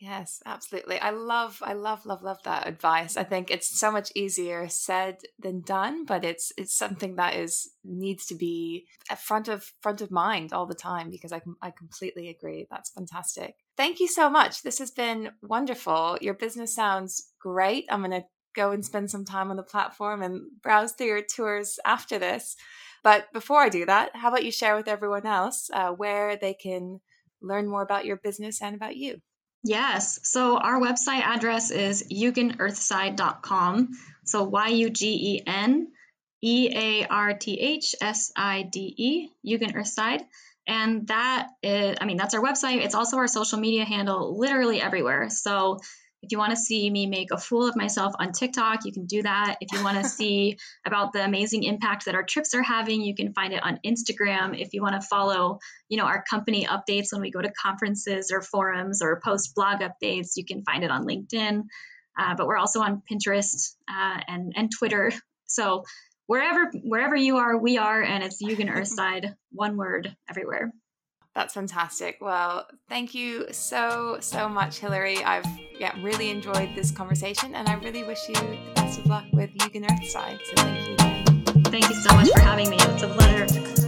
Yes, 0.00 0.42
absolutely. 0.44 0.98
I 0.98 1.10
love, 1.10 1.62
I 1.64 1.72
love, 1.72 2.04
love, 2.04 2.22
love 2.22 2.42
that 2.44 2.66
advice. 2.66 3.16
I 3.16 3.24
think 3.24 3.50
it's 3.50 3.78
so 3.78 3.90
much 3.90 4.12
easier 4.14 4.68
said 4.68 5.18
than 5.38 5.62
done, 5.62 6.04
but 6.04 6.24
it's 6.24 6.52
it's 6.58 6.74
something 6.76 7.16
that 7.16 7.36
is 7.36 7.70
needs 7.84 8.26
to 8.26 8.34
be 8.34 8.86
at 9.08 9.22
front 9.22 9.48
of 9.48 9.72
front 9.80 10.02
of 10.02 10.10
mind 10.10 10.52
all 10.52 10.66
the 10.66 10.74
time 10.74 11.08
because 11.10 11.32
I 11.32 11.40
I 11.62 11.70
completely 11.70 12.28
agree. 12.28 12.66
That's 12.70 12.90
fantastic. 12.90 13.54
Thank 13.76 14.00
you 14.00 14.08
so 14.08 14.30
much. 14.30 14.62
This 14.62 14.78
has 14.78 14.90
been 14.90 15.30
wonderful. 15.42 16.18
Your 16.20 16.34
business 16.34 16.74
sounds 16.74 17.30
great. 17.40 17.86
I'm 17.90 18.00
going 18.00 18.10
to 18.12 18.26
go 18.54 18.70
and 18.70 18.84
spend 18.84 19.10
some 19.10 19.24
time 19.24 19.50
on 19.50 19.56
the 19.56 19.62
platform 19.62 20.22
and 20.22 20.42
browse 20.62 20.92
through 20.92 21.08
your 21.08 21.22
tours 21.22 21.78
after 21.84 22.18
this. 22.18 22.56
But 23.02 23.32
before 23.32 23.60
I 23.60 23.68
do 23.68 23.84
that, 23.86 24.14
how 24.14 24.28
about 24.28 24.44
you 24.44 24.52
share 24.52 24.76
with 24.76 24.88
everyone 24.88 25.26
else 25.26 25.70
uh, 25.72 25.90
where 25.90 26.36
they 26.36 26.54
can 26.54 27.00
learn 27.42 27.68
more 27.68 27.82
about 27.82 28.06
your 28.06 28.16
business 28.16 28.62
and 28.62 28.76
about 28.76 28.96
you? 28.96 29.20
Yes. 29.64 30.20
So 30.22 30.56
our 30.56 30.80
website 30.80 31.22
address 31.22 31.70
is 31.70 32.04
yugenearthside.com. 32.12 33.88
So 34.24 34.44
Y 34.44 34.68
U 34.68 34.90
G 34.90 35.36
E 35.36 35.42
N 35.46 35.88
E 36.42 36.70
A 36.74 37.06
R 37.06 37.34
T 37.34 37.58
H 37.58 37.94
S 38.00 38.30
I 38.36 38.62
D 38.62 38.94
E, 38.96 39.28
Yugen 39.46 39.74
Earthside. 39.74 40.22
And 40.66 41.06
that 41.08 41.48
is, 41.62 41.96
I 42.00 42.06
mean, 42.06 42.16
that's 42.16 42.34
our 42.34 42.42
website. 42.42 42.84
It's 42.84 42.94
also 42.94 43.18
our 43.18 43.26
social 43.26 43.58
media 43.58 43.84
handle, 43.84 44.38
literally 44.38 44.80
everywhere. 44.80 45.28
So 45.28 45.78
if 46.24 46.32
you 46.32 46.38
want 46.38 46.50
to 46.50 46.56
see 46.56 46.88
me 46.88 47.06
make 47.06 47.30
a 47.32 47.36
fool 47.36 47.68
of 47.68 47.76
myself 47.76 48.14
on 48.18 48.32
TikTok, 48.32 48.86
you 48.86 48.92
can 48.92 49.04
do 49.04 49.22
that. 49.22 49.58
If 49.60 49.72
you 49.72 49.84
want 49.84 50.02
to 50.02 50.08
see 50.08 50.56
about 50.86 51.12
the 51.12 51.22
amazing 51.22 51.64
impact 51.64 52.06
that 52.06 52.14
our 52.14 52.22
trips 52.22 52.54
are 52.54 52.62
having, 52.62 53.02
you 53.02 53.14
can 53.14 53.34
find 53.34 53.52
it 53.52 53.62
on 53.62 53.78
Instagram. 53.84 54.58
If 54.58 54.72
you 54.72 54.82
want 54.82 55.00
to 55.00 55.06
follow, 55.06 55.58
you 55.88 55.98
know, 55.98 56.04
our 56.04 56.24
company 56.28 56.66
updates 56.66 57.12
when 57.12 57.20
we 57.20 57.30
go 57.30 57.42
to 57.42 57.52
conferences 57.52 58.30
or 58.32 58.40
forums 58.40 59.02
or 59.02 59.20
post 59.22 59.54
blog 59.54 59.80
updates, 59.80 60.32
you 60.36 60.46
can 60.46 60.64
find 60.64 60.82
it 60.82 60.90
on 60.90 61.06
LinkedIn. 61.06 61.64
Uh, 62.18 62.34
but 62.36 62.46
we're 62.46 62.56
also 62.56 62.80
on 62.80 63.02
Pinterest 63.10 63.74
uh, 63.88 64.20
and 64.26 64.54
and 64.56 64.70
Twitter. 64.70 65.12
So 65.46 65.84
wherever 66.26 66.70
wherever 66.82 67.16
you 67.16 67.36
are, 67.38 67.56
we 67.56 67.78
are, 67.78 68.02
and 68.02 68.22
it's 68.22 68.42
Yugen 68.42 68.70
Earthside, 68.70 69.34
one 69.52 69.76
word 69.76 70.16
everywhere. 70.28 70.72
That's 71.34 71.52
fantastic. 71.52 72.18
Well, 72.20 72.68
thank 72.88 73.12
you 73.12 73.46
so, 73.50 74.18
so 74.20 74.48
much, 74.48 74.78
Hilary. 74.78 75.22
I've 75.24 75.46
yeah, 75.80 75.92
really 76.00 76.30
enjoyed 76.30 76.76
this 76.76 76.92
conversation 76.92 77.56
and 77.56 77.68
I 77.68 77.74
really 77.74 78.04
wish 78.04 78.28
you 78.28 78.34
the 78.34 78.72
best 78.76 79.00
of 79.00 79.06
luck 79.06 79.24
with 79.32 79.50
Yugen 79.54 79.84
Earthside. 79.90 80.38
So 80.44 80.62
thank 80.62 80.88
you. 80.88 81.62
Thank 81.64 81.88
you 81.88 81.96
so 81.96 82.14
much 82.14 82.30
for 82.30 82.38
having 82.38 82.70
me. 82.70 82.76
It's 82.78 83.02
a 83.02 83.08
pleasure. 83.08 83.83